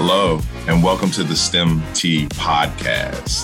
Hello, 0.00 0.40
and 0.68 0.80
welcome 0.80 1.10
to 1.10 1.24
the 1.24 1.34
STEM 1.34 1.82
Tea 1.92 2.28
podcast, 2.28 3.42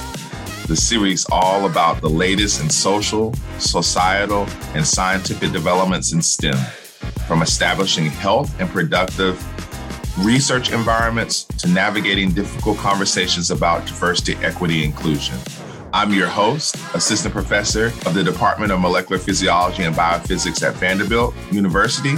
the 0.68 0.76
series 0.76 1.26
all 1.32 1.66
about 1.66 2.00
the 2.00 2.08
latest 2.08 2.62
in 2.62 2.70
social, 2.70 3.34
societal, 3.58 4.46
and 4.72 4.86
scientific 4.86 5.50
developments 5.50 6.12
in 6.12 6.22
STEM, 6.22 6.54
from 7.26 7.42
establishing 7.42 8.06
health 8.06 8.54
and 8.60 8.68
productive 8.70 9.36
research 10.24 10.70
environments 10.70 11.42
to 11.42 11.68
navigating 11.68 12.30
difficult 12.30 12.78
conversations 12.78 13.50
about 13.50 13.84
diversity, 13.84 14.36
equity, 14.36 14.84
inclusion. 14.84 15.36
I'm 15.92 16.12
your 16.12 16.28
host, 16.28 16.76
Assistant 16.94 17.34
Professor 17.34 17.86
of 18.06 18.14
the 18.14 18.22
Department 18.22 18.70
of 18.70 18.78
Molecular 18.78 19.18
Physiology 19.18 19.82
and 19.82 19.96
Biophysics 19.96 20.62
at 20.62 20.74
Vanderbilt 20.76 21.34
University, 21.50 22.12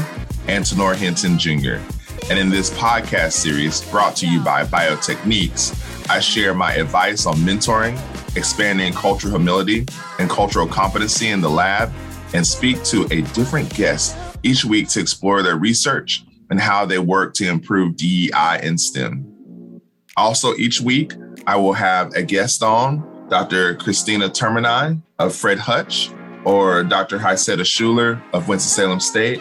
Antentor 0.47 0.95
Hinton 0.95 1.39
Jr. 1.39 1.81
And 2.29 2.41
in 2.41 2.51
this 2.51 2.71
podcast 2.71 3.33
series 3.33 3.83
brought 3.89 4.17
to 4.17 4.29
you 4.29 4.41
by 4.41 4.65
Biotechniques, 4.65 6.11
I 6.11 6.19
share 6.19 6.55
my 6.55 6.75
advice 6.75 7.25
on 7.25 7.37
mentoring, 7.37 7.97
expanding 8.37 8.93
cultural 8.95 9.37
humility 9.37 9.87
and 10.19 10.29
cultural 10.29 10.67
competency 10.67 11.29
in 11.29 11.41
the 11.41 11.49
lab, 11.49 11.93
and 12.35 12.45
speak 12.45 12.83
to 12.85 13.05
a 13.13 13.23
different 13.33 13.73
guest 13.73 14.17
each 14.43 14.65
week 14.65 14.89
to 14.89 15.01
explore 15.01 15.45
their 15.45 15.57
research 15.57 16.25
and 16.51 16.61
how 16.61 16.85
they 16.85 16.99
work 16.99 17.33
to 17.35 17.49
improve 17.49 17.97
DEI 17.97 18.59
in 18.61 18.77
STEM. 18.77 19.81
Also, 20.17 20.53
each 20.57 20.81
week, 20.81 21.13
I 21.47 21.55
will 21.55 21.75
have 21.75 22.13
a 22.15 22.23
guest 22.23 22.61
on 22.61 23.29
Dr. 23.29 23.77
Christina 23.77 24.29
Termini 24.29 25.01
of 25.21 25.33
Fred 25.33 25.61
Hutch, 25.61 26.11
or 26.45 26.83
Dr. 26.83 27.19
Haysetta 27.19 27.61
Shuler 27.61 28.21
of 28.33 28.49
Winston-Salem 28.49 28.99
State, 28.99 29.41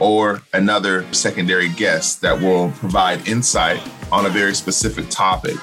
or 0.00 0.42
another 0.54 1.04
secondary 1.12 1.68
guest 1.68 2.20
that 2.22 2.38
will 2.38 2.70
provide 2.72 3.26
insight 3.28 3.80
on 4.10 4.26
a 4.26 4.28
very 4.28 4.54
specific 4.54 5.08
topic. 5.10 5.56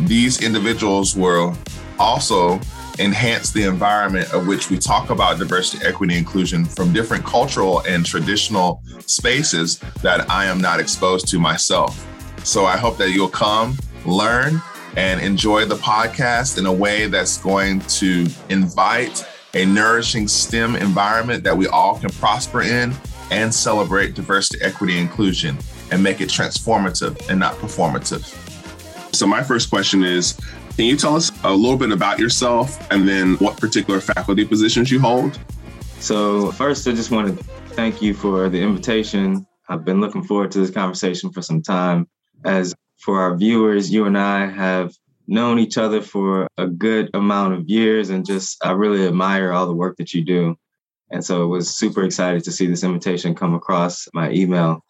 These 0.00 0.42
individuals 0.42 1.16
will 1.16 1.56
also 1.98 2.60
enhance 2.98 3.50
the 3.50 3.64
environment 3.64 4.32
of 4.32 4.46
which 4.46 4.70
we 4.70 4.78
talk 4.78 5.10
about 5.10 5.38
diversity, 5.38 5.84
equity, 5.84 6.16
inclusion 6.16 6.64
from 6.64 6.92
different 6.92 7.24
cultural 7.24 7.80
and 7.80 8.06
traditional 8.06 8.82
spaces 9.06 9.78
that 10.02 10.30
I 10.30 10.46
am 10.46 10.60
not 10.60 10.80
exposed 10.80 11.28
to 11.28 11.38
myself. 11.38 12.06
So 12.44 12.64
I 12.64 12.76
hope 12.76 12.96
that 12.98 13.10
you'll 13.10 13.28
come, 13.28 13.76
learn, 14.06 14.62
and 14.96 15.20
enjoy 15.20 15.66
the 15.66 15.74
podcast 15.74 16.58
in 16.58 16.66
a 16.66 16.72
way 16.72 17.06
that's 17.06 17.36
going 17.38 17.80
to 17.80 18.26
invite 18.48 19.26
a 19.52 19.66
nourishing 19.66 20.26
STEM 20.28 20.76
environment 20.76 21.44
that 21.44 21.56
we 21.56 21.66
all 21.66 21.98
can 21.98 22.10
prosper 22.10 22.62
in 22.62 22.94
and 23.30 23.54
celebrate 23.54 24.14
diversity, 24.14 24.62
equity, 24.62 24.98
inclusion 24.98 25.58
and 25.90 26.02
make 26.02 26.20
it 26.20 26.28
transformative 26.28 27.28
and 27.28 27.38
not 27.38 27.54
performative. 27.56 28.24
So, 29.14 29.26
my 29.26 29.42
first 29.42 29.70
question 29.70 30.04
is 30.04 30.38
Can 30.76 30.84
you 30.84 30.96
tell 30.96 31.16
us 31.16 31.30
a 31.44 31.52
little 31.52 31.78
bit 31.78 31.90
about 31.90 32.18
yourself 32.18 32.90
and 32.90 33.08
then 33.08 33.36
what 33.36 33.56
particular 33.56 34.00
faculty 34.00 34.44
positions 34.44 34.90
you 34.90 35.00
hold? 35.00 35.38
So, 36.00 36.52
first, 36.52 36.86
I 36.86 36.92
just 36.92 37.10
want 37.10 37.38
to 37.38 37.44
thank 37.74 38.02
you 38.02 38.14
for 38.14 38.48
the 38.48 38.60
invitation. 38.60 39.46
I've 39.68 39.84
been 39.84 40.00
looking 40.00 40.22
forward 40.22 40.50
to 40.52 40.60
this 40.60 40.70
conversation 40.70 41.30
for 41.32 41.42
some 41.42 41.62
time. 41.62 42.08
As 42.44 42.74
for 42.98 43.20
our 43.20 43.36
viewers, 43.36 43.90
you 43.90 44.04
and 44.04 44.16
I 44.16 44.46
have 44.46 44.92
known 45.26 45.58
each 45.58 45.76
other 45.76 46.00
for 46.00 46.46
a 46.56 46.66
good 46.66 47.10
amount 47.14 47.54
of 47.54 47.68
years 47.68 48.10
and 48.10 48.24
just 48.24 48.64
I 48.64 48.72
really 48.72 49.06
admire 49.06 49.52
all 49.52 49.66
the 49.66 49.74
work 49.74 49.96
that 49.96 50.14
you 50.14 50.22
do. 50.22 50.56
And 51.10 51.24
so 51.24 51.44
it 51.44 51.46
was 51.46 51.74
super 51.74 52.02
excited 52.02 52.44
to 52.44 52.52
see 52.52 52.66
this 52.66 52.84
invitation 52.84 53.34
come 53.34 53.54
across 53.54 54.08
my 54.12 54.30
email. 54.30 54.84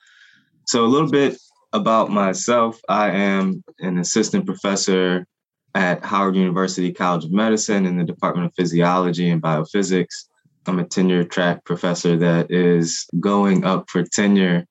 So, 0.66 0.84
a 0.84 0.86
little 0.86 1.10
bit 1.10 1.36
about 1.72 2.10
myself 2.10 2.80
I 2.88 3.10
am 3.10 3.62
an 3.80 3.98
assistant 3.98 4.46
professor 4.46 5.26
at 5.74 6.04
Howard 6.04 6.36
University 6.36 6.92
College 6.92 7.26
of 7.26 7.32
Medicine 7.32 7.86
in 7.86 7.98
the 7.98 8.04
Department 8.04 8.46
of 8.46 8.54
Physiology 8.54 9.28
and 9.28 9.42
Biophysics. 9.42 10.24
I'm 10.66 10.78
a 10.78 10.84
tenure 10.84 11.22
track 11.22 11.64
professor 11.64 12.16
that 12.16 12.50
is 12.50 13.06
going 13.20 13.64
up 13.64 13.88
for 13.88 14.02
tenure 14.02 14.66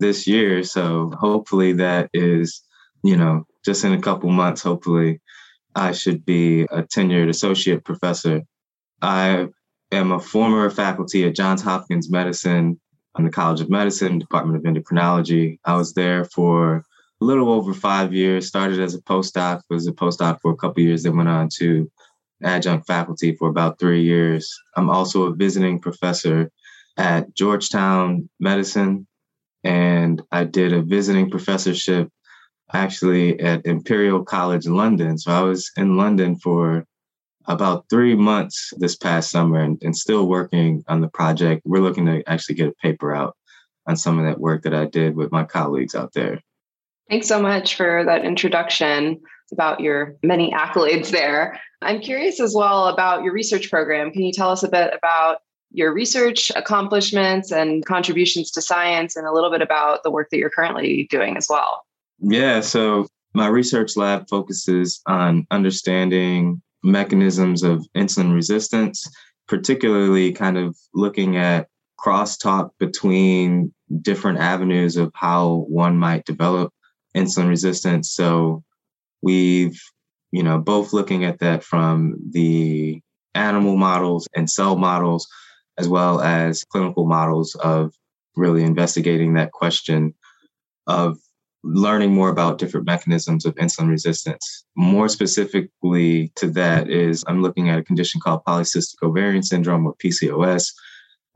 this 0.00 0.26
year. 0.26 0.64
So, 0.64 1.12
hopefully, 1.18 1.74
that 1.74 2.10
is, 2.14 2.62
you 3.04 3.16
know, 3.16 3.46
just 3.64 3.84
in 3.84 3.92
a 3.92 4.00
couple 4.00 4.30
months, 4.30 4.62
hopefully, 4.62 5.20
I 5.74 5.92
should 5.92 6.24
be 6.24 6.62
a 6.62 6.82
tenured 6.82 7.28
associate 7.28 7.84
professor. 7.84 8.42
I 9.02 9.48
am 9.92 10.12
a 10.12 10.20
former 10.20 10.68
faculty 10.70 11.26
at 11.26 11.34
Johns 11.34 11.62
Hopkins 11.62 12.10
Medicine 12.10 12.80
on 13.14 13.24
the 13.24 13.30
College 13.30 13.60
of 13.60 13.70
Medicine, 13.70 14.18
Department 14.18 14.58
of 14.58 14.64
Endocrinology. 14.64 15.58
I 15.64 15.76
was 15.76 15.94
there 15.94 16.24
for 16.24 16.84
a 17.20 17.24
little 17.24 17.50
over 17.50 17.72
five 17.72 18.12
years, 18.12 18.46
started 18.46 18.80
as 18.80 18.94
a 18.94 19.00
postdoc, 19.02 19.62
was 19.70 19.86
a 19.86 19.92
postdoc 19.92 20.40
for 20.42 20.52
a 20.52 20.56
couple 20.56 20.82
years, 20.82 21.02
then 21.02 21.16
went 21.16 21.28
on 21.28 21.48
to 21.58 21.90
adjunct 22.42 22.86
faculty 22.86 23.34
for 23.34 23.48
about 23.48 23.78
three 23.78 24.02
years. 24.02 24.54
I'm 24.76 24.90
also 24.90 25.24
a 25.24 25.34
visiting 25.34 25.80
professor 25.80 26.50
at 26.98 27.34
Georgetown 27.34 28.28
Medicine, 28.38 29.06
and 29.64 30.20
I 30.32 30.44
did 30.44 30.72
a 30.72 30.82
visiting 30.82 31.30
professorship 31.30 32.10
actually 32.72 33.38
at 33.40 33.64
Imperial 33.64 34.24
College 34.24 34.66
London. 34.66 35.16
So 35.16 35.30
I 35.30 35.42
was 35.42 35.70
in 35.76 35.96
London 35.96 36.36
for 36.36 36.84
about 37.48 37.86
three 37.88 38.14
months 38.14 38.72
this 38.78 38.96
past 38.96 39.30
summer 39.30 39.60
and, 39.60 39.78
and 39.82 39.96
still 39.96 40.26
working 40.26 40.84
on 40.88 41.00
the 41.00 41.08
project. 41.08 41.62
We're 41.64 41.80
looking 41.80 42.06
to 42.06 42.22
actually 42.28 42.56
get 42.56 42.68
a 42.68 42.74
paper 42.82 43.14
out 43.14 43.36
on 43.86 43.96
some 43.96 44.18
of 44.18 44.24
that 44.24 44.40
work 44.40 44.62
that 44.62 44.74
I 44.74 44.86
did 44.86 45.16
with 45.16 45.30
my 45.32 45.44
colleagues 45.44 45.94
out 45.94 46.12
there. 46.12 46.40
Thanks 47.08 47.28
so 47.28 47.40
much 47.40 47.76
for 47.76 48.04
that 48.04 48.24
introduction 48.24 49.20
about 49.52 49.80
your 49.80 50.16
many 50.24 50.50
accolades 50.50 51.10
there. 51.10 51.60
I'm 51.82 52.00
curious 52.00 52.40
as 52.40 52.54
well 52.54 52.86
about 52.88 53.22
your 53.22 53.32
research 53.32 53.70
program. 53.70 54.10
Can 54.10 54.22
you 54.22 54.32
tell 54.32 54.50
us 54.50 54.64
a 54.64 54.68
bit 54.68 54.92
about 54.92 55.38
your 55.70 55.92
research 55.92 56.50
accomplishments 56.56 57.52
and 57.52 57.84
contributions 57.84 58.50
to 58.52 58.62
science 58.62 59.14
and 59.14 59.26
a 59.26 59.32
little 59.32 59.50
bit 59.50 59.62
about 59.62 60.02
the 60.02 60.10
work 60.10 60.30
that 60.30 60.38
you're 60.38 60.50
currently 60.50 61.06
doing 61.10 61.36
as 61.36 61.46
well? 61.48 61.82
Yeah, 62.18 62.60
so 62.60 63.06
my 63.34 63.48
research 63.48 63.96
lab 63.96 64.28
focuses 64.28 65.00
on 65.06 65.46
understanding 65.50 66.62
mechanisms 66.86 67.62
of 67.62 67.86
insulin 67.96 68.32
resistance, 68.32 69.06
particularly 69.48 70.32
kind 70.32 70.56
of 70.56 70.76
looking 70.94 71.36
at 71.36 71.68
crosstalk 72.00 72.70
between 72.78 73.72
different 74.02 74.38
avenues 74.38 74.96
of 74.96 75.10
how 75.14 75.66
one 75.68 75.96
might 75.96 76.24
develop 76.24 76.72
insulin 77.16 77.48
resistance. 77.48 78.10
So 78.12 78.62
we've, 79.22 79.80
you 80.32 80.42
know, 80.42 80.58
both 80.58 80.92
looking 80.92 81.24
at 81.24 81.40
that 81.40 81.64
from 81.64 82.16
the 82.30 83.00
animal 83.34 83.76
models 83.76 84.28
and 84.34 84.50
cell 84.50 84.76
models, 84.76 85.26
as 85.78 85.88
well 85.88 86.20
as 86.20 86.64
clinical 86.64 87.06
models 87.06 87.54
of 87.56 87.92
really 88.36 88.62
investigating 88.62 89.34
that 89.34 89.52
question 89.52 90.14
of 90.86 91.18
learning 91.66 92.14
more 92.14 92.28
about 92.28 92.58
different 92.58 92.86
mechanisms 92.86 93.44
of 93.44 93.54
insulin 93.56 93.88
resistance. 93.88 94.64
More 94.76 95.08
specifically 95.08 96.32
to 96.36 96.48
that 96.50 96.88
is 96.88 97.24
I'm 97.26 97.42
looking 97.42 97.68
at 97.68 97.78
a 97.78 97.84
condition 97.84 98.20
called 98.20 98.44
polycystic 98.44 99.02
ovarian 99.02 99.42
syndrome 99.42 99.86
or 99.86 99.94
PCOS. 99.94 100.72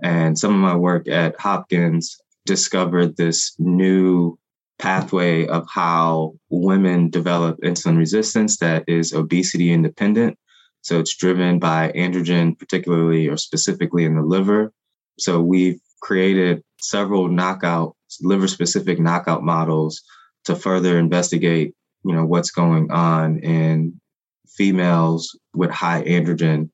And 0.02 0.38
some 0.38 0.54
of 0.54 0.60
my 0.60 0.76
work 0.76 1.08
at 1.08 1.38
Hopkins 1.38 2.16
discovered 2.46 3.16
this 3.16 3.54
new 3.58 4.38
pathway 4.78 5.46
of 5.46 5.66
how 5.68 6.34
women 6.48 7.10
develop 7.10 7.60
insulin 7.60 7.98
resistance 7.98 8.58
that 8.58 8.84
is 8.86 9.12
obesity 9.12 9.72
independent. 9.72 10.38
So 10.82 10.98
it's 10.98 11.14
driven 11.14 11.58
by 11.58 11.92
androgen, 11.92 12.58
particularly 12.58 13.28
or 13.28 13.36
specifically 13.36 14.04
in 14.04 14.14
the 14.14 14.22
liver. 14.22 14.72
So 15.18 15.40
we've 15.42 15.80
created 16.00 16.62
several 16.80 17.28
knockout, 17.28 17.94
liver 18.22 18.48
specific 18.48 18.98
knockout 18.98 19.42
models 19.42 20.02
to 20.44 20.56
further 20.56 20.98
investigate, 20.98 21.74
you 22.04 22.14
know, 22.14 22.24
what's 22.24 22.50
going 22.50 22.90
on 22.90 23.38
in 23.40 24.00
females 24.48 25.38
with 25.54 25.70
high 25.70 26.02
androgen 26.04 26.70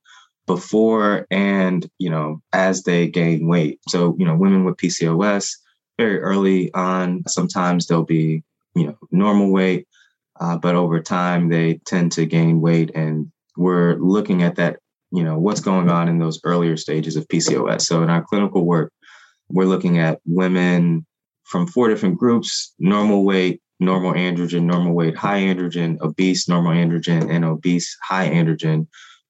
before 0.47 1.27
and, 1.31 1.89
you 1.99 2.09
know, 2.09 2.41
as 2.53 2.85
they 2.85 3.09
gain 3.09 3.49
weight. 3.49 3.81
So, 3.89 4.17
you 4.19 4.25
know, 4.25 4.37
women 4.37 4.65
with 4.65 4.77
PCOS 4.77 5.57
very 5.99 6.21
early 6.21 6.73
on, 6.75 7.25
sometimes 7.27 7.87
they'll 7.87 8.05
be, 8.05 8.43
you 8.75 8.87
know, 8.87 8.99
normal 9.11 9.51
weight, 9.51 9.87
uh, 10.39 10.57
but 10.57 10.75
over 10.75 11.01
time 11.01 11.49
they 11.49 11.81
tend 11.85 12.13
to 12.13 12.27
gain 12.27 12.61
weight. 12.61 12.91
And 12.95 13.31
we're 13.57 13.97
looking 13.97 14.43
at 14.43 14.57
that, 14.57 14.79
you 15.11 15.25
know, 15.25 15.39
what's 15.39 15.61
going 15.61 15.91
on 15.91 16.09
in 16.09 16.19
those 16.19 16.41
earlier 16.45 16.77
stages 16.77 17.17
of 17.17 17.27
PCOS. 17.29 17.83
So 17.83 18.03
in 18.03 18.11
our 18.11 18.23
clinical 18.23 18.65
work, 18.65 18.93
we're 19.49 19.65
looking 19.65 19.99
at 19.99 20.21
women 20.27 21.07
from 21.47 21.67
four 21.67 21.89
different 21.89 22.19
groups 22.19 22.75
normal 22.79 23.25
weight, 23.25 23.63
normal 23.81 24.13
androgen, 24.13 24.65
normal 24.65 24.93
weight, 24.93 25.17
high 25.17 25.41
androgen, 25.41 26.01
obese, 26.01 26.49
normal 26.49 26.73
androgen, 26.73 27.31
and 27.31 27.45
obese, 27.45 27.97
high 28.03 28.29
androgen. 28.29 28.87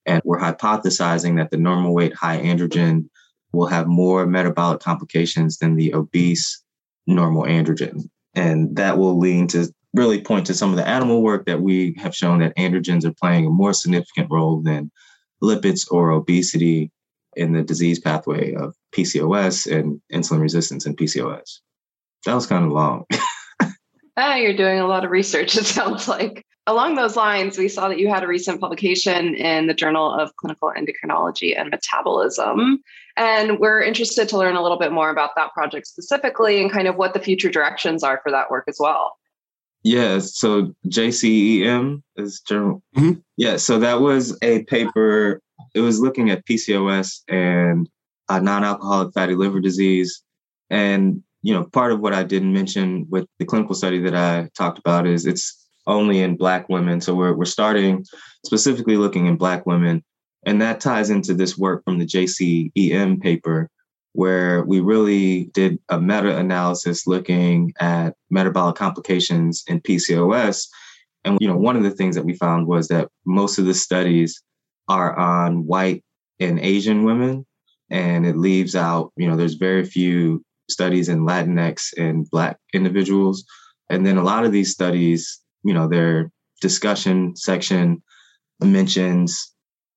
And 0.07 0.23
we're 0.25 0.41
hypothesizing 0.41 1.37
that 1.37 1.51
the 1.51 1.57
normal 1.57 1.95
weight, 1.95 2.15
high 2.15 2.41
androgen 2.41 3.09
will 3.53 3.67
have 3.67 3.87
more 3.87 4.27
metabolic 4.27 4.81
complications 4.81 5.59
than 5.59 5.77
the 5.77 5.95
obese, 5.95 6.63
normal 7.07 7.43
androgen. 7.43 8.09
And 8.35 8.77
that 8.77 8.99
will 8.99 9.19
lead 9.19 9.51
to 9.51 9.73
really 9.95 10.21
point 10.21 10.47
to 10.47 10.55
some 10.55 10.71
of 10.71 10.77
the 10.77 10.87
animal 10.87 11.23
work 11.23 11.47
that 11.47 11.61
we 11.61 11.95
have 11.99 12.15
shown 12.15 12.41
that 12.41 12.57
androgens 12.57 13.05
are 13.05 13.15
playing 13.15 13.47
a 13.47 13.51
more 13.51 13.73
significant 13.73 14.31
role 14.31 14.61
than 14.61 14.91
lipids 15.43 15.91
or 15.91 16.11
obesity 16.11 16.91
in 17.35 17.53
the 17.53 17.63
disease 17.63 17.99
pathway 17.99 18.55
of 18.55 18.75
PCOS 18.93 19.71
and 19.71 20.01
insulin 20.13 20.41
resistance 20.41 20.87
in 20.87 20.97
PCOS. 20.97 21.61
That 22.27 22.35
was 22.35 22.47
kind 22.47 22.65
of 22.65 22.73
long. 22.73 23.05
ah, 24.17 24.35
you're 24.35 24.57
doing 24.57 24.81
a 24.81 24.87
lot 24.87 25.05
of 25.05 25.11
research, 25.11 25.57
it 25.57 25.65
sounds 25.65 26.09
like. 26.09 26.45
Along 26.67 26.97
those 26.97 27.15
lines, 27.15 27.57
we 27.57 27.69
saw 27.69 27.89
that 27.89 28.01
you 28.01 28.09
had 28.09 28.25
a 28.25 28.27
recent 28.27 28.61
publication 28.61 29.37
in 29.37 29.69
the 29.69 29.75
Journal 29.75 30.13
of 30.13 30.35
Clinical 30.35 30.73
Endocrinology 30.77 31.59
and 31.59 31.71
Metabolism. 31.71 32.83
And 33.17 33.61
we're 33.61 33.81
interested 33.81 34.29
to 34.31 34.37
learn 34.37 34.57
a 34.57 34.63
little 34.63 34.79
bit 34.79 34.91
more 34.91 35.11
about 35.11 35.31
that 35.37 35.53
project 35.53 35.87
specifically 35.87 36.61
and 36.61 36.71
kind 36.71 36.89
of 36.89 36.97
what 36.97 37.15
the 37.15 37.21
future 37.21 37.49
directions 37.49 38.03
are 38.03 38.21
for 38.25 38.33
that 38.33 38.51
work 38.51 38.65
as 38.67 38.79
well. 38.81 39.17
Yeah, 39.85 40.19
so 40.19 40.75
JCEM 40.89 42.03
is 42.17 42.41
journal. 42.41 42.83
Mm-hmm. 42.97 43.21
Yeah, 43.37 43.57
so 43.57 43.79
that 43.79 44.01
was 44.01 44.37
a 44.43 44.65
paper. 44.65 45.41
It 45.77 45.81
was 45.81 46.01
looking 46.01 46.31
at 46.31 46.45
PCOS 46.45 47.21
and 47.29 47.89
uh, 48.29 48.41
non-alcoholic 48.41 49.15
fatty 49.15 49.37
liver 49.37 49.61
disease, 49.61 50.25
and 50.69 51.23
you 51.47 51.55
know, 51.55 51.63
part 51.63 51.93
of 51.93 52.01
what 52.01 52.13
I 52.13 52.25
didn't 52.25 52.53
mention 52.53 53.07
with 53.09 53.25
the 53.39 53.45
clinical 53.45 53.77
study 53.77 54.01
that 54.01 54.17
I 54.17 54.51
talked 54.57 54.81
about 54.81 55.07
is 55.07 55.27
it's 55.27 55.65
only 55.87 56.21
in 56.21 56.37
Black 56.37 56.69
women. 56.69 57.01
So 57.01 57.15
we're 57.15 57.35
we're 57.35 57.45
starting 57.45 58.05
specifically 58.45 58.97
looking 58.97 59.27
in 59.27 59.37
Black 59.37 59.65
women, 59.65 60.03
and 60.45 60.61
that 60.61 60.81
ties 60.81 61.09
into 61.09 61.35
this 61.35 61.57
work 61.57 61.85
from 61.85 62.01
the 62.01 62.05
JCEM 62.05 63.21
paper 63.23 63.71
where 64.13 64.65
we 64.65 64.81
really 64.81 65.45
did 65.55 65.79
a 65.89 66.01
meta 66.01 66.37
analysis 66.37 67.07
looking 67.07 67.73
at 67.79 68.17
metabolic 68.29 68.75
complications 68.75 69.63
in 69.69 69.81
PCOS. 69.81 70.67
And 71.25 71.39
you 71.41 71.47
know, 71.47 71.57
one 71.57 71.77
of 71.77 71.85
the 71.85 71.93
things 71.93 72.17
that 72.17 72.25
we 72.25 72.35
found 72.35 72.67
was 72.67 72.89
that 72.89 73.09
most 73.25 73.59
of 73.59 73.67
the 73.67 73.75
studies 73.75 74.43
are 74.89 75.17
on 75.17 75.65
white 75.65 76.03
and 76.41 76.59
Asian 76.59 77.05
women, 77.05 77.47
and 77.89 78.27
it 78.27 78.37
leaves 78.37 78.75
out, 78.75 79.13
you 79.17 79.29
know, 79.29 79.37
there's 79.37 79.55
very 79.55 79.85
few 79.85 80.43
studies 80.69 81.09
in 81.09 81.27
Latinx 81.27 81.93
and 81.97 82.29
Black 82.31 82.59
individuals. 82.73 83.45
And 83.89 84.05
then 84.07 84.17
a 84.17 84.25
lot 84.25 84.45
of 84.45 84.53
these 84.53 84.73
studies, 84.73 85.41
you 85.63 85.73
know, 85.73 85.89
their 85.89 86.31
discussion 86.61 87.37
section 87.37 88.03
mentions 88.61 89.53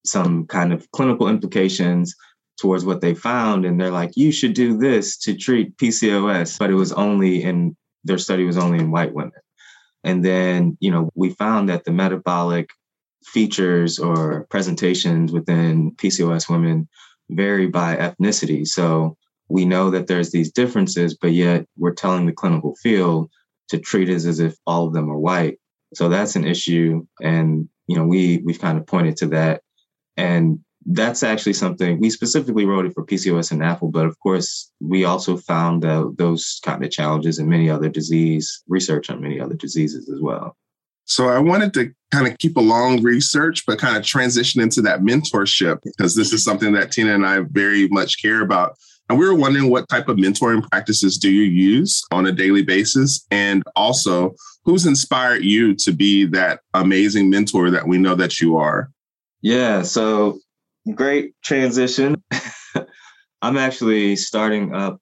some 0.06 0.46
kind 0.48 0.74
of 0.74 0.90
clinical 0.92 1.28
implications 1.28 2.16
towards 2.60 2.86
what 2.86 3.02
they 3.02 3.14
found. 3.14 3.66
And 3.66 3.80
they're 3.80 3.92
like 3.92 4.12
you 4.16 4.32
should 4.32 4.54
do 4.54 4.78
this 4.78 5.18
to 5.20 5.36
treat 5.36 5.78
PCOS 5.78 6.60
but 6.60 6.70
it 6.70 6.76
was 6.76 6.92
only 6.94 7.44
in 7.44 7.76
their 8.04 8.18
study 8.18 8.46
was 8.46 8.58
only 8.58 8.80
in 8.80 8.92
white 8.92 9.14
women. 9.14 9.32
And 10.04 10.24
then 10.24 10.78
you 10.80 10.92
know 10.92 11.10
we 11.16 11.32
found 11.32 11.70
that 11.70 11.86
the 11.86 11.92
metabolic 11.92 12.70
features 13.24 14.00
or 14.00 14.46
presentations 14.50 15.32
within 15.32 15.92
PCOS 15.96 16.50
women 16.50 16.88
vary 17.30 17.68
by 17.68 17.96
ethnicity. 17.96 18.68
So 18.68 19.18
we 19.50 19.66
know 19.66 19.90
that 19.90 20.08
there's 20.08 20.32
these 20.32 20.52
differences 20.52 21.16
but 21.16 21.32
yet 21.32 21.66
we're 21.78 21.94
telling 21.94 22.26
the 22.26 22.32
clinical 22.32 22.76
field 22.76 23.30
to 23.68 23.78
treat 23.78 24.10
us 24.10 24.26
as 24.26 24.40
if 24.40 24.56
all 24.66 24.88
of 24.88 24.94
them 24.94 25.10
are 25.10 25.18
white 25.18 25.58
so 25.94 26.10
that's 26.10 26.36
an 26.36 26.46
issue 26.46 27.06
and 27.22 27.68
you 27.88 27.96
know 27.96 28.06
we 28.06 28.38
we've 28.46 28.62
kind 28.62 28.78
of 28.78 28.86
pointed 28.86 29.18
to 29.18 29.28
that 29.28 29.62
and 30.18 30.60
that's 30.86 31.24
actually 31.24 31.54
something 31.54 32.00
we 32.00 32.10
specifically 32.10 32.66
wrote 32.66 32.86
it 32.86 32.94
for 32.94 33.06
PCOS 33.06 33.52
and 33.52 33.62
NAFL, 33.62 33.92
but 33.92 34.06
of 34.06 34.18
course, 34.20 34.72
we 34.80 35.04
also 35.04 35.38
found 35.38 35.84
those 36.18 36.60
kind 36.64 36.84
of 36.84 36.90
challenges 36.90 37.38
in 37.38 37.50
many 37.50 37.70
other 37.70 37.90
disease 37.90 38.64
research 38.68 39.10
on 39.10 39.22
many 39.22 39.40
other 39.40 39.56
diseases 39.56 40.10
as 40.10 40.20
well. 40.22 40.56
So 41.06 41.28
I 41.28 41.40
wanted 41.40 41.74
to 41.74 41.92
kind 42.12 42.28
of 42.28 42.38
keep 42.38 42.56
along 42.56 43.02
research, 43.02 43.66
but 43.66 43.80
kind 43.80 43.98
of 43.98 44.04
transition 44.04 44.62
into 44.62 44.82
that 44.84 45.02
mentorship 45.02 45.80
because 45.84 46.16
this 46.16 46.32
is 46.32 46.44
something 46.44 46.72
that 46.74 46.92
Tina 46.92 47.14
and 47.14 47.26
I 47.26 47.40
very 47.50 47.88
much 47.90 48.22
care 48.22 48.42
about. 48.42 48.78
And 49.10 49.18
we 49.18 49.26
were 49.26 49.34
wondering 49.34 49.72
what 49.72 49.90
type 49.90 50.08
of 50.08 50.18
mentoring 50.18 50.70
practices 50.70 51.18
do 51.18 51.32
you 51.32 51.44
use 51.44 52.04
on 52.12 52.28
a 52.28 52.32
daily 52.32 52.62
basis? 52.62 53.26
And 53.32 53.64
also, 53.76 54.36
who's 54.66 54.86
inspired 54.86 55.44
you 55.44 55.74
to 55.78 55.92
be 55.92 56.26
that 56.28 56.62
amazing 56.76 57.30
mentor 57.30 57.72
that 57.72 57.88
we 57.88 57.98
know 57.98 58.14
that 58.16 58.40
you 58.40 58.58
are? 58.58 58.92
Yeah, 59.42 59.82
so 59.82 60.40
great 60.94 61.34
transition. 61.44 62.22
I'm 63.42 63.58
actually 63.58 64.16
starting 64.16 64.76
up 64.76 65.00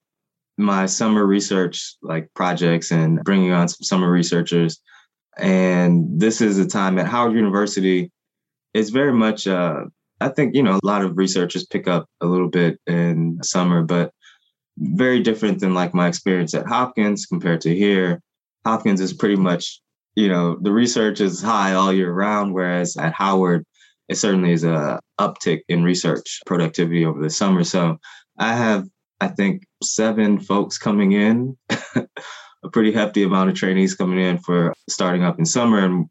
my 0.57 0.85
summer 0.85 1.25
research 1.25 1.95
like 2.01 2.33
projects 2.33 2.91
and 2.91 3.21
bringing 3.23 3.51
on 3.51 3.67
some 3.67 3.83
summer 3.83 4.09
researchers. 4.09 4.79
And 5.37 6.19
this 6.19 6.39
is 6.39 6.57
a 6.57 6.67
time 6.67 6.97
at 6.97 7.07
Howard 7.07 7.33
University. 7.33 8.11
It's 8.73 8.89
very 8.89 9.13
much, 9.13 9.47
uh, 9.47 9.85
I 10.19 10.29
think, 10.29 10.55
you 10.55 10.63
know, 10.63 10.79
a 10.81 10.85
lot 10.85 11.03
of 11.03 11.17
researchers 11.17 11.65
pick 11.65 11.87
up 11.87 12.07
a 12.21 12.25
little 12.25 12.49
bit 12.49 12.79
in 12.87 13.39
summer, 13.43 13.83
but 13.83 14.11
very 14.77 15.21
different 15.21 15.59
than 15.59 15.73
like 15.73 15.93
my 15.93 16.07
experience 16.07 16.53
at 16.53 16.67
Hopkins 16.67 17.25
compared 17.25 17.61
to 17.61 17.75
here. 17.75 18.21
Hopkins 18.65 19.01
is 19.01 19.13
pretty 19.13 19.35
much, 19.35 19.81
you 20.15 20.27
know, 20.27 20.57
the 20.61 20.71
research 20.71 21.21
is 21.21 21.41
high 21.41 21.73
all 21.73 21.93
year 21.93 22.11
round, 22.11 22.53
whereas 22.53 22.97
at 22.97 23.13
Howard, 23.13 23.65
it 24.09 24.15
certainly 24.15 24.51
is 24.51 24.63
a 24.63 24.99
uptick 25.19 25.61
in 25.67 25.83
research 25.83 26.41
productivity 26.45 27.05
over 27.05 27.21
the 27.21 27.29
summer. 27.29 27.63
So 27.63 27.97
I 28.37 28.55
have, 28.55 28.87
I 29.19 29.27
think, 29.27 29.63
seven 29.83 30.39
folks 30.39 30.77
coming 30.77 31.11
in, 31.11 31.57
a 31.95 32.69
pretty 32.71 32.91
hefty 32.91 33.23
amount 33.23 33.49
of 33.49 33.55
trainees 33.55 33.95
coming 33.95 34.19
in 34.19 34.37
for 34.37 34.73
starting 34.89 35.23
up 35.23 35.39
in 35.39 35.45
summer. 35.45 35.79
And 35.79 36.07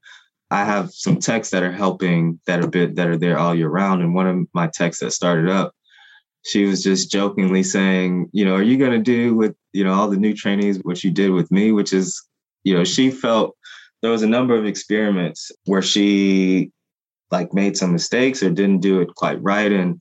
I 0.50 0.64
have 0.64 0.92
some 0.92 1.18
techs 1.18 1.50
that 1.50 1.62
are 1.62 1.72
helping 1.72 2.40
that 2.46 2.60
are 2.60 2.68
bit 2.68 2.96
that 2.96 3.08
are 3.08 3.16
there 3.16 3.38
all 3.38 3.54
year 3.54 3.68
round. 3.68 4.02
And 4.02 4.14
one 4.14 4.26
of 4.26 4.46
my 4.54 4.68
techs 4.68 5.00
that 5.00 5.12
started 5.12 5.48
up, 5.48 5.72
she 6.44 6.64
was 6.64 6.82
just 6.82 7.10
jokingly 7.10 7.62
saying, 7.62 8.30
you 8.32 8.44
know, 8.44 8.54
are 8.54 8.62
you 8.62 8.76
gonna 8.76 9.00
do 9.00 9.34
with, 9.34 9.56
you 9.72 9.82
know, 9.82 9.92
all 9.92 10.08
the 10.08 10.16
new 10.16 10.34
trainees 10.34 10.78
what 10.82 11.02
you 11.02 11.10
did 11.10 11.30
with 11.30 11.50
me? 11.50 11.72
Which 11.72 11.92
is, 11.92 12.22
you 12.62 12.74
know, 12.74 12.84
she 12.84 13.10
felt 13.10 13.56
there 14.02 14.10
was 14.10 14.22
a 14.22 14.28
number 14.28 14.56
of 14.56 14.66
experiments 14.66 15.50
where 15.64 15.82
she 15.82 16.70
like 17.32 17.52
made 17.52 17.76
some 17.76 17.92
mistakes 17.92 18.42
or 18.42 18.50
didn't 18.50 18.80
do 18.80 19.00
it 19.00 19.14
quite 19.16 19.42
right. 19.42 19.72
And 19.72 20.00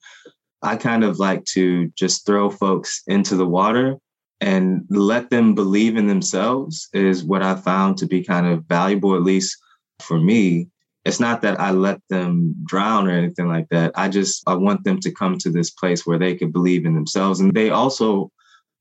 I 0.61 0.75
kind 0.75 1.03
of 1.03 1.17
like 1.17 1.43
to 1.45 1.91
just 1.97 2.25
throw 2.25 2.49
folks 2.49 3.01
into 3.07 3.35
the 3.35 3.47
water 3.47 3.97
and 4.41 4.85
let 4.89 5.29
them 5.29 5.55
believe 5.55 5.97
in 5.97 6.07
themselves 6.07 6.87
is 6.93 7.23
what 7.23 7.41
I 7.41 7.55
found 7.55 7.97
to 7.97 8.05
be 8.05 8.23
kind 8.23 8.45
of 8.45 8.65
valuable, 8.65 9.15
at 9.15 9.23
least 9.23 9.57
for 9.99 10.19
me. 10.19 10.67
It's 11.03 11.19
not 11.19 11.41
that 11.43 11.59
I 11.59 11.71
let 11.71 11.99
them 12.09 12.55
drown 12.65 13.07
or 13.07 13.11
anything 13.11 13.47
like 13.47 13.67
that. 13.69 13.91
I 13.95 14.09
just 14.09 14.43
I 14.47 14.55
want 14.55 14.83
them 14.83 14.99
to 15.01 15.11
come 15.11 15.37
to 15.37 15.51
this 15.51 15.69
place 15.69 16.05
where 16.05 16.17
they 16.17 16.33
can 16.33 16.51
believe 16.51 16.85
in 16.85 16.95
themselves. 16.95 17.39
And 17.39 17.53
they 17.53 17.69
also 17.69 18.31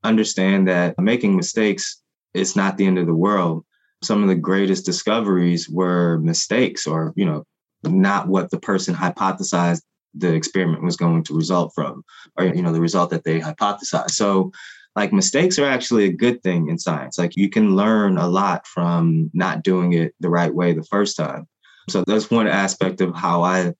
understand 0.05 0.67
that 0.69 0.99
making 0.99 1.37
mistakes 1.37 2.01
is 2.33 2.57
not 2.57 2.77
the 2.77 2.87
end 2.87 2.99
of 2.99 3.07
the 3.07 3.15
world. 3.15 3.65
Some 4.03 4.23
of 4.23 4.29
the 4.29 4.35
greatest 4.35 4.87
discoveries 4.87 5.69
were 5.69 6.19
mistakes 6.19 6.87
or, 6.87 7.13
you 7.15 7.27
know, 7.27 7.45
not 7.83 8.29
what 8.29 8.51
the 8.51 8.59
person 8.59 8.95
hypothesized 8.95 9.83
the 10.15 10.33
experiment 10.33 10.83
was 10.83 10.97
going 10.97 11.25
to 11.25 11.37
result 11.37 11.73
from 11.75 12.05
or 12.39 12.45
you 12.45 12.63
know 12.63 12.73
the 12.73 12.81
result 12.81 13.11
that 13.11 13.25
they 13.25 13.41
hypothesized 13.41 14.11
so 14.11 14.53
like 14.97 15.13
mistakes 15.13 15.59
are 15.59 15.67
actually 15.67 16.05
a 16.05 16.13
good 16.13 16.43
thing 16.43 16.69
in 16.69 16.79
science. 16.79 17.19
Like 17.19 17.37
you 17.37 17.51
can 17.51 17.75
learn 17.75 18.17
a 18.17 18.29
lot 18.29 18.67
from 18.67 19.31
not 19.35 19.63
doing 19.63 19.93
it 19.93 20.15
the 20.21 20.31
right 20.31 20.55
way 20.55 20.73
the 20.73 20.85
first 20.85 21.17
time. 21.17 21.49
So 21.89 22.05
that's 22.07 22.31
one 22.31 22.47
aspect 22.47 23.01
of 23.01 23.15
how 23.15 23.43
i 23.43 23.75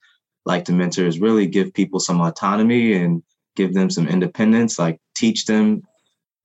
like 0.47 0.67
to 0.67 0.73
mentor 0.73 1.07
is 1.07 1.21
really 1.21 1.47
give 1.47 1.73
people 1.73 1.99
some 1.99 2.21
autonomy 2.21 2.93
and 2.93 3.23
give 3.57 3.73
them 3.73 3.89
some 3.89 4.07
independence 4.07 4.79
like 4.79 5.01
teach 5.17 5.47
them 5.47 5.83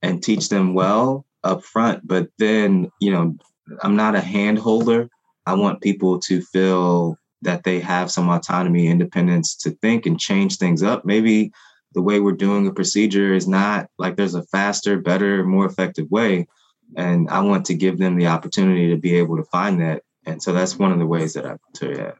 and 0.02 0.24
teach 0.24 0.48
them 0.48 0.74
well 0.74 1.26
up 1.44 1.66
front 1.66 2.08
but 2.08 2.30
then 2.38 2.90
you 3.02 3.12
know 3.12 3.36
i'm 3.84 3.98
not 3.98 4.16
a 4.16 4.22
hand 4.22 4.58
holder. 4.58 5.10
I 5.50 5.54
want 5.56 5.82
people 5.82 6.20
to 6.20 6.42
feel 6.42 7.18
that 7.42 7.64
they 7.64 7.80
have 7.80 8.12
some 8.12 8.30
autonomy, 8.30 8.88
independence 8.88 9.56
to 9.56 9.72
think 9.72 10.06
and 10.06 10.20
change 10.20 10.58
things 10.58 10.84
up. 10.84 11.06
Maybe 11.06 11.52
the 11.94 12.02
way 12.02 12.20
we're 12.20 12.34
doing 12.34 12.68
a 12.68 12.74
procedure 12.74 13.34
is 13.34 13.48
not 13.48 13.90
like 13.98 14.16
there's 14.16 14.36
a 14.36 14.44
faster, 14.44 15.00
better, 15.00 15.44
more 15.44 15.66
effective 15.66 16.10
way. 16.10 16.48
And 16.96 17.30
I 17.30 17.42
want 17.42 17.66
to 17.66 17.74
give 17.74 17.98
them 17.98 18.16
the 18.16 18.28
opportunity 18.28 18.90
to 18.90 18.98
be 18.98 19.16
able 19.16 19.38
to 19.38 19.44
find 19.44 19.82
that. 19.82 20.04
And 20.26 20.42
so 20.42 20.54
that's 20.54 20.78
one 20.78 20.92
of 20.92 21.00
the 21.00 21.06
ways 21.06 21.34
that 21.34 21.46
I 21.46 21.56
to 21.76 21.92
yeah. 21.92 22.12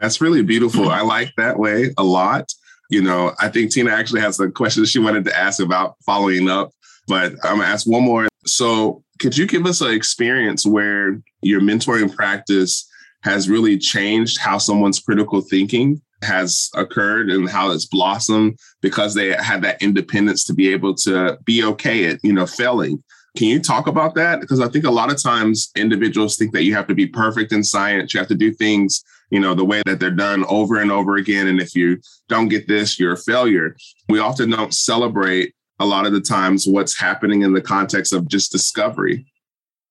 That's 0.00 0.20
really 0.20 0.42
beautiful. 0.42 0.88
I 0.88 1.02
like 1.02 1.32
that 1.36 1.58
way 1.58 1.90
a 1.96 2.02
lot. 2.02 2.52
You 2.90 3.02
know, 3.02 3.32
I 3.40 3.48
think 3.48 3.70
Tina 3.70 3.90
actually 3.92 4.20
has 4.20 4.38
a 4.40 4.50
question 4.50 4.84
she 4.84 4.98
wanted 4.98 5.24
to 5.26 5.36
ask 5.36 5.60
about 5.60 5.96
following 6.04 6.48
up, 6.50 6.72
but 7.06 7.32
I'm 7.44 7.58
gonna 7.58 7.64
ask 7.64 7.86
one 7.86 8.02
more. 8.02 8.28
So 8.44 9.04
could 9.20 9.38
you 9.38 9.46
give 9.46 9.64
us 9.66 9.80
an 9.80 9.92
experience 9.92 10.66
where 10.66 11.20
your 11.42 11.60
mentoring 11.60 12.14
practice 12.14 12.88
has 13.22 13.48
really 13.48 13.78
changed 13.78 14.38
how 14.38 14.58
someone's 14.58 14.98
critical 14.98 15.40
thinking 15.40 16.02
has 16.22 16.70
occurred 16.74 17.30
and 17.30 17.48
how 17.48 17.70
it's 17.70 17.86
blossomed 17.86 18.58
because 18.80 19.14
they 19.14 19.32
had 19.32 19.62
that 19.62 19.80
independence 19.82 20.44
to 20.44 20.54
be 20.54 20.68
able 20.72 20.94
to 20.94 21.38
be 21.44 21.62
okay 21.64 22.06
at 22.06 22.18
you 22.22 22.32
know 22.32 22.46
failing 22.46 23.02
Can 23.36 23.48
you 23.48 23.60
talk 23.60 23.86
about 23.86 24.14
that? 24.16 24.40
Because 24.40 24.60
I 24.60 24.68
think 24.68 24.84
a 24.84 24.90
lot 24.90 25.10
of 25.10 25.22
times 25.22 25.70
individuals 25.74 26.36
think 26.36 26.52
that 26.52 26.64
you 26.64 26.74
have 26.74 26.86
to 26.88 26.94
be 26.94 27.06
perfect 27.06 27.52
in 27.52 27.64
science. 27.64 28.12
You 28.12 28.18
have 28.20 28.28
to 28.28 28.34
do 28.34 28.52
things, 28.52 29.02
you 29.30 29.40
know, 29.40 29.54
the 29.54 29.64
way 29.64 29.82
that 29.86 30.00
they're 30.00 30.10
done 30.10 30.44
over 30.48 30.80
and 30.80 30.92
over 30.92 31.16
again. 31.16 31.46
And 31.46 31.60
if 31.60 31.74
you 31.74 31.98
don't 32.28 32.48
get 32.48 32.68
this, 32.68 32.98
you're 32.98 33.14
a 33.14 33.16
failure. 33.16 33.74
We 34.08 34.18
often 34.18 34.50
don't 34.50 34.74
celebrate 34.74 35.54
a 35.80 35.86
lot 35.86 36.04
of 36.04 36.12
the 36.12 36.20
times 36.20 36.66
what's 36.66 36.98
happening 36.98 37.40
in 37.42 37.54
the 37.54 37.62
context 37.62 38.12
of 38.12 38.28
just 38.28 38.52
discovery. 38.52 39.26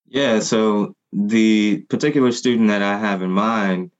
Yeah. 0.07 0.39
So 0.39 0.93
the 1.11 1.83
particular 1.89 2.31
student 2.31 2.67
that 2.67 2.83
I 2.83 2.99
have 2.99 3.23
in 3.23 3.31
mind, 3.31 3.91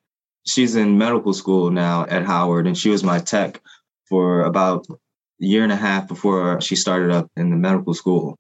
she's 0.45 0.75
in 0.75 0.97
medical 0.97 1.33
school 1.33 1.71
now 1.71 2.05
at 2.05 2.25
Howard, 2.25 2.67
and 2.67 2.77
she 2.77 2.89
was 2.89 3.03
my 3.03 3.19
tech 3.19 3.61
for 4.07 4.41
about 4.41 4.85
a 4.89 4.95
year 5.37 5.63
and 5.63 5.71
a 5.71 5.77
half 5.77 6.07
before 6.07 6.59
she 6.61 6.75
started 6.75 7.11
up 7.11 7.29
in 7.35 7.49
the 7.49 7.55
medical 7.55 7.93
school. 7.93 8.37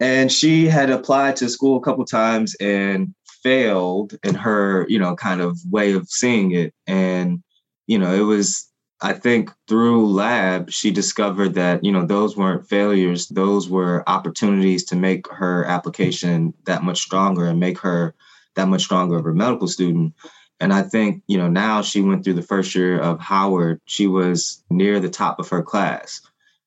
And 0.00 0.30
she 0.30 0.66
had 0.66 0.90
applied 0.90 1.36
to 1.36 1.48
school 1.48 1.76
a 1.76 1.80
couple 1.80 2.04
times 2.04 2.54
and 2.60 3.14
failed 3.42 4.14
in 4.22 4.34
her, 4.34 4.86
you 4.88 4.98
know, 4.98 5.16
kind 5.16 5.40
of 5.40 5.58
way 5.70 5.92
of 5.92 6.08
seeing 6.08 6.52
it. 6.52 6.72
And, 6.86 7.42
you 7.86 7.98
know, 7.98 8.14
it 8.14 8.22
was, 8.22 8.70
I 9.00 9.12
think 9.12 9.50
through 9.66 10.08
lab, 10.08 10.70
she 10.70 10.90
discovered 10.90 11.54
that, 11.54 11.84
you 11.84 11.90
know, 11.90 12.06
those 12.06 12.36
weren't 12.36 12.68
failures. 12.68 13.26
Those 13.28 13.68
were 13.68 14.08
opportunities 14.08 14.84
to 14.84 14.96
make 14.96 15.26
her 15.32 15.64
application 15.64 16.54
that 16.66 16.84
much 16.84 16.98
stronger 16.98 17.46
and 17.46 17.58
make 17.58 17.78
her 17.80 18.14
that 18.54 18.68
much 18.68 18.82
stronger 18.82 19.16
of 19.16 19.26
a 19.26 19.32
medical 19.32 19.68
student. 19.68 20.14
And 20.60 20.72
I 20.72 20.82
think, 20.82 21.22
you 21.26 21.38
know, 21.38 21.48
now 21.48 21.82
she 21.82 22.00
went 22.00 22.24
through 22.24 22.34
the 22.34 22.42
first 22.42 22.74
year 22.74 22.98
of 22.98 23.20
Howard, 23.20 23.80
she 23.84 24.06
was 24.06 24.62
near 24.70 24.98
the 24.98 25.10
top 25.10 25.38
of 25.38 25.48
her 25.50 25.62
class. 25.62 26.20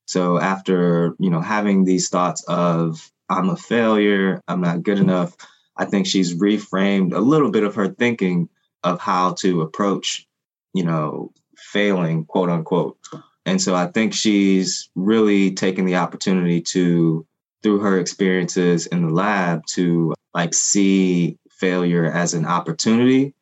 So 0.05 0.39
after, 0.39 1.15
you 1.19 1.29
know, 1.29 1.41
having 1.41 1.83
these 1.83 2.09
thoughts 2.09 2.43
of, 2.47 3.11
I'm 3.29 3.49
a 3.49 3.57
failure, 3.57 4.41
I'm 4.47 4.61
not 4.61 4.83
good 4.83 4.99
enough, 4.99 5.35
I 5.77 5.85
think 5.85 6.05
she's 6.05 6.35
reframed 6.35 7.13
a 7.13 7.19
little 7.19 7.51
bit 7.51 7.63
of 7.63 7.75
her 7.75 7.87
thinking 7.89 8.49
of 8.83 8.99
how 8.99 9.33
to 9.39 9.61
approach, 9.61 10.27
you 10.73 10.83
know, 10.83 11.31
failing, 11.57 12.25
quote 12.25 12.49
unquote. 12.49 12.97
And 13.45 13.61
so 13.61 13.75
I 13.75 13.87
think 13.87 14.13
she's 14.13 14.89
really 14.95 15.51
taken 15.51 15.85
the 15.85 15.95
opportunity 15.95 16.61
to, 16.61 17.25
through 17.63 17.79
her 17.79 17.99
experiences 17.99 18.87
in 18.87 19.05
the 19.07 19.13
lab, 19.13 19.65
to 19.67 20.13
like 20.33 20.53
see 20.53 21.37
failure 21.49 22.05
as 22.05 22.33
an 22.33 22.45
opportunity 22.45 23.33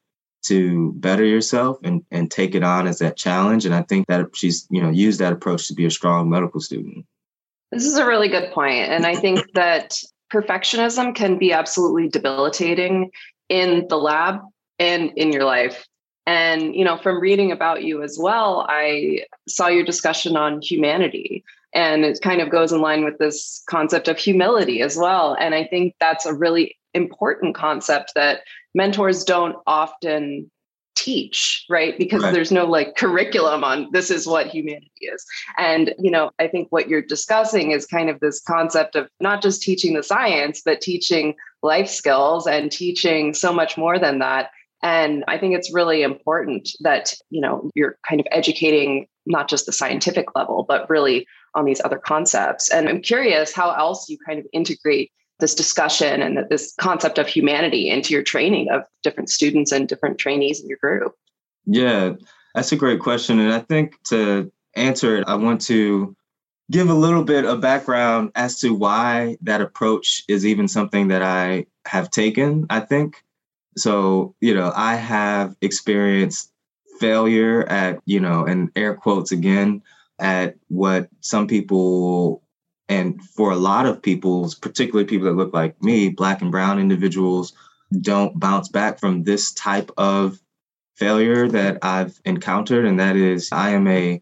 to 0.43 0.93
better 0.93 1.25
yourself 1.25 1.77
and, 1.83 2.03
and 2.11 2.31
take 2.31 2.55
it 2.55 2.63
on 2.63 2.87
as 2.87 2.99
that 2.99 3.17
challenge. 3.17 3.65
And 3.65 3.75
I 3.75 3.81
think 3.83 4.07
that 4.07 4.27
she's, 4.35 4.67
you 4.69 4.81
know, 4.81 4.89
used 4.89 5.19
that 5.19 5.33
approach 5.33 5.67
to 5.67 5.73
be 5.73 5.85
a 5.85 5.91
strong 5.91 6.29
medical 6.29 6.61
student. 6.61 7.05
This 7.71 7.85
is 7.85 7.97
a 7.97 8.05
really 8.05 8.29
good 8.29 8.51
point. 8.51 8.89
And 8.89 9.05
I 9.05 9.15
think 9.15 9.39
that 9.53 10.01
perfectionism 10.33 11.15
can 11.15 11.37
be 11.37 11.51
absolutely 11.51 12.07
debilitating 12.07 13.11
in 13.49 13.87
the 13.89 13.97
lab 13.97 14.41
and 14.77 15.11
in 15.15 15.31
your 15.31 15.43
life. 15.43 15.85
And, 16.25 16.75
you 16.75 16.85
know, 16.85 16.97
from 16.97 17.19
reading 17.19 17.51
about 17.51 17.83
you 17.83 18.03
as 18.03 18.17
well, 18.19 18.65
I 18.69 19.25
saw 19.47 19.67
your 19.67 19.83
discussion 19.83 20.37
on 20.37 20.61
humanity. 20.61 21.43
And 21.73 22.05
it 22.05 22.19
kind 22.21 22.41
of 22.41 22.49
goes 22.49 22.71
in 22.71 22.81
line 22.81 23.03
with 23.03 23.17
this 23.17 23.63
concept 23.69 24.07
of 24.07 24.17
humility 24.17 24.81
as 24.81 24.95
well. 24.95 25.35
And 25.39 25.53
I 25.53 25.65
think 25.65 25.95
that's 25.99 26.25
a 26.25 26.33
really 26.33 26.77
important 26.93 27.55
concept 27.55 28.13
that 28.15 28.41
mentors 28.73 29.23
don't 29.23 29.55
often 29.67 30.49
teach 30.99 31.65
right? 31.69 31.97
Because 31.97 32.23
right. 32.23 32.33
there's 32.33 32.51
no 32.51 32.65
like 32.65 32.97
curriculum 32.97 33.63
on 33.63 33.87
this 33.91 34.11
is 34.11 34.27
what 34.27 34.47
humanity 34.47 34.91
is. 35.01 35.25
And 35.57 35.93
you 35.97 36.11
know 36.11 36.31
i 36.39 36.47
think 36.47 36.67
what 36.71 36.89
you're 36.89 37.01
discussing 37.01 37.71
is 37.71 37.85
kind 37.85 38.09
of 38.09 38.19
this 38.19 38.41
concept 38.41 38.95
of 38.95 39.07
not 39.19 39.41
just 39.41 39.61
teaching 39.61 39.93
the 39.93 40.03
science 40.03 40.61
but 40.63 40.81
teaching 40.81 41.35
life 41.63 41.89
skills 41.89 42.47
and 42.47 42.71
teaching 42.71 43.33
so 43.33 43.53
much 43.53 43.77
more 43.77 43.97
than 43.97 44.19
that. 44.19 44.49
And 44.83 45.23
i 45.27 45.37
think 45.37 45.55
it's 45.55 45.73
really 45.73 46.01
important 46.03 46.69
that 46.81 47.13
you 47.29 47.41
know 47.41 47.69
you're 47.75 47.97
kind 48.07 48.19
of 48.19 48.27
educating 48.31 49.07
not 49.25 49.47
just 49.47 49.65
the 49.65 49.71
scientific 49.71 50.35
level 50.35 50.65
but 50.67 50.89
really 50.89 51.25
on 51.55 51.65
these 51.65 51.81
other 51.83 51.97
concepts. 51.97 52.69
And 52.69 52.89
i'm 52.89 53.01
curious 53.01 53.53
how 53.53 53.71
else 53.71 54.09
you 54.09 54.17
kind 54.27 54.39
of 54.39 54.45
integrate 54.51 55.11
this 55.39 55.55
discussion 55.55 56.21
and 56.21 56.39
this 56.49 56.73
concept 56.79 57.17
of 57.17 57.27
humanity 57.27 57.89
into 57.89 58.13
your 58.13 58.23
training 58.23 58.69
of 58.69 58.83
different 59.03 59.29
students 59.29 59.71
and 59.71 59.87
different 59.87 60.17
trainees 60.17 60.61
in 60.61 60.67
your 60.67 60.77
group? 60.81 61.13
Yeah, 61.65 62.13
that's 62.53 62.71
a 62.71 62.75
great 62.75 62.99
question. 62.99 63.39
And 63.39 63.53
I 63.53 63.59
think 63.59 63.95
to 64.09 64.51
answer 64.75 65.17
it, 65.17 65.23
I 65.27 65.35
want 65.35 65.61
to 65.61 66.15
give 66.71 66.89
a 66.89 66.93
little 66.93 67.23
bit 67.23 67.45
of 67.45 67.61
background 67.61 68.31
as 68.35 68.59
to 68.59 68.73
why 68.73 69.37
that 69.41 69.61
approach 69.61 70.23
is 70.27 70.45
even 70.45 70.67
something 70.67 71.07
that 71.07 71.23
I 71.23 71.65
have 71.85 72.11
taken, 72.11 72.65
I 72.69 72.81
think. 72.81 73.23
So, 73.77 74.35
you 74.41 74.53
know, 74.53 74.71
I 74.75 74.95
have 74.95 75.55
experienced 75.61 76.51
failure 76.99 77.63
at, 77.69 77.99
you 78.05 78.19
know, 78.19 78.45
and 78.45 78.69
air 78.75 78.93
quotes 78.93 79.31
again, 79.31 79.81
at 80.19 80.55
what 80.67 81.09
some 81.21 81.47
people 81.47 82.43
and 82.89 83.23
for 83.23 83.51
a 83.51 83.55
lot 83.55 83.85
of 83.85 84.01
people, 84.01 84.51
particularly 84.61 85.05
people 85.07 85.27
that 85.27 85.37
look 85.37 85.53
like 85.53 85.81
me, 85.81 86.09
black 86.09 86.41
and 86.41 86.51
brown 86.51 86.79
individuals, 86.79 87.53
don't 88.01 88.39
bounce 88.39 88.67
back 88.67 88.99
from 88.99 89.23
this 89.23 89.53
type 89.53 89.91
of 89.95 90.39
failure 90.95 91.47
that 91.47 91.77
I've 91.83 92.19
encountered. 92.25 92.85
And 92.85 92.99
that 92.99 93.15
is, 93.15 93.49
I 93.51 93.69
am 93.69 93.87
a 93.87 94.21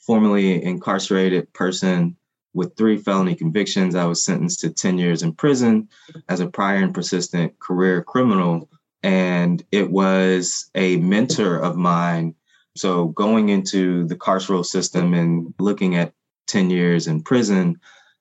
formerly 0.00 0.62
incarcerated 0.62 1.52
person 1.52 2.16
with 2.54 2.76
three 2.76 2.96
felony 2.96 3.36
convictions. 3.36 3.94
I 3.94 4.04
was 4.04 4.24
sentenced 4.24 4.60
to 4.60 4.70
10 4.70 4.98
years 4.98 5.22
in 5.22 5.32
prison 5.32 5.88
as 6.28 6.40
a 6.40 6.48
prior 6.48 6.78
and 6.78 6.92
persistent 6.92 7.56
career 7.60 8.02
criminal. 8.02 8.68
And 9.04 9.62
it 9.70 9.92
was 9.92 10.70
a 10.74 10.96
mentor 10.96 11.56
of 11.56 11.76
mine. 11.76 12.34
So 12.76 13.06
going 13.08 13.48
into 13.48 14.06
the 14.06 14.16
carceral 14.16 14.66
system 14.66 15.14
and 15.14 15.54
looking 15.60 15.94
at 15.94 16.14
10 16.48 16.70
years 16.70 17.06
in 17.06 17.22
prison, 17.22 17.78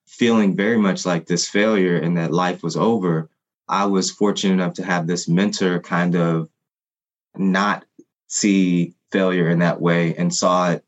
feeling 0.07 0.55
very 0.55 0.77
much 0.77 1.05
like 1.05 1.25
this 1.25 1.47
failure 1.47 1.97
and 1.97 2.17
that 2.17 2.31
life 2.31 2.63
was 2.63 2.77
over, 2.77 3.29
I 3.67 3.85
was 3.85 4.09
fortunate 4.09 4.53
enough 4.53 4.73
to 4.75 4.83
have 4.83 5.05
this 5.05 5.27
mentor 5.27 5.79
kind 5.79 6.15
of 6.15 6.49
not 7.35 7.85
see 8.27 8.95
failure 9.11 9.49
in 9.49 9.59
that 9.59 9.81
way 9.81 10.15
and 10.15 10.33
saw 10.33 10.71
it, 10.71 10.85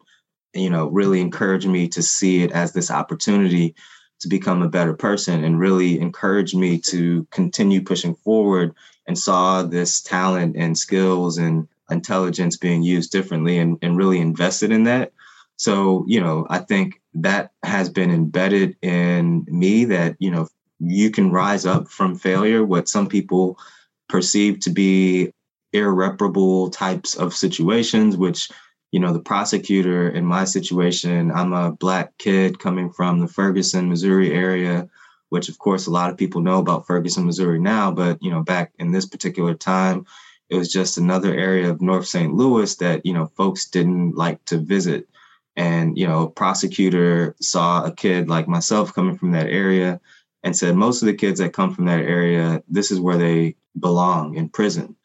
you 0.54 0.70
know, 0.70 0.88
really 0.88 1.22
encourage 1.22 1.66
me 1.66 1.88
to 1.90 2.02
see 2.02 2.44
it 2.44 2.52
as 2.52 2.74
this 2.74 2.90
opportunity 2.90 3.76
to 4.22 4.28
become 4.28 4.62
a 4.62 4.70
better 4.70 4.94
person 4.94 5.44
and 5.44 5.60
really 5.60 6.00
encouraged 6.00 6.56
me 6.56 6.78
to 6.78 7.26
continue 7.32 7.82
pushing 7.82 8.16
forward 8.16 8.74
and 9.08 9.18
saw 9.18 9.64
this 9.64 10.02
talent 10.02 10.56
and 10.58 10.78
skills 10.78 11.38
and 11.38 11.68
intelligence 11.90 12.58
being 12.58 12.84
used 12.84 13.12
differently 13.12 13.58
and, 13.58 13.78
and 13.82 13.98
really 13.98 14.20
invested 14.20 14.72
in 14.72 14.84
that. 14.84 15.12
So, 15.60 16.06
you 16.08 16.22
know, 16.22 16.48
I 16.50 16.60
think 16.60 17.02
that 17.16 17.52
has 17.64 17.90
been 17.90 18.12
embedded 18.12 18.78
in 18.82 19.46
me 19.50 19.84
that, 19.86 20.16
you 20.18 20.32
know, 20.32 20.48
you 20.80 21.12
can 21.12 21.32
rise 21.32 21.66
up 21.66 21.90
from 21.90 22.16
failure, 22.16 22.64
what 22.64 22.88
some 22.88 23.08
people 23.08 23.60
perceive 24.08 24.62
to 24.62 24.70
be 24.70 25.34
irreparable 25.74 26.70
types 26.70 27.14
of 27.14 27.34
situations, 27.34 28.16
which, 28.16 28.50
you 28.92 29.02
know, 29.02 29.12
the 29.12 29.20
prosecutor 29.20 30.10
in 30.10 30.26
my 30.26 30.46
situation, 30.46 31.30
I'm 31.30 31.52
a 31.52 31.74
black 31.74 32.18
kid 32.20 32.60
coming 32.60 32.90
from 32.90 33.20
the 33.20 33.28
Ferguson, 33.28 33.90
Missouri 33.90 34.32
area, 34.32 34.88
which 35.28 35.50
of 35.50 35.60
course 35.60 35.88
a 35.88 35.92
lot 35.92 36.10
of 36.10 36.16
people 36.16 36.40
know 36.40 36.60
about 36.60 36.88
Ferguson, 36.88 37.26
Missouri 37.26 37.60
now, 37.60 37.92
but, 37.92 38.18
you 38.24 38.32
know, 38.32 38.44
back 38.44 38.72
in 38.80 38.94
this 38.94 39.06
particular 39.06 39.56
time, 39.56 40.06
it 40.48 40.56
was 40.56 40.72
just 40.72 40.98
another 40.98 41.34
area 41.34 41.70
of 41.70 41.82
North 41.82 42.08
St. 42.08 42.34
Louis 42.34 42.74
that, 42.78 43.06
you 43.06 43.14
know, 43.14 43.26
folks 43.36 43.66
didn't 43.68 44.16
like 44.16 44.44
to 44.46 44.58
visit 44.58 45.10
and 45.56 45.98
you 45.98 46.08
know 46.08 46.28
prosecutor 46.28 47.36
saw 47.42 47.84
a 47.84 47.92
kid 47.92 48.30
like 48.30 48.48
myself 48.48 48.94
coming 48.94 49.18
from 49.18 49.32
that 49.32 49.48
area 49.48 50.00
and 50.44 50.56
said 50.56 50.76
most 50.76 51.02
of 51.02 51.08
the 51.08 51.14
kids 51.14 51.40
that 51.40 51.54
come 51.54 51.74
from 51.74 51.86
that 51.86 52.02
area 52.02 52.64
this 52.68 52.92
is 52.92 53.00
where 53.00 53.18
they 53.18 53.56
belong 53.80 54.36
in 54.36 54.50
prison. 54.50 54.96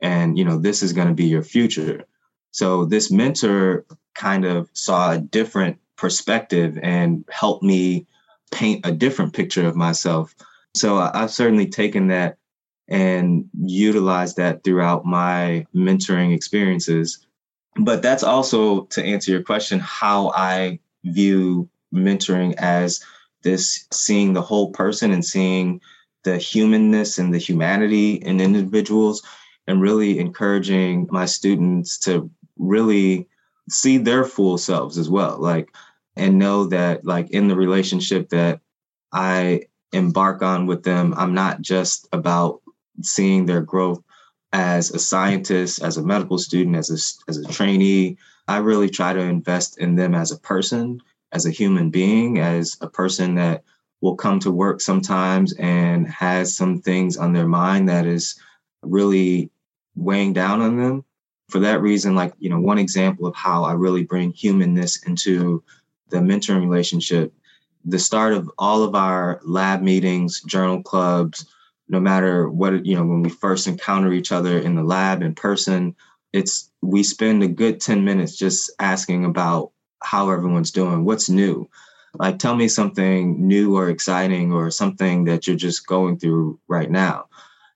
And 0.00 0.38
you 0.38 0.44
know 0.44 0.58
this 0.58 0.82
is 0.82 0.92
going 0.92 1.08
to 1.08 1.14
be 1.14 1.26
your 1.26 1.42
future. 1.42 2.04
So 2.50 2.84
this 2.84 3.10
mentor 3.10 3.86
kind 4.14 4.44
of 4.44 4.68
saw 4.72 5.12
a 5.12 5.18
different 5.18 5.78
perspective 5.96 6.78
and 6.82 7.24
helped 7.30 7.62
me 7.62 8.06
paint 8.50 8.84
a 8.84 8.92
different 8.92 9.32
picture 9.32 9.66
of 9.66 9.76
myself. 9.76 10.34
So 10.74 10.98
i've 10.98 11.30
certainly 11.30 11.68
taken 11.68 12.08
that 12.08 12.38
and 12.88 13.48
utilized 13.62 14.36
that 14.36 14.64
throughout 14.64 15.04
my 15.04 15.66
mentoring 15.74 16.34
experiences 16.34 17.26
but 17.76 18.02
that's 18.02 18.22
also 18.22 18.82
to 18.86 19.02
answer 19.02 19.30
your 19.30 19.42
question 19.42 19.78
how 19.80 20.30
i 20.34 20.78
view 21.04 21.68
mentoring 21.94 22.54
as 22.58 23.00
this 23.42 23.86
seeing 23.92 24.32
the 24.32 24.42
whole 24.42 24.70
person 24.70 25.10
and 25.10 25.24
seeing 25.24 25.80
the 26.24 26.38
humanness 26.38 27.18
and 27.18 27.34
the 27.34 27.38
humanity 27.38 28.14
in 28.14 28.40
individuals 28.40 29.22
and 29.66 29.80
really 29.80 30.18
encouraging 30.18 31.08
my 31.10 31.26
students 31.26 31.98
to 31.98 32.30
really 32.58 33.26
see 33.68 33.98
their 33.98 34.24
full 34.24 34.58
selves 34.58 34.98
as 34.98 35.08
well 35.08 35.36
like 35.38 35.74
and 36.16 36.38
know 36.38 36.66
that 36.66 37.04
like 37.04 37.30
in 37.30 37.48
the 37.48 37.56
relationship 37.56 38.28
that 38.28 38.60
i 39.12 39.62
embark 39.92 40.42
on 40.42 40.66
with 40.66 40.82
them, 40.82 41.14
I'm 41.16 41.34
not 41.34 41.60
just 41.60 42.08
about 42.12 42.60
seeing 43.02 43.46
their 43.46 43.60
growth 43.60 44.02
as 44.52 44.90
a 44.90 44.98
scientist, 44.98 45.82
as 45.82 45.96
a 45.96 46.02
medical 46.02 46.38
student, 46.38 46.76
as 46.76 46.90
a, 46.90 47.30
as 47.30 47.38
a 47.38 47.52
trainee. 47.52 48.16
I 48.48 48.58
really 48.58 48.90
try 48.90 49.12
to 49.12 49.20
invest 49.20 49.78
in 49.78 49.96
them 49.96 50.14
as 50.14 50.30
a 50.30 50.38
person, 50.38 51.00
as 51.32 51.46
a 51.46 51.50
human 51.50 51.90
being, 51.90 52.38
as 52.38 52.76
a 52.80 52.88
person 52.88 53.36
that 53.36 53.64
will 54.00 54.16
come 54.16 54.40
to 54.40 54.50
work 54.50 54.80
sometimes 54.80 55.54
and 55.54 56.08
has 56.08 56.56
some 56.56 56.80
things 56.80 57.16
on 57.16 57.32
their 57.32 57.46
mind 57.46 57.88
that 57.88 58.04
is 58.04 58.38
really 58.82 59.50
weighing 59.94 60.32
down 60.32 60.60
on 60.60 60.76
them. 60.76 61.04
For 61.48 61.60
that 61.60 61.80
reason, 61.80 62.14
like, 62.14 62.34
you 62.38 62.50
know, 62.50 62.60
one 62.60 62.78
example 62.78 63.26
of 63.26 63.36
how 63.36 63.64
I 63.64 63.72
really 63.72 64.04
bring 64.04 64.32
humanness 64.32 65.02
into 65.04 65.62
the 66.08 66.18
mentoring 66.18 66.62
relationship, 66.62 67.32
the 67.84 67.98
start 67.98 68.32
of 68.32 68.50
all 68.58 68.82
of 68.82 68.94
our 68.94 69.40
lab 69.44 69.82
meetings, 69.82 70.40
journal 70.42 70.82
clubs, 70.82 71.46
no 71.92 72.00
matter 72.00 72.48
what, 72.48 72.84
you 72.86 72.96
know, 72.96 73.04
when 73.04 73.22
we 73.22 73.28
first 73.28 73.66
encounter 73.66 74.12
each 74.12 74.32
other 74.32 74.58
in 74.58 74.74
the 74.74 74.82
lab 74.82 75.22
in 75.22 75.34
person, 75.34 75.94
it's 76.32 76.70
we 76.80 77.02
spend 77.02 77.42
a 77.42 77.48
good 77.48 77.80
10 77.82 78.02
minutes 78.02 78.36
just 78.36 78.70
asking 78.78 79.26
about 79.26 79.72
how 80.02 80.30
everyone's 80.30 80.70
doing, 80.70 81.04
what's 81.04 81.28
new. 81.28 81.68
Like 82.18 82.38
tell 82.38 82.56
me 82.56 82.66
something 82.68 83.46
new 83.46 83.76
or 83.76 83.90
exciting 83.90 84.52
or 84.52 84.70
something 84.70 85.24
that 85.24 85.46
you're 85.46 85.54
just 85.54 85.86
going 85.86 86.18
through 86.18 86.58
right 86.66 86.90
now. 86.90 87.26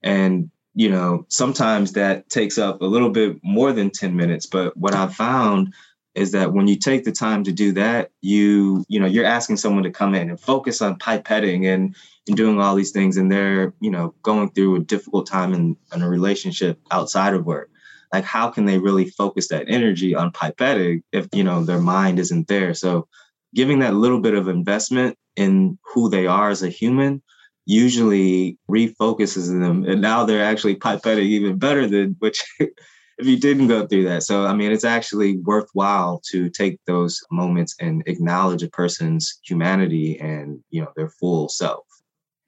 And 0.03 0.51
you 0.75 0.91
know, 0.91 1.27
sometimes 1.29 1.93
that 1.93 2.29
takes 2.31 2.59
up 2.59 2.81
a 2.81 2.87
little 2.87 3.11
bit 3.11 3.39
more 3.43 3.73
than 3.73 3.91
10 3.91 4.17
minutes. 4.17 4.47
But 4.47 4.77
what 4.77 4.95
I've 4.95 5.15
found 5.15 5.75
is 6.15 6.33
that 6.33 6.53
when 6.53 6.67
you 6.69 6.77
take 6.77 7.05
the 7.05 7.13
time 7.13 7.45
to 7.45 7.53
do 7.53 7.73
that, 7.73 8.11
you, 8.23 8.85
you 8.89 9.01
know, 9.01 9.07
you're 9.07 9.25
asking 9.25 9.57
someone 9.57 9.85
to 9.85 9.91
come 9.91 10.15
in 10.15 10.29
and 10.29 10.41
focus 10.41 10.83
on 10.83 10.99
pipetting 10.99 11.67
and, 11.67 11.95
and 12.27 12.37
doing 12.37 12.61
all 12.61 12.75
these 12.75 12.93
things. 12.93 13.17
And 13.17 13.31
they're, 13.31 13.73
you 13.81 13.91
know, 13.91 14.15
going 14.23 14.51
through 14.51 14.77
a 14.77 14.81
difficult 14.81 15.27
time 15.27 15.55
in, 15.55 15.77
in 15.95 16.03
a 16.03 16.09
relationship 16.09 16.79
outside 16.91 17.35
of 17.35 17.47
work. 17.47 17.71
Like, 18.13 18.25
how 18.25 18.51
can 18.51 18.67
they 18.67 18.79
really 18.79 19.11
focus 19.11 19.49
that 19.49 19.67
energy 19.69 20.15
on 20.15 20.33
pipetting 20.33 21.03
if, 21.13 21.27
you 21.33 21.45
know, 21.45 21.65
their 21.65 21.81
mind 21.81 22.19
isn't 22.19 22.49
there? 22.49 22.73
So 22.75 23.09
giving 23.55 23.81
that 23.81 23.95
little 23.95 24.21
bit 24.21 24.35
of 24.35 24.49
investment 24.49 25.17
in 25.37 25.79
who 25.93 26.09
they 26.09 26.27
are 26.27 26.51
as 26.51 26.63
a 26.63 26.69
human 26.69 27.23
usually 27.67 28.57
refocuses 28.71 29.49
them 29.49 29.85
and 29.85 30.01
now 30.01 30.25
they're 30.25 30.45
actually 30.45 30.77
pipetting 30.77 31.25
even 31.25 31.59
better 31.59 31.87
than 31.87 32.15
which 32.21 32.45
if 32.61 33.27
you 33.27 33.39
didn't 33.39 33.67
go 33.67 33.87
through 33.87 34.05
that 34.05 34.23
so 34.23 34.47
i 34.47 34.55
mean 34.55 34.71
it's 34.71 34.85
actually 34.85 35.39
worthwhile 35.39 36.23
to 36.25 36.49
take 36.49 36.79
those 36.87 37.21
moments 37.33 37.75
and 37.81 38.05
acknowledge 38.07 38.63
a 38.63 38.69
person's 38.69 39.41
humanity 39.45 40.19
and 40.21 40.61
you 40.71 40.81
know 40.81 40.93
their 40.95 41.09
full 41.09 41.49
self 41.49 41.85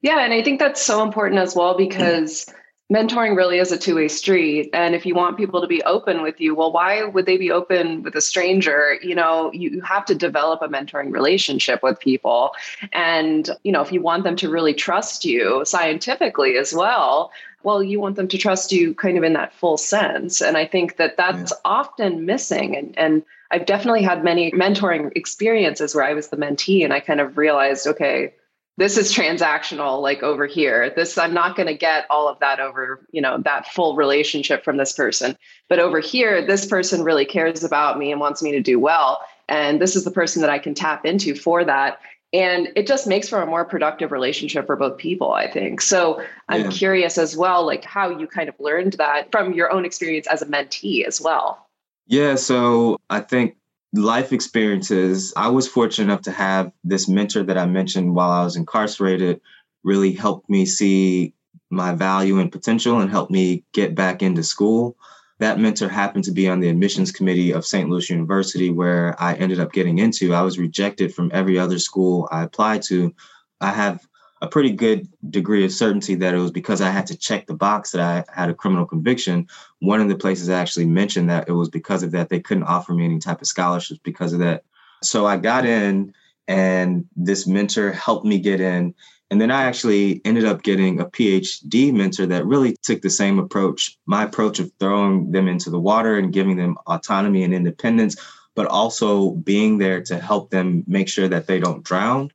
yeah 0.01 0.19
and 0.19 0.33
i 0.33 0.41
think 0.41 0.59
that's 0.59 0.81
so 0.81 1.03
important 1.03 1.39
as 1.39 1.55
well 1.55 1.75
mm-hmm. 1.75 1.89
because 1.89 2.51
mentoring 2.91 3.35
really 3.37 3.59
is 3.59 3.71
a 3.71 3.77
two-way 3.77 4.07
street. 4.07 4.69
And 4.73 4.95
if 4.95 5.05
you 5.05 5.13
want 5.13 5.37
people 5.37 5.61
to 5.61 5.67
be 5.67 5.83
open 5.83 6.23
with 6.23 6.41
you 6.41 6.55
well 6.55 6.71
why 6.71 7.03
would 7.03 7.25
they 7.25 7.37
be 7.37 7.51
open 7.51 8.01
with 8.01 8.15
a 8.15 8.21
stranger? 8.21 8.97
You 9.01 9.15
know 9.15 9.51
you 9.53 9.81
have 9.81 10.05
to 10.05 10.15
develop 10.15 10.61
a 10.61 10.67
mentoring 10.67 11.11
relationship 11.11 11.83
with 11.83 11.99
people. 11.99 12.51
And 12.91 13.49
you 13.63 13.71
know 13.71 13.81
if 13.81 13.91
you 13.91 14.01
want 14.01 14.23
them 14.23 14.35
to 14.37 14.49
really 14.49 14.73
trust 14.73 15.23
you 15.23 15.63
scientifically 15.65 16.57
as 16.57 16.73
well 16.73 17.31
well 17.61 17.83
you 17.83 17.99
want 17.99 18.15
them 18.15 18.29
to 18.29 18.37
trust 18.37 18.71
you 18.71 18.93
kind 18.93 19.17
of 19.17 19.23
in 19.23 19.33
that 19.33 19.53
full 19.53 19.77
sense. 19.77 20.41
And 20.41 20.57
i 20.57 20.65
think 20.65 20.97
that 20.97 21.17
that's 21.17 21.51
yeah. 21.51 21.57
often 21.65 22.25
missing. 22.25 22.75
And 22.75 22.97
and 22.97 23.23
I've 23.51 23.65
definitely 23.65 24.03
had 24.03 24.23
many 24.23 24.51
mentoring 24.51 25.11
experiences 25.15 25.95
where 25.95 26.05
I 26.05 26.13
was 26.13 26.29
the 26.29 26.37
mentee 26.37 26.83
and 26.83 26.93
I 26.93 26.99
kind 26.99 27.19
of 27.19 27.35
realized, 27.35 27.87
okay, 27.87 28.31
this 28.79 28.97
is 28.97 29.13
transactional 29.13 30.01
like 30.01 30.23
over 30.23 30.47
here. 30.47 30.89
This 30.95 31.17
i'm 31.17 31.33
not 31.33 31.57
going 31.57 31.67
to 31.67 31.73
get 31.73 32.05
all 32.09 32.29
of 32.29 32.39
that 32.39 32.61
over 32.61 33.05
you 33.11 33.21
know 33.21 33.37
that 33.39 33.67
full 33.67 33.95
relationship 33.95 34.63
from 34.63 34.77
this 34.77 34.93
person. 34.93 35.37
But 35.67 35.79
over 35.79 35.99
here 35.99 36.43
this 36.43 36.65
person 36.65 37.03
really 37.03 37.25
cares 37.25 37.63
about 37.63 37.99
me 37.99 38.09
and 38.09 38.21
wants 38.21 38.41
me 38.41 38.51
to 38.53 38.61
do 38.61 38.79
well 38.79 39.21
and 39.49 39.81
this 39.81 39.97
is 39.97 40.05
the 40.05 40.11
person 40.11 40.41
that 40.41 40.49
i 40.49 40.57
can 40.57 40.73
tap 40.73 41.05
into 41.05 41.35
for 41.35 41.63
that. 41.65 41.99
And 42.31 42.69
it 42.75 42.85
just 42.87 43.07
makes 43.07 43.27
for 43.27 43.41
a 43.41 43.45
more 43.45 43.65
productive 43.65 44.11
relationship 44.11 44.65
for 44.65 44.77
both 44.77 44.97
people 44.97 45.33
i 45.33 45.51
think. 45.51 45.81
So 45.81 46.23
i'm 46.47 46.61
yeah. 46.61 46.69
curious 46.69 47.17
as 47.17 47.35
well 47.35 47.65
like 47.65 47.83
how 47.83 48.17
you 48.17 48.27
kind 48.27 48.47
of 48.47 48.55
learned 48.59 48.93
that 48.93 49.29
from 49.29 49.53
your 49.53 49.73
own 49.73 49.83
experience 49.83 50.25
as 50.27 50.41
a 50.41 50.45
mentee 50.45 51.05
as 51.05 51.19
well. 51.19 51.67
Yeah 52.07 52.35
so 52.35 52.97
i 53.09 53.19
think 53.19 53.57
life 53.93 54.33
experiences, 54.33 55.33
I 55.35 55.49
was 55.49 55.67
fortunate 55.67 56.05
enough 56.05 56.21
to 56.23 56.31
have 56.31 56.71
this 56.83 57.07
mentor 57.07 57.43
that 57.43 57.57
I 57.57 57.65
mentioned 57.65 58.13
while 58.13 58.29
I 58.29 58.43
was 58.43 58.55
incarcerated 58.55 59.41
really 59.83 60.11
helped 60.11 60.49
me 60.49 60.65
see 60.65 61.33
my 61.69 61.93
value 61.93 62.39
and 62.39 62.51
potential 62.51 62.99
and 62.99 63.09
helped 63.09 63.31
me 63.31 63.63
get 63.73 63.95
back 63.95 64.21
into 64.21 64.43
school. 64.43 64.97
That 65.39 65.59
mentor 65.59 65.87
happened 65.87 66.25
to 66.25 66.31
be 66.31 66.49
on 66.49 66.59
the 66.59 66.67
admissions 66.67 67.11
committee 67.11 67.51
of 67.51 67.65
St. 67.65 67.89
Louis 67.89 68.09
University, 68.09 68.69
where 68.69 69.15
I 69.21 69.35
ended 69.35 69.59
up 69.59 69.71
getting 69.71 69.99
into. 69.99 70.33
I 70.33 70.41
was 70.41 70.59
rejected 70.59 71.13
from 71.13 71.31
every 71.33 71.57
other 71.57 71.79
school 71.79 72.27
I 72.31 72.43
applied 72.43 72.81
to. 72.83 73.13
I 73.61 73.71
have 73.71 74.05
a 74.41 74.47
pretty 74.47 74.71
good 74.71 75.07
degree 75.29 75.65
of 75.65 75.71
certainty 75.71 76.15
that 76.15 76.33
it 76.33 76.37
was 76.37 76.51
because 76.51 76.81
I 76.81 76.89
had 76.89 77.07
to 77.07 77.17
check 77.17 77.45
the 77.45 77.53
box 77.53 77.91
that 77.91 78.01
I 78.01 78.23
had 78.33 78.49
a 78.49 78.53
criminal 78.53 78.85
conviction. 78.85 79.47
One 79.79 79.99
of 79.99 80.07
the 80.07 80.15
places 80.15 80.49
I 80.49 80.59
actually 80.59 80.85
mentioned 80.85 81.29
that 81.29 81.49
it 81.49 81.53
was 81.53 81.69
because 81.69 82.03
of 82.03 82.11
that 82.11 82.29
they 82.29 82.39
couldn't 82.39 82.63
offer 82.63 82.93
me 82.93 83.05
any 83.05 83.19
type 83.19 83.41
of 83.41 83.47
scholarships 83.47 83.99
because 84.03 84.33
of 84.33 84.39
that. 84.39 84.63
So 85.03 85.25
I 85.25 85.37
got 85.37 85.65
in, 85.65 86.13
and 86.47 87.05
this 87.15 87.47
mentor 87.47 87.91
helped 87.91 88.25
me 88.25 88.39
get 88.39 88.61
in. 88.61 88.95
And 89.31 89.39
then 89.39 89.51
I 89.51 89.63
actually 89.65 90.21
ended 90.25 90.45
up 90.45 90.63
getting 90.63 90.99
a 90.99 91.05
PhD 91.05 91.93
mentor 91.93 92.25
that 92.25 92.45
really 92.45 92.75
took 92.81 93.01
the 93.01 93.11
same 93.11 93.37
approach, 93.37 93.97
my 94.07 94.23
approach 94.23 94.59
of 94.59 94.71
throwing 94.79 95.31
them 95.31 95.47
into 95.47 95.69
the 95.69 95.79
water 95.79 96.17
and 96.17 96.33
giving 96.33 96.57
them 96.57 96.77
autonomy 96.87 97.43
and 97.43 97.53
independence, 97.53 98.15
but 98.55 98.65
also 98.65 99.31
being 99.31 99.77
there 99.77 100.01
to 100.01 100.17
help 100.17 100.49
them 100.49 100.83
make 100.87 101.07
sure 101.07 101.27
that 101.27 101.45
they 101.45 101.59
don't 101.59 101.83
drown 101.83 102.31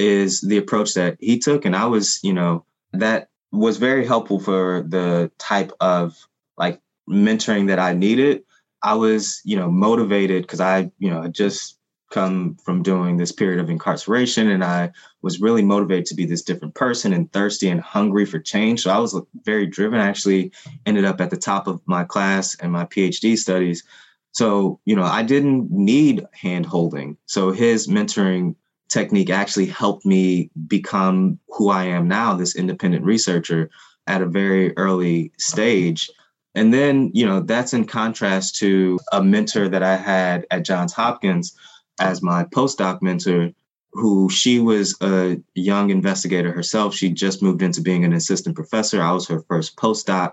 is 0.00 0.40
the 0.40 0.56
approach 0.56 0.94
that 0.94 1.16
he 1.20 1.38
took. 1.38 1.64
And 1.64 1.76
I 1.76 1.86
was, 1.86 2.18
you 2.22 2.32
know, 2.32 2.64
that 2.92 3.28
was 3.52 3.76
very 3.76 4.06
helpful 4.06 4.40
for 4.40 4.82
the 4.88 5.30
type 5.38 5.72
of 5.80 6.16
like 6.56 6.80
mentoring 7.08 7.68
that 7.68 7.78
I 7.78 7.92
needed. 7.92 8.42
I 8.82 8.94
was, 8.94 9.42
you 9.44 9.56
know, 9.56 9.70
motivated 9.70 10.42
because 10.42 10.60
I, 10.60 10.90
you 10.98 11.10
know, 11.10 11.28
just 11.28 11.76
come 12.10 12.56
from 12.64 12.82
doing 12.82 13.16
this 13.16 13.30
period 13.30 13.60
of 13.60 13.70
incarceration 13.70 14.50
and 14.50 14.64
I 14.64 14.90
was 15.22 15.40
really 15.40 15.62
motivated 15.62 16.06
to 16.06 16.14
be 16.14 16.24
this 16.24 16.42
different 16.42 16.74
person 16.74 17.12
and 17.12 17.30
thirsty 17.32 17.68
and 17.68 17.80
hungry 17.80 18.24
for 18.24 18.40
change. 18.40 18.80
So 18.82 18.90
I 18.90 18.98
was 18.98 19.14
very 19.44 19.66
driven. 19.66 20.00
I 20.00 20.08
actually 20.08 20.50
ended 20.86 21.04
up 21.04 21.20
at 21.20 21.30
the 21.30 21.36
top 21.36 21.68
of 21.68 21.80
my 21.86 22.04
class 22.04 22.56
and 22.56 22.72
my 22.72 22.84
PhD 22.86 23.36
studies. 23.36 23.84
So, 24.32 24.80
you 24.84 24.96
know, 24.96 25.04
I 25.04 25.22
didn't 25.22 25.70
need 25.70 26.26
hand 26.32 26.66
holding. 26.66 27.16
So 27.26 27.52
his 27.52 27.86
mentoring 27.86 28.56
technique 28.90 29.30
actually 29.30 29.66
helped 29.66 30.04
me 30.04 30.50
become 30.66 31.38
who 31.48 31.70
I 31.70 31.84
am 31.84 32.08
now, 32.08 32.34
this 32.34 32.56
independent 32.56 33.04
researcher 33.04 33.70
at 34.06 34.20
a 34.20 34.26
very 34.26 34.76
early 34.76 35.32
stage. 35.38 36.10
And 36.54 36.74
then, 36.74 37.10
you 37.14 37.24
know, 37.24 37.40
that's 37.40 37.72
in 37.72 37.84
contrast 37.84 38.56
to 38.56 38.98
a 39.12 39.22
mentor 39.22 39.68
that 39.68 39.84
I 39.84 39.96
had 39.96 40.46
at 40.50 40.64
Johns 40.64 40.92
Hopkins 40.92 41.56
as 42.00 42.22
my 42.22 42.44
postdoc 42.44 43.00
mentor, 43.00 43.52
who 43.92 44.28
she 44.28 44.58
was 44.58 44.96
a 45.00 45.40
young 45.54 45.90
investigator 45.90 46.50
herself. 46.52 46.94
She 46.94 47.10
just 47.10 47.42
moved 47.42 47.62
into 47.62 47.80
being 47.80 48.04
an 48.04 48.12
assistant 48.12 48.56
professor. 48.56 49.00
I 49.00 49.12
was 49.12 49.28
her 49.28 49.40
first 49.42 49.76
postdoc, 49.76 50.32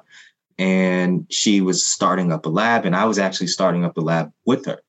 and 0.57 1.27
she 1.29 1.61
was 1.61 1.85
starting 1.85 2.31
up 2.31 2.45
a 2.45 2.49
lab, 2.49 2.85
and 2.85 2.95
I 2.95 3.05
was 3.05 3.19
actually 3.19 3.47
starting 3.47 3.85
up 3.85 3.93
the 3.93 4.01
lab 4.01 4.31
with 4.45 4.65
her. 4.65 4.81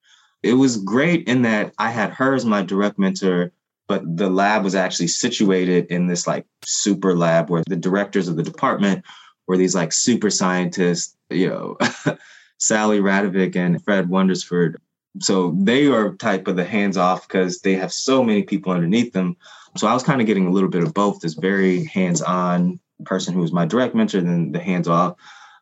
It 0.42 0.54
was 0.54 0.76
great 0.76 1.26
in 1.28 1.42
that 1.42 1.74
I 1.78 1.90
had 1.90 2.10
her 2.12 2.34
as 2.34 2.44
my 2.46 2.62
direct 2.62 2.98
mentor 2.98 3.52
but 3.88 4.02
the 4.16 4.28
lab 4.28 4.62
was 4.62 4.74
actually 4.74 5.08
situated 5.08 5.86
in 5.86 6.06
this 6.06 6.26
like 6.26 6.46
super 6.62 7.16
lab 7.16 7.50
where 7.50 7.64
the 7.66 7.76
directors 7.76 8.28
of 8.28 8.36
the 8.36 8.42
department 8.42 9.04
were 9.46 9.56
these 9.56 9.74
like 9.74 9.92
super 9.92 10.30
scientists, 10.30 11.16
you 11.30 11.48
know, 11.48 11.78
Sally 12.58 13.00
Radovick 13.00 13.56
and 13.56 13.82
Fred 13.82 14.08
Wondisford. 14.08 14.76
So 15.20 15.56
they 15.58 15.86
are 15.86 16.14
type 16.14 16.46
of 16.46 16.56
the 16.56 16.64
hands 16.64 16.98
off 16.98 17.26
because 17.26 17.60
they 17.60 17.74
have 17.74 17.92
so 17.92 18.22
many 18.22 18.42
people 18.42 18.72
underneath 18.72 19.14
them. 19.14 19.36
So 19.76 19.86
I 19.86 19.94
was 19.94 20.02
kind 20.02 20.20
of 20.20 20.26
getting 20.26 20.46
a 20.46 20.50
little 20.50 20.68
bit 20.68 20.82
of 20.82 20.92
both 20.92 21.20
this 21.20 21.34
very 21.34 21.84
hands 21.86 22.20
on 22.20 22.78
person 23.04 23.32
who 23.32 23.40
was 23.40 23.52
my 23.52 23.64
direct 23.64 23.94
mentor, 23.94 24.20
then 24.20 24.52
the 24.52 24.60
hands 24.60 24.86
off. 24.86 25.16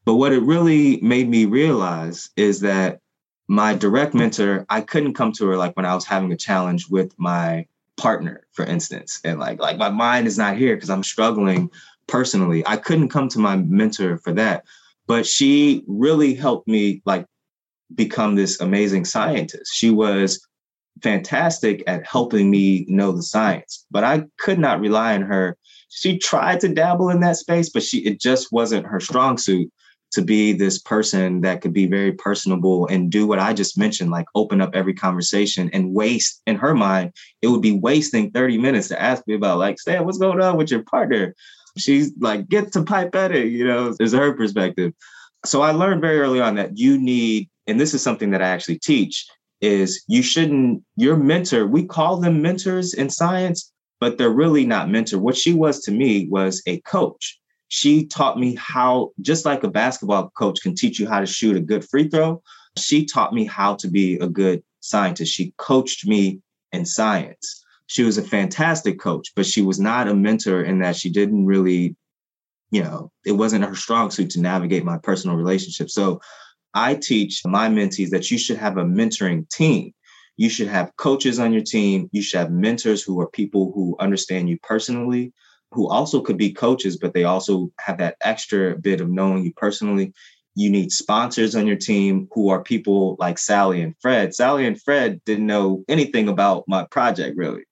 But 0.04 0.16
what 0.16 0.32
it 0.32 0.42
really 0.42 1.00
made 1.00 1.28
me 1.28 1.44
realize 1.44 2.30
is 2.36 2.60
that 2.60 3.00
my 3.48 3.74
direct 3.74 4.14
mentor, 4.14 4.66
I 4.68 4.80
couldn't 4.80 5.14
come 5.14 5.32
to 5.32 5.46
her 5.48 5.56
like 5.56 5.76
when 5.76 5.86
I 5.86 5.94
was 5.94 6.04
having 6.04 6.32
a 6.32 6.36
challenge 6.36 6.88
with 6.88 7.12
my 7.18 7.66
partner, 7.96 8.46
for 8.52 8.64
instance, 8.64 9.20
and 9.24 9.38
like 9.38 9.60
like 9.60 9.78
my 9.78 9.90
mind 9.90 10.26
is 10.26 10.38
not 10.38 10.56
here 10.56 10.76
because 10.76 10.90
I'm 10.90 11.02
struggling 11.02 11.70
personally. 12.06 12.66
I 12.66 12.76
couldn't 12.76 13.08
come 13.08 13.28
to 13.30 13.38
my 13.38 13.56
mentor 13.56 14.18
for 14.18 14.32
that, 14.32 14.64
but 15.06 15.26
she 15.26 15.82
really 15.86 16.34
helped 16.34 16.68
me 16.68 17.02
like 17.04 17.26
become 17.94 18.34
this 18.34 18.60
amazing 18.60 19.04
scientist. 19.04 19.72
She 19.74 19.90
was 19.90 20.46
fantastic 21.02 21.82
at 21.86 22.06
helping 22.06 22.50
me 22.50 22.84
know 22.88 23.12
the 23.12 23.22
science, 23.22 23.86
but 23.90 24.04
I 24.04 24.24
could 24.38 24.58
not 24.58 24.80
rely 24.80 25.14
on 25.14 25.22
her. 25.22 25.56
She 25.88 26.18
tried 26.18 26.60
to 26.60 26.68
dabble 26.68 27.10
in 27.10 27.20
that 27.20 27.36
space, 27.36 27.70
but 27.70 27.82
she 27.82 27.98
it 27.98 28.20
just 28.20 28.52
wasn't 28.52 28.86
her 28.86 29.00
strong 29.00 29.38
suit 29.38 29.70
to 30.16 30.22
be 30.22 30.54
this 30.54 30.78
person 30.78 31.42
that 31.42 31.60
could 31.60 31.74
be 31.74 31.86
very 31.86 32.10
personable 32.10 32.86
and 32.86 33.12
do 33.12 33.26
what 33.26 33.38
I 33.38 33.52
just 33.52 33.76
mentioned, 33.76 34.10
like 34.10 34.24
open 34.34 34.62
up 34.62 34.74
every 34.74 34.94
conversation 34.94 35.68
and 35.74 35.92
waste 35.92 36.40
in 36.46 36.56
her 36.56 36.74
mind, 36.74 37.12
it 37.42 37.48
would 37.48 37.60
be 37.60 37.78
wasting 37.78 38.30
30 38.30 38.56
minutes 38.56 38.88
to 38.88 39.00
ask 39.00 39.26
me 39.26 39.34
about 39.34 39.58
like, 39.58 39.78
Stan, 39.78 40.06
what's 40.06 40.16
going 40.16 40.40
on 40.40 40.56
with 40.56 40.70
your 40.70 40.82
partner? 40.84 41.34
She's 41.76 42.12
like, 42.18 42.48
get 42.48 42.72
to 42.72 42.80
pipetting, 42.80 43.52
you 43.52 43.66
know, 43.66 43.94
is 44.00 44.14
her 44.14 44.32
perspective. 44.32 44.94
So 45.44 45.60
I 45.60 45.72
learned 45.72 46.00
very 46.00 46.18
early 46.18 46.40
on 46.40 46.54
that 46.54 46.78
you 46.78 46.96
need, 46.96 47.50
and 47.66 47.78
this 47.78 47.92
is 47.92 48.02
something 48.02 48.30
that 48.30 48.40
I 48.40 48.48
actually 48.48 48.78
teach, 48.78 49.26
is 49.60 50.02
you 50.08 50.22
shouldn't, 50.22 50.82
your 50.96 51.18
mentor, 51.18 51.66
we 51.66 51.84
call 51.84 52.16
them 52.16 52.40
mentors 52.40 52.94
in 52.94 53.10
science, 53.10 53.70
but 54.00 54.16
they're 54.16 54.30
really 54.30 54.64
not 54.64 54.88
mentor. 54.88 55.18
What 55.18 55.36
she 55.36 55.52
was 55.52 55.80
to 55.80 55.92
me 55.92 56.26
was 56.30 56.62
a 56.66 56.80
coach 56.80 57.38
she 57.68 58.06
taught 58.06 58.38
me 58.38 58.54
how, 58.54 59.12
just 59.20 59.44
like 59.44 59.64
a 59.64 59.68
basketball 59.68 60.30
coach 60.36 60.60
can 60.62 60.74
teach 60.74 60.98
you 60.98 61.08
how 61.08 61.20
to 61.20 61.26
shoot 61.26 61.56
a 61.56 61.60
good 61.60 61.84
free 61.84 62.08
throw, 62.08 62.42
she 62.78 63.04
taught 63.04 63.32
me 63.32 63.44
how 63.44 63.74
to 63.76 63.88
be 63.88 64.14
a 64.16 64.28
good 64.28 64.62
scientist. 64.80 65.32
She 65.32 65.52
coached 65.58 66.06
me 66.06 66.40
in 66.72 66.84
science. 66.84 67.64
She 67.86 68.02
was 68.02 68.18
a 68.18 68.22
fantastic 68.22 69.00
coach, 69.00 69.32
but 69.34 69.46
she 69.46 69.62
was 69.62 69.80
not 69.80 70.08
a 70.08 70.14
mentor 70.14 70.62
in 70.62 70.80
that 70.80 70.96
she 70.96 71.10
didn't 71.10 71.46
really, 71.46 71.96
you 72.70 72.82
know, 72.82 73.10
it 73.24 73.32
wasn't 73.32 73.64
her 73.64 73.74
strong 73.74 74.10
suit 74.10 74.30
to 74.30 74.40
navigate 74.40 74.84
my 74.84 74.98
personal 74.98 75.36
relationship. 75.36 75.90
So 75.90 76.20
I 76.74 76.94
teach 76.94 77.42
my 77.44 77.68
mentees 77.68 78.10
that 78.10 78.30
you 78.30 78.38
should 78.38 78.58
have 78.58 78.76
a 78.76 78.84
mentoring 78.84 79.48
team. 79.48 79.92
You 80.36 80.50
should 80.50 80.68
have 80.68 80.94
coaches 80.96 81.38
on 81.38 81.52
your 81.52 81.62
team. 81.62 82.10
You 82.12 82.22
should 82.22 82.38
have 82.38 82.50
mentors 82.50 83.02
who 83.02 83.20
are 83.20 83.30
people 83.30 83.72
who 83.72 83.96
understand 83.98 84.50
you 84.50 84.58
personally, 84.62 85.32
who 85.72 85.88
also 85.88 86.20
could 86.20 86.38
be 86.38 86.52
coaches, 86.52 86.96
but 86.96 87.14
they 87.14 87.24
also 87.24 87.70
have 87.78 87.98
that 87.98 88.16
extra 88.20 88.76
bit 88.76 89.00
of 89.00 89.10
knowing 89.10 89.44
you 89.44 89.52
personally. 89.54 90.12
You 90.54 90.70
need 90.70 90.92
sponsors 90.92 91.54
on 91.54 91.66
your 91.66 91.76
team 91.76 92.28
who 92.32 92.48
are 92.48 92.62
people 92.62 93.16
like 93.18 93.38
Sally 93.38 93.82
and 93.82 93.94
Fred. 94.00 94.34
Sally 94.34 94.66
and 94.66 94.80
Fred 94.80 95.22
didn't 95.24 95.46
know 95.46 95.84
anything 95.88 96.28
about 96.28 96.64
my 96.66 96.86
project 96.90 97.36
really, 97.36 97.64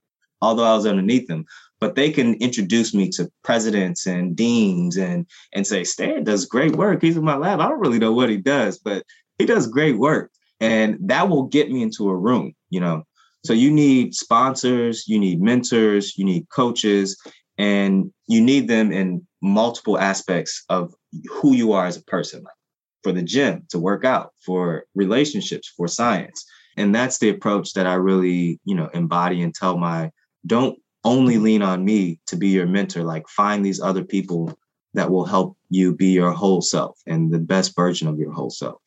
although 0.43 0.65
I 0.65 0.75
was 0.75 0.87
underneath 0.87 1.27
them. 1.27 1.47
But 1.81 1.95
they 1.95 2.11
can 2.11 2.35
introduce 2.35 2.95
me 2.95 3.11
to 3.11 3.31
presidents 3.43 4.07
and 4.07 4.37
deans 4.37 4.97
and 4.97 5.27
and 5.53 5.67
say, 5.67 5.85
Stan 5.85 6.25
does 6.25 6.47
great 6.47 6.77
work. 6.77 7.03
He's 7.03 7.17
in 7.17 7.25
my 7.25 7.37
lab. 7.37 7.61
I 7.61 7.69
don't 7.69 7.81
really 7.81 7.99
know 7.99 8.13
what 8.13 8.31
he 8.31 8.37
does, 8.37 8.79
but 8.79 9.05
he 9.39 9.47
does 9.47 9.67
great 9.67 9.99
work. 9.99 10.31
And 10.61 10.97
that 11.09 11.29
will 11.29 11.45
get 11.45 11.71
me 11.71 11.83
into 11.83 12.09
a 12.09 12.17
room, 12.17 12.55
you 12.71 12.81
know. 12.81 13.05
So 13.45 13.53
you 13.53 13.71
need 13.71 14.15
sponsors, 14.15 15.07
you 15.07 15.19
need 15.19 15.43
mentors, 15.43 16.17
you 16.17 16.25
need 16.25 16.49
coaches, 16.49 17.19
and 17.59 18.13
you 18.27 18.41
need 18.41 18.69
them 18.69 18.93
in 18.93 19.27
multiple 19.43 19.99
aspects 19.99 20.65
of 20.69 20.95
who 21.31 21.55
you 21.55 21.73
are 21.73 21.87
as 21.87 21.97
a 21.97 22.05
person 22.05 22.43
like 22.43 22.55
for 23.03 23.13
the 23.13 23.23
gym 23.23 23.65
to 23.69 23.79
work 23.79 24.05
out 24.05 24.33
for 24.45 24.85
relationships 24.95 25.73
for 25.77 25.87
science. 25.87 26.45
And 26.77 26.95
that's 26.95 27.19
the 27.19 27.29
approach 27.29 27.75
that 27.75 27.87
i 27.87 27.95
really 27.95 28.59
you 28.65 28.75
know 28.75 28.89
embody 28.95 29.43
and 29.43 29.55
tell 29.55 29.77
my 29.77 30.11
don't 30.47 30.79
only 31.05 31.37
lean 31.39 31.63
on 31.63 31.85
me 31.85 32.19
to 32.27 32.37
be 32.37 32.49
your 32.49 32.67
mentor. 32.67 33.05
Like 33.05 33.29
find 33.29 33.65
these 33.65 33.81
other 33.81 34.03
people 34.03 34.59
that 34.95 35.11
will 35.11 35.27
help 35.27 35.57
you 35.69 35.95
be 35.95 36.07
your 36.07 36.33
whole 36.33 36.63
self 36.63 36.99
and 37.07 37.31
the 37.33 37.39
best 37.39 37.77
version 37.77 38.09
of 38.09 38.19
your 38.19 38.33
whole 38.33 38.51
self. 38.51 38.81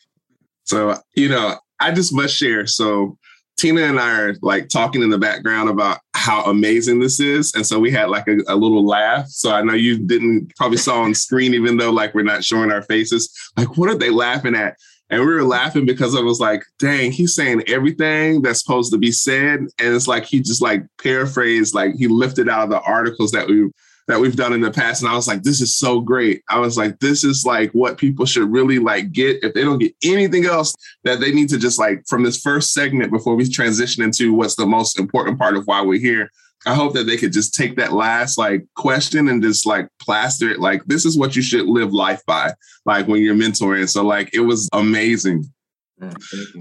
So 0.63 0.97
you 1.15 1.29
know 1.29 1.55
i 1.79 1.91
just 1.91 2.13
must 2.13 2.35
share. 2.35 2.65
So 2.65 3.17
Tina 3.57 3.81
and 3.81 3.99
I 3.99 4.19
are 4.21 4.35
like 4.41 4.69
talking 4.69 5.01
in 5.01 5.09
the 5.09 5.17
background 5.17 5.69
about 5.69 5.99
how 6.27 6.43
amazing 6.43 6.99
this 6.99 7.21
is. 7.21 7.53
And 7.55 7.65
so 7.65 7.79
we 7.79 7.89
had 7.89 8.09
like 8.09 8.27
a, 8.27 8.35
a, 8.49 8.55
little 8.55 8.85
laugh. 8.85 9.29
So 9.29 9.53
I 9.53 9.61
know 9.61 9.73
you 9.73 9.97
didn't 9.97 10.53
probably 10.57 10.77
saw 10.77 11.01
on 11.01 11.13
screen, 11.13 11.53
even 11.53 11.77
though 11.77 11.89
like 11.89 12.13
we're 12.13 12.23
not 12.23 12.43
showing 12.43 12.69
our 12.69 12.81
faces. 12.81 13.33
Like, 13.55 13.77
what 13.77 13.89
are 13.89 13.97
they 13.97 14.09
laughing 14.09 14.53
at? 14.53 14.75
And 15.09 15.21
we 15.21 15.27
were 15.27 15.45
laughing 15.45 15.85
because 15.85 16.17
I 16.17 16.19
was 16.19 16.41
like, 16.41 16.63
dang, 16.79 17.13
he's 17.13 17.33
saying 17.33 17.63
everything 17.67 18.41
that's 18.41 18.59
supposed 18.59 18.91
to 18.91 18.97
be 18.97 19.09
said. 19.09 19.59
And 19.59 19.95
it's 19.95 20.09
like 20.09 20.25
he 20.25 20.41
just 20.41 20.61
like 20.61 20.83
paraphrased, 21.01 21.73
like 21.73 21.95
he 21.95 22.07
lifted 22.07 22.49
out 22.49 22.65
of 22.65 22.71
the 22.71 22.81
articles 22.81 23.31
that 23.31 23.47
we 23.47 23.71
that 24.07 24.19
we've 24.19 24.35
done 24.35 24.53
in 24.53 24.61
the 24.61 24.71
past. 24.71 25.01
And 25.01 25.11
I 25.11 25.15
was 25.15 25.27
like, 25.27 25.43
this 25.43 25.61
is 25.61 25.75
so 25.75 25.99
great. 25.99 26.41
I 26.49 26.59
was 26.59 26.77
like, 26.77 26.99
this 26.99 27.23
is 27.23 27.45
like 27.45 27.71
what 27.71 27.97
people 27.97 28.25
should 28.25 28.51
really 28.51 28.79
like 28.79 29.11
get. 29.11 29.43
If 29.43 29.53
they 29.53 29.63
don't 29.63 29.79
get 29.79 29.93
anything 30.03 30.45
else, 30.45 30.73
that 31.03 31.19
they 31.19 31.31
need 31.31 31.49
to 31.49 31.57
just 31.57 31.77
like 31.77 32.03
from 32.07 32.23
this 32.23 32.39
first 32.41 32.73
segment 32.73 33.11
before 33.11 33.35
we 33.35 33.47
transition 33.49 34.03
into 34.03 34.33
what's 34.33 34.55
the 34.55 34.65
most 34.65 34.99
important 34.99 35.37
part 35.37 35.57
of 35.57 35.65
why 35.65 35.81
we're 35.81 35.99
here. 35.99 36.31
I 36.65 36.73
hope 36.73 36.93
that 36.93 37.03
they 37.03 37.17
could 37.17 37.33
just 37.33 37.53
take 37.53 37.75
that 37.77 37.93
last 37.93 38.37
like 38.37 38.65
question 38.75 39.29
and 39.29 39.43
just 39.43 39.65
like 39.65 39.87
plaster 40.01 40.49
it 40.49 40.59
like 40.59 40.83
this 40.85 41.05
is 41.05 41.17
what 41.17 41.35
you 41.35 41.41
should 41.41 41.67
live 41.67 41.93
life 41.93 42.21
by, 42.25 42.53
like 42.85 43.07
when 43.07 43.21
you're 43.21 43.35
mentoring. 43.35 43.87
So 43.87 44.03
like 44.03 44.33
it 44.33 44.39
was 44.41 44.67
amazing. 44.73 45.45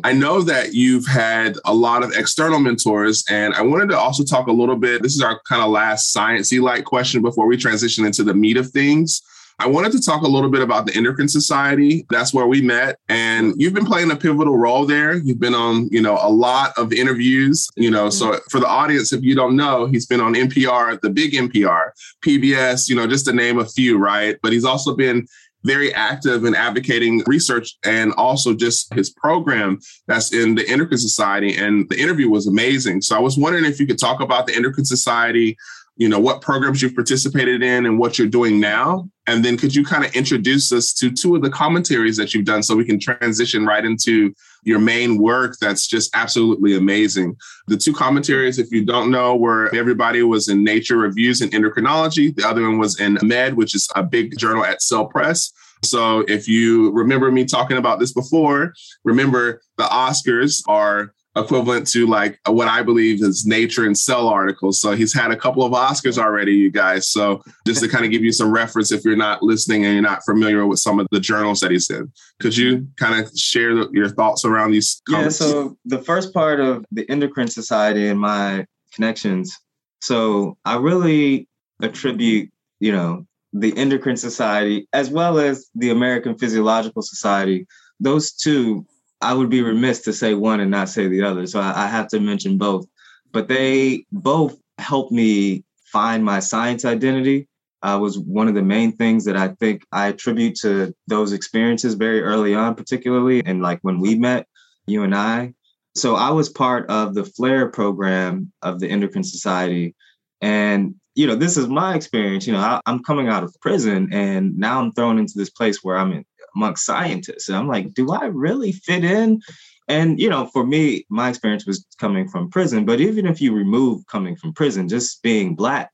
I 0.04 0.12
know 0.12 0.40
that 0.42 0.74
you've 0.74 1.06
had 1.06 1.58
a 1.64 1.74
lot 1.74 2.02
of 2.02 2.12
external 2.12 2.58
mentors, 2.58 3.24
and 3.28 3.54
I 3.54 3.62
wanted 3.62 3.90
to 3.90 3.98
also 3.98 4.24
talk 4.24 4.46
a 4.46 4.52
little 4.52 4.76
bit. 4.76 5.02
This 5.02 5.14
is 5.14 5.22
our 5.22 5.40
kind 5.48 5.62
of 5.62 5.70
last 5.70 6.14
sciencey 6.14 6.60
like 6.60 6.84
question 6.84 7.22
before 7.22 7.46
we 7.46 7.56
transition 7.56 8.06
into 8.06 8.24
the 8.24 8.34
meat 8.34 8.56
of 8.56 8.70
things. 8.70 9.22
I 9.58 9.66
wanted 9.66 9.92
to 9.92 10.02
talk 10.02 10.20
a 10.22 10.28
little 10.28 10.50
bit 10.50 10.60
about 10.60 10.84
the 10.84 10.94
Endocrine 10.94 11.28
Society. 11.28 12.04
That's 12.10 12.34
where 12.34 12.46
we 12.46 12.60
met, 12.60 12.98
and 13.08 13.54
you've 13.56 13.72
been 13.72 13.86
playing 13.86 14.10
a 14.10 14.16
pivotal 14.16 14.58
role 14.58 14.84
there. 14.84 15.14
You've 15.14 15.40
been 15.40 15.54
on, 15.54 15.88
you 15.90 16.02
know, 16.02 16.18
a 16.20 16.28
lot 16.28 16.72
of 16.76 16.92
interviews. 16.92 17.66
You 17.74 17.90
know, 17.90 18.10
so 18.10 18.32
mm-hmm. 18.32 18.38
for 18.50 18.60
the 18.60 18.66
audience, 18.66 19.12
if 19.14 19.22
you 19.22 19.34
don't 19.34 19.56
know, 19.56 19.86
he's 19.86 20.06
been 20.06 20.20
on 20.20 20.34
NPR, 20.34 21.00
the 21.00 21.08
big 21.08 21.32
NPR, 21.32 21.90
PBS, 22.22 22.88
you 22.88 22.96
know, 22.96 23.06
just 23.06 23.24
to 23.26 23.32
name 23.32 23.58
a 23.58 23.66
few, 23.66 23.96
right? 23.96 24.36
But 24.42 24.52
he's 24.52 24.64
also 24.64 24.94
been 24.94 25.26
very 25.66 25.92
active 25.94 26.44
in 26.44 26.54
advocating 26.54 27.22
research 27.26 27.76
and 27.84 28.12
also 28.14 28.54
just 28.54 28.92
his 28.94 29.10
program 29.10 29.78
that's 30.06 30.32
in 30.32 30.54
the 30.54 30.66
Endocrine 30.68 30.98
Society. 30.98 31.56
And 31.56 31.88
the 31.88 32.00
interview 32.00 32.30
was 32.30 32.46
amazing. 32.46 33.02
So 33.02 33.16
I 33.16 33.20
was 33.20 33.36
wondering 33.36 33.64
if 33.64 33.80
you 33.80 33.86
could 33.86 33.98
talk 33.98 34.20
about 34.20 34.46
the 34.46 34.54
Endocrine 34.54 34.84
Society, 34.84 35.56
you 35.96 36.08
know, 36.08 36.20
what 36.20 36.42
programs 36.42 36.82
you've 36.82 36.94
participated 36.94 37.62
in 37.62 37.86
and 37.86 37.98
what 37.98 38.18
you're 38.18 38.28
doing 38.28 38.60
now. 38.60 39.08
And 39.26 39.44
then 39.44 39.56
could 39.56 39.74
you 39.74 39.84
kind 39.84 40.04
of 40.04 40.14
introduce 40.14 40.70
us 40.72 40.92
to 40.94 41.10
two 41.10 41.34
of 41.34 41.42
the 41.42 41.50
commentaries 41.50 42.16
that 42.18 42.32
you've 42.32 42.44
done 42.44 42.62
so 42.62 42.76
we 42.76 42.84
can 42.84 43.00
transition 43.00 43.66
right 43.66 43.84
into 43.84 44.34
your 44.66 44.80
main 44.80 45.16
work 45.16 45.56
that's 45.60 45.86
just 45.86 46.10
absolutely 46.14 46.76
amazing. 46.76 47.36
The 47.68 47.76
two 47.76 47.92
commentaries, 47.92 48.58
if 48.58 48.70
you 48.72 48.84
don't 48.84 49.10
know, 49.10 49.36
were 49.36 49.74
everybody 49.74 50.22
was 50.22 50.48
in 50.48 50.64
Nature 50.64 50.98
Reviews 50.98 51.40
in 51.40 51.50
Endocrinology. 51.50 52.34
The 52.34 52.46
other 52.46 52.62
one 52.62 52.78
was 52.78 53.00
in 53.00 53.16
Med, 53.22 53.54
which 53.54 53.74
is 53.74 53.88
a 53.94 54.02
big 54.02 54.36
journal 54.36 54.64
at 54.64 54.82
Cell 54.82 55.06
Press. 55.06 55.52
So 55.84 56.20
if 56.20 56.48
you 56.48 56.90
remember 56.92 57.30
me 57.30 57.44
talking 57.44 57.76
about 57.76 58.00
this 58.00 58.12
before, 58.12 58.74
remember 59.04 59.60
the 59.76 59.84
Oscars 59.84 60.62
are 60.66 61.12
equivalent 61.36 61.86
to 61.88 62.06
like 62.06 62.40
what 62.46 62.66
I 62.66 62.82
believe 62.82 63.22
is 63.22 63.46
Nature 63.46 63.84
and 63.84 63.96
Cell 63.96 64.26
articles. 64.28 64.80
So 64.80 64.92
he's 64.92 65.14
had 65.14 65.30
a 65.30 65.36
couple 65.36 65.62
of 65.62 65.72
Oscars 65.72 66.18
already, 66.18 66.54
you 66.54 66.70
guys. 66.70 67.08
So 67.08 67.42
just 67.66 67.82
to 67.82 67.88
kind 67.88 68.04
of 68.04 68.10
give 68.10 68.24
you 68.24 68.32
some 68.32 68.50
reference, 68.50 68.90
if 68.90 69.04
you're 69.04 69.16
not 69.16 69.42
listening 69.42 69.84
and 69.84 69.92
you're 69.92 70.02
not 70.02 70.24
familiar 70.24 70.66
with 70.66 70.78
some 70.78 70.98
of 70.98 71.06
the 71.10 71.20
journals 71.20 71.60
that 71.60 71.70
he's 71.70 71.90
in, 71.90 72.10
could 72.40 72.56
you 72.56 72.88
kind 72.96 73.22
of 73.22 73.30
share 73.38 73.74
the, 73.74 73.90
your 73.92 74.08
thoughts 74.08 74.44
around 74.44 74.72
these? 74.72 75.02
Comments? 75.08 75.38
Yeah. 75.38 75.46
So 75.46 75.76
the 75.84 76.00
first 76.02 76.32
part 76.32 76.58
of 76.58 76.84
the 76.90 77.08
Endocrine 77.10 77.48
Society 77.48 78.08
and 78.08 78.18
my 78.18 78.66
connections. 78.92 79.56
So 80.00 80.56
I 80.64 80.76
really 80.76 81.48
attribute, 81.82 82.50
you 82.80 82.92
know, 82.92 83.26
the 83.52 83.76
Endocrine 83.76 84.16
Society 84.16 84.88
as 84.92 85.10
well 85.10 85.38
as 85.38 85.68
the 85.74 85.90
American 85.90 86.36
Physiological 86.36 87.02
Society. 87.02 87.66
Those 88.00 88.32
two 88.32 88.86
I 89.20 89.34
would 89.34 89.50
be 89.50 89.62
remiss 89.62 90.02
to 90.02 90.12
say 90.12 90.34
one 90.34 90.60
and 90.60 90.70
not 90.70 90.88
say 90.88 91.08
the 91.08 91.22
other. 91.22 91.46
So 91.46 91.60
I, 91.60 91.84
I 91.84 91.86
have 91.86 92.08
to 92.08 92.20
mention 92.20 92.58
both. 92.58 92.86
But 93.32 93.48
they 93.48 94.04
both 94.12 94.58
helped 94.78 95.12
me 95.12 95.64
find 95.84 96.24
my 96.24 96.40
science 96.40 96.84
identity. 96.84 97.48
Uh, 97.82 97.98
was 98.00 98.18
one 98.18 98.48
of 98.48 98.54
the 98.54 98.62
main 98.62 98.90
things 98.96 99.24
that 99.24 99.36
I 99.36 99.48
think 99.60 99.84
I 99.92 100.08
attribute 100.08 100.56
to 100.62 100.94
those 101.06 101.32
experiences 101.32 101.94
very 101.94 102.22
early 102.22 102.54
on, 102.54 102.74
particularly 102.74 103.44
and 103.44 103.62
like 103.62 103.78
when 103.82 104.00
we 104.00 104.16
met, 104.16 104.46
you 104.86 105.02
and 105.02 105.14
I. 105.14 105.54
So 105.94 106.16
I 106.16 106.30
was 106.30 106.48
part 106.48 106.88
of 106.90 107.14
the 107.14 107.24
FLARE 107.24 107.70
program 107.70 108.52
of 108.62 108.80
the 108.80 108.88
Endocrine 108.88 109.24
Society. 109.24 109.94
And, 110.40 110.94
you 111.14 111.26
know, 111.26 111.36
this 111.36 111.56
is 111.56 111.68
my 111.68 111.94
experience. 111.94 112.46
You 112.46 112.54
know, 112.54 112.60
I, 112.60 112.80
I'm 112.86 113.02
coming 113.02 113.28
out 113.28 113.44
of 113.44 113.54
prison 113.60 114.12
and 114.12 114.56
now 114.58 114.80
I'm 114.80 114.92
thrown 114.92 115.18
into 115.18 115.34
this 115.36 115.50
place 115.50 115.82
where 115.82 115.96
I'm 115.96 116.12
in, 116.12 116.24
amongst 116.56 116.86
scientists. 116.86 117.48
And 117.48 117.56
I'm 117.56 117.68
like, 117.68 117.94
do 117.94 118.10
I 118.10 118.24
really 118.24 118.72
fit 118.72 119.04
in? 119.04 119.40
And, 119.88 120.18
you 120.18 120.28
know, 120.28 120.46
for 120.46 120.66
me, 120.66 121.06
my 121.08 121.28
experience 121.28 121.66
was 121.66 121.86
coming 121.98 122.28
from 122.28 122.50
prison. 122.50 122.84
But 122.84 123.00
even 123.00 123.26
if 123.26 123.40
you 123.40 123.54
remove 123.54 124.06
coming 124.06 124.34
from 124.34 124.52
prison, 124.52 124.88
just 124.88 125.22
being 125.22 125.54
Black 125.54 125.90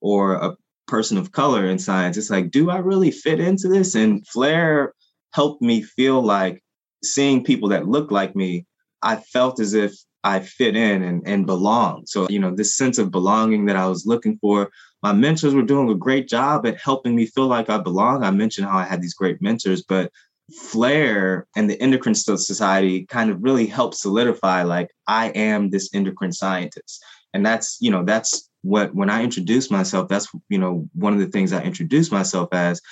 or 0.00 0.34
a 0.34 0.56
person 0.86 1.16
of 1.16 1.32
color 1.32 1.64
in 1.64 1.78
science, 1.78 2.16
it's 2.16 2.30
like, 2.30 2.50
do 2.50 2.68
I 2.68 2.78
really 2.78 3.10
fit 3.10 3.40
into 3.40 3.68
this? 3.68 3.94
And 3.94 4.26
FLARE 4.26 4.92
helped 5.32 5.62
me 5.62 5.80
feel 5.82 6.20
like 6.20 6.62
seeing 7.02 7.44
people 7.44 7.70
that 7.70 7.88
look 7.88 8.10
like 8.10 8.36
me, 8.36 8.66
I 9.02 9.16
felt 9.16 9.60
as 9.60 9.72
if 9.72 9.94
I 10.22 10.40
fit 10.40 10.76
in 10.76 11.02
and, 11.02 11.22
and 11.26 11.46
belong. 11.46 12.04
So, 12.06 12.28
you 12.28 12.38
know, 12.38 12.54
this 12.54 12.76
sense 12.76 12.98
of 12.98 13.10
belonging 13.10 13.66
that 13.66 13.76
I 13.76 13.86
was 13.86 14.06
looking 14.06 14.38
for, 14.38 14.70
my 15.02 15.12
mentors 15.12 15.54
were 15.54 15.62
doing 15.62 15.88
a 15.88 15.94
great 15.94 16.28
job 16.28 16.66
at 16.66 16.78
helping 16.78 17.16
me 17.16 17.26
feel 17.26 17.46
like 17.46 17.70
I 17.70 17.78
belong. 17.78 18.22
I 18.22 18.30
mentioned 18.30 18.66
how 18.68 18.78
I 18.78 18.84
had 18.84 19.00
these 19.00 19.14
great 19.14 19.40
mentors, 19.40 19.82
but 19.82 20.12
FLARE 20.52 21.46
and 21.56 21.70
the 21.70 21.80
Endocrine 21.80 22.14
Society 22.14 23.06
kind 23.06 23.30
of 23.30 23.42
really 23.42 23.66
helped 23.66 23.96
solidify 23.96 24.62
like 24.62 24.90
I 25.06 25.28
am 25.28 25.70
this 25.70 25.90
endocrine 25.94 26.32
scientist. 26.32 27.02
And 27.32 27.46
that's, 27.46 27.78
you 27.80 27.90
know, 27.90 28.04
that's 28.04 28.50
what 28.62 28.94
when 28.94 29.08
I 29.08 29.22
introduce 29.22 29.70
myself, 29.70 30.08
that's, 30.08 30.28
you 30.48 30.58
know, 30.58 30.88
one 30.94 31.14
of 31.14 31.20
the 31.20 31.28
things 31.28 31.52
I 31.52 31.62
introduce 31.62 32.10
myself 32.10 32.48
as. 32.52 32.82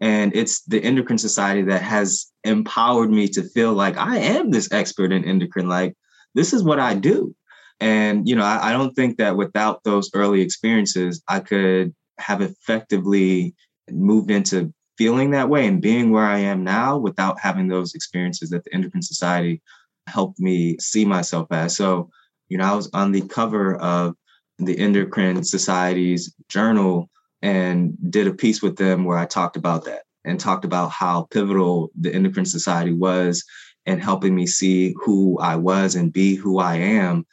And 0.00 0.34
it's 0.34 0.62
the 0.64 0.82
Endocrine 0.82 1.18
Society 1.18 1.62
that 1.62 1.82
has 1.82 2.26
empowered 2.42 3.10
me 3.10 3.28
to 3.28 3.42
feel 3.42 3.72
like 3.72 3.96
I 3.96 4.18
am 4.18 4.50
this 4.50 4.70
expert 4.72 5.12
in 5.12 5.24
endocrine. 5.24 5.68
Like, 5.68 5.94
this 6.34 6.52
is 6.52 6.62
what 6.62 6.80
I 6.80 6.94
do. 6.94 7.34
And, 7.80 8.28
you 8.28 8.36
know, 8.36 8.44
I, 8.44 8.70
I 8.70 8.72
don't 8.72 8.94
think 8.94 9.18
that 9.18 9.36
without 9.36 9.82
those 9.84 10.10
early 10.14 10.40
experiences, 10.40 11.22
I 11.28 11.40
could 11.40 11.94
have 12.18 12.40
effectively 12.40 13.54
moved 13.90 14.30
into 14.30 14.72
feeling 14.96 15.30
that 15.32 15.48
way 15.48 15.66
and 15.66 15.82
being 15.82 16.10
where 16.10 16.24
I 16.24 16.38
am 16.38 16.62
now 16.62 16.96
without 16.96 17.40
having 17.40 17.68
those 17.68 17.94
experiences 17.94 18.50
that 18.50 18.64
the 18.64 18.72
Endocrine 18.72 19.02
Society 19.02 19.60
helped 20.06 20.38
me 20.38 20.78
see 20.78 21.04
myself 21.04 21.48
as. 21.50 21.76
So, 21.76 22.10
you 22.48 22.58
know, 22.58 22.64
I 22.64 22.74
was 22.74 22.90
on 22.92 23.12
the 23.12 23.22
cover 23.22 23.76
of 23.76 24.14
the 24.58 24.78
Endocrine 24.78 25.42
Society's 25.42 26.32
journal 26.48 27.10
and 27.42 27.96
did 28.10 28.26
a 28.26 28.34
piece 28.34 28.62
with 28.62 28.76
them 28.76 29.04
where 29.04 29.18
I 29.18 29.26
talked 29.26 29.56
about 29.56 29.84
that 29.86 30.02
and 30.24 30.38
talked 30.38 30.64
about 30.64 30.90
how 30.90 31.26
pivotal 31.30 31.90
the 31.98 32.14
Endocrine 32.14 32.46
Society 32.46 32.92
was 32.92 33.44
in 33.86 33.98
helping 33.98 34.34
me 34.34 34.46
see 34.46 34.94
who 35.02 35.38
I 35.38 35.56
was 35.56 35.94
and 35.94 36.12
be 36.12 36.34
who 36.34 36.58
I 36.58 36.76
am. 36.76 37.26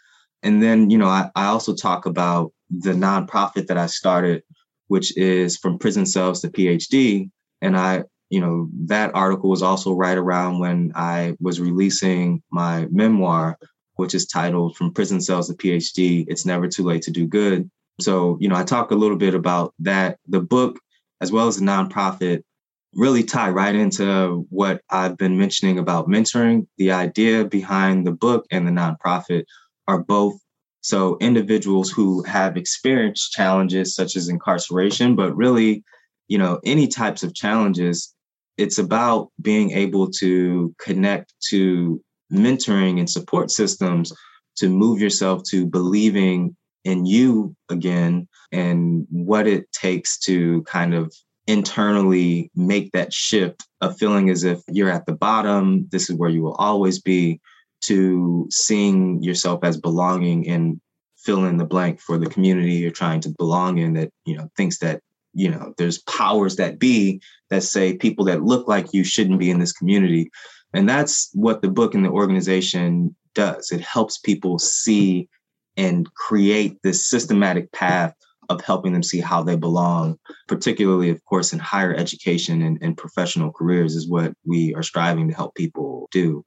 And 0.44 0.62
then, 0.62 0.90
you 0.90 0.98
know, 0.98 1.08
I, 1.08 1.30
I 1.36 1.46
also 1.48 1.74
talk 1.74 2.06
about 2.06 2.52
the 2.70 2.94
nonprofit 2.94 3.68
that 3.68 3.78
I 3.78 3.86
started, 3.86 4.44
which 4.88 5.16
is 5.18 5.58
from 5.58 5.78
prison 5.78 6.06
cells 6.06 6.42
to 6.42 6.50
PhD. 6.50 7.30
And 7.62 7.78
I, 7.78 8.04
you 8.30 8.40
know, 8.40 8.70
that 8.86 9.14
article 9.14 9.50
was 9.50 9.62
also 9.62 9.94
right 9.94 10.18
around 10.18 10.60
when 10.60 10.92
I 10.96 11.36
was 11.40 11.60
releasing 11.60 12.42
my 12.52 12.88
memoir, 12.92 13.58
which 13.96 14.16
is 14.16 14.26
titled 14.26 14.76
From 14.78 14.94
Prison 14.94 15.22
Cells 15.22 15.48
to 15.50 15.54
PhD 15.54 16.26
It's 16.28 16.46
Never 16.46 16.68
Too 16.68 16.84
Late 16.84 17.04
to 17.04 17.12
Do 17.12 17.28
Good. 17.28 17.70
So, 18.00 18.38
you 18.40 18.48
know, 18.48 18.56
I 18.56 18.64
talk 18.64 18.92
a 18.92 18.96
little 18.96 19.18
bit 19.18 19.36
about 19.36 19.74
that. 19.80 20.18
The 20.28 20.40
book, 20.40 20.80
as 21.20 21.32
well 21.32 21.48
as 21.48 21.58
the 21.60 21.66
nonprofit, 21.66 22.44
really 22.93 23.23
tie 23.23 23.49
right 23.49 23.75
into 23.75 24.45
what 24.49 24.82
I've 24.89 25.17
been 25.17 25.38
mentioning 25.38 25.80
about 25.80 26.08
mentoring. 26.08 26.67
The 26.77 26.91
idea 26.91 27.45
behind 27.45 28.06
the 28.06 28.12
book 28.12 28.45
and 28.51 28.67
the 28.67 28.71
nonprofit 28.71 29.45
are 29.88 30.04
both 30.04 30.36
so 30.82 31.17
individuals 31.21 31.89
who 31.89 32.23
have 32.23 32.58
experienced 32.58 33.32
challenges 33.32 33.95
such 33.95 34.15
as 34.15 34.27
incarceration, 34.27 35.15
but 35.15 35.36
really, 35.36 35.84
you 36.27 36.38
know, 36.38 36.60
any 36.65 36.88
types 36.88 37.23
of 37.23 37.36
challenges, 37.36 38.13
it's 38.58 38.77
about 38.77 39.30
being 39.41 39.71
able 39.71 40.10
to 40.12 40.75
connect 40.80 41.34
to 41.49 42.01
mentoring 42.32 42.99
and 42.99 43.10
support 43.10 43.51
systems 43.51 44.12
to 44.58 44.69
move 44.69 44.99
yourself 44.99 45.43
to 45.43 45.65
believing 45.65 46.56
in 46.84 47.06
you 47.06 47.56
again 47.69 48.27
and 48.51 49.06
what 49.10 49.47
it 49.47 49.71
takes 49.71 50.17
to 50.17 50.63
kind 50.63 50.93
of 50.93 51.13
internally 51.52 52.50
make 52.56 52.92
that 52.94 53.12
shift 53.14 53.68
of 53.82 53.98
feeling 53.98 54.30
as 54.30 54.44
if 54.44 54.62
you're 54.70 54.90
at 54.90 55.06
the 55.06 55.14
bottom, 55.14 55.86
this 55.92 56.10
is 56.10 56.16
where 56.16 56.30
you 56.30 56.42
will 56.42 56.56
always 56.56 57.00
be, 57.02 57.42
to 57.82 58.48
seeing 58.52 59.22
yourself 59.24 59.64
as 59.64 59.76
belonging 59.76 60.48
and 60.48 60.80
fill 61.18 61.46
in 61.46 61.58
the 61.58 61.66
blank 61.66 62.00
for 62.00 62.18
the 62.18 62.30
community 62.30 62.74
you're 62.74 62.92
trying 62.92 63.20
to 63.20 63.30
belong 63.38 63.80
in 63.80 63.94
that, 63.94 64.12
you 64.26 64.38
know, 64.38 64.50
thinks 64.56 64.78
that, 64.80 65.02
you 65.34 65.50
know, 65.50 65.74
there's 65.78 66.02
powers 66.04 66.56
that 66.56 66.80
be 66.80 67.20
that 67.50 67.64
say 67.64 67.98
people 67.98 68.24
that 68.26 68.44
look 68.44 68.68
like 68.68 68.94
you 68.94 69.04
shouldn't 69.04 69.40
be 69.40 69.50
in 69.50 69.60
this 69.60 69.74
community. 69.74 70.30
And 70.74 70.88
that's 70.88 71.30
what 71.34 71.62
the 71.62 71.70
book 71.70 71.96
and 71.96 72.06
the 72.06 72.10
organization 72.10 73.16
does. 73.34 73.72
It 73.72 73.82
helps 73.82 74.18
people 74.20 74.58
see 74.60 75.28
and 75.76 76.12
create 76.14 76.78
this 76.84 77.10
systematic 77.10 77.72
path 77.72 78.14
of 78.52 78.62
helping 78.62 78.94
them 78.94 79.04
see 79.04 79.20
how 79.20 79.44
they 79.44 79.56
belong, 79.56 80.18
particularly, 80.48 81.10
of 81.10 81.24
course, 81.26 81.54
in 81.54 81.60
higher 81.60 81.94
education 81.96 82.62
and, 82.62 82.78
and 82.82 82.98
professional 82.98 83.52
careers, 83.52 83.96
is 83.96 84.08
what 84.08 84.34
we 84.46 84.74
are 84.76 84.84
striving 84.84 85.28
to 85.28 85.36
help 85.36 85.56
people 85.56 86.08
do. 86.12 86.46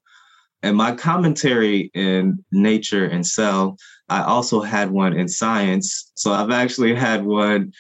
And 0.63 0.77
my 0.77 0.95
commentary 0.95 1.91
in 1.93 2.43
Nature 2.51 3.05
and 3.05 3.27
Cell, 3.27 3.77
I 4.09 4.23
also 4.23 4.63
had 4.63 4.91
one 4.91 5.13
in 5.13 5.29
science. 5.29 6.11
So 6.15 6.33
I've 6.33 6.51
actually 6.51 6.95
had 6.95 7.25
one 7.25 7.73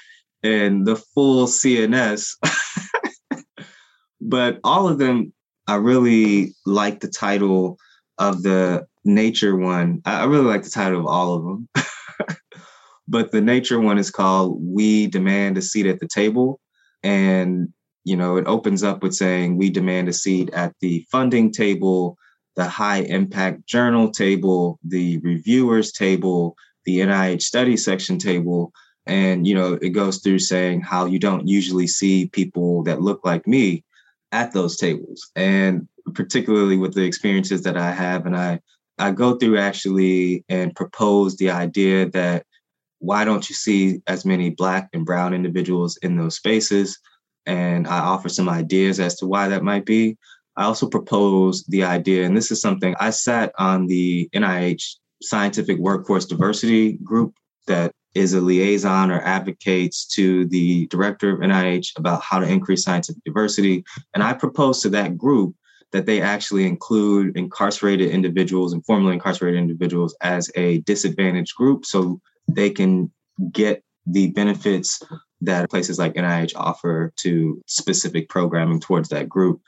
in 0.43 0.85
the 0.85 0.97
full 0.97 1.47
CNS. 1.47 2.37
but 4.21 4.59
all 4.65 4.87
of 4.87 4.99
them, 4.99 5.33
I 5.67 5.77
really 5.77 6.55
like 6.67 7.01
the 7.01 7.09
title 7.09 7.79
of 8.19 8.43
the 8.43 8.87
Nature 9.07 9.57
one. 9.57 10.03
I 10.05 10.25
really 10.25 10.45
like 10.45 10.63
the 10.63 10.71
title 10.71 11.01
of 11.01 11.07
all 11.07 11.35
of 11.35 11.43
them. 11.43 11.69
But 13.07 13.33
the 13.33 13.41
nature 13.41 13.81
one 13.81 13.99
is 13.99 14.11
called 14.11 14.59
We 14.61 15.07
Demand 15.07 15.59
a 15.59 15.63
Seat 15.63 15.87
at 15.87 16.01
the 16.01 16.09
Table. 16.09 16.61
And, 17.03 17.73
you 18.05 18.17
know, 18.17 18.37
it 18.37 18.47
opens 18.47 18.83
up 18.83 19.03
with 19.03 19.15
saying 19.15 19.57
we 19.57 19.71
demand 19.71 20.09
a 20.09 20.13
seat 20.13 20.51
at 20.55 20.75
the 20.81 21.07
funding 21.11 21.53
table, 21.53 22.17
the 22.57 22.67
high 22.67 23.01
impact 23.01 23.67
journal 23.67 24.11
table, 24.11 24.79
the 24.83 25.19
reviewers 25.19 25.93
table, 25.93 26.57
the 26.87 27.01
NIH 27.01 27.43
study 27.43 27.77
section 27.77 28.19
table. 28.19 28.73
And, 29.07 29.47
you 29.47 29.55
know, 29.55 29.75
it 29.83 29.91
goes 29.91 30.19
through 30.19 30.39
saying 30.39 30.81
how 30.81 31.05
you 31.05 31.19
don't 31.19 31.47
usually 31.47 31.87
see 31.87 32.31
people 32.31 32.83
that 32.85 33.03
look 33.03 33.21
like 33.25 33.47
me 33.47 33.85
at 34.33 34.53
those 34.53 34.79
tables. 34.79 35.31
And 35.37 35.87
particularly 36.15 36.79
with 36.79 36.95
the 36.95 37.05
experiences 37.05 37.63
that 37.63 37.77
I 37.77 37.91
have, 37.93 38.25
and 38.25 38.37
I 38.37 38.61
I 38.99 39.11
go 39.11 39.37
through 39.37 39.59
actually 39.59 40.45
and 40.49 40.75
propose 40.75 41.37
the 41.37 41.51
idea 41.51 42.09
that 42.11 42.47
why 43.05 43.25
don't 43.25 43.49
you 43.49 43.55
see 43.55 44.01
as 44.07 44.25
many 44.25 44.51
black 44.51 44.89
and 44.95 45.05
brown 45.05 45.35
individuals 45.35 45.99
in 45.99 46.17
those 46.17 46.37
spaces? 46.37 46.99
And 47.47 47.87
I 47.87 47.99
offer 47.99 48.31
some 48.31 48.49
ideas 48.49 48.99
as 48.99 49.17
to 49.17 49.27
why 49.27 49.49
that 49.49 49.63
might 49.63 49.85
be. 49.85 50.17
I 50.57 50.65
also 50.65 50.89
propose 50.89 51.65
the 51.65 51.85
idea, 51.85 52.25
and 52.25 52.37
this 52.37 52.51
is 52.51 52.61
something 52.61 52.95
I 52.99 53.11
sat 53.11 53.53
on 53.59 53.87
the 53.87 54.31
NIH 54.35 54.97
scientific 55.21 55.79
workforce 55.79 56.27
diversity 56.27 56.93
group 56.93 57.35
that 57.67 57.93
is 58.15 58.33
a 58.33 58.41
liaison 58.41 59.11
or 59.11 59.21
advocates 59.21 60.07
to 60.07 60.47
the 60.47 60.87
director 60.87 61.31
of 61.31 61.41
NIH 61.41 61.99
about 61.99 62.23
how 62.23 62.39
to 62.39 62.47
increase 62.47 62.85
scientific 62.85 63.23
diversity. 63.25 63.85
And 64.15 64.23
I 64.23 64.33
propose 64.33 64.81
to 64.83 64.89
that 64.91 65.19
group 65.19 65.57
that 65.91 66.07
they 66.07 66.21
actually 66.23 66.67
include 66.67 67.37
incarcerated 67.37 68.11
individuals 68.11 68.73
and 68.73 68.85
formerly 68.87 69.15
incarcerated 69.15 69.59
individuals 69.59 70.17
as 70.21 70.51
a 70.55 70.79
disadvantaged 70.81 71.55
group. 71.57 71.85
So 71.85 72.21
they 72.49 72.71
can 72.71 73.11
get 73.53 73.83
the 74.07 74.31
benefits 74.31 75.03
that 75.41 75.71
places 75.71 75.99
like 75.99 76.15
NIH 76.15 76.53
offer 76.57 77.13
to 77.17 77.63
specific 77.67 78.29
programming 78.29 78.81
towards 78.81 79.09
that 79.11 79.29
group. 79.29 79.61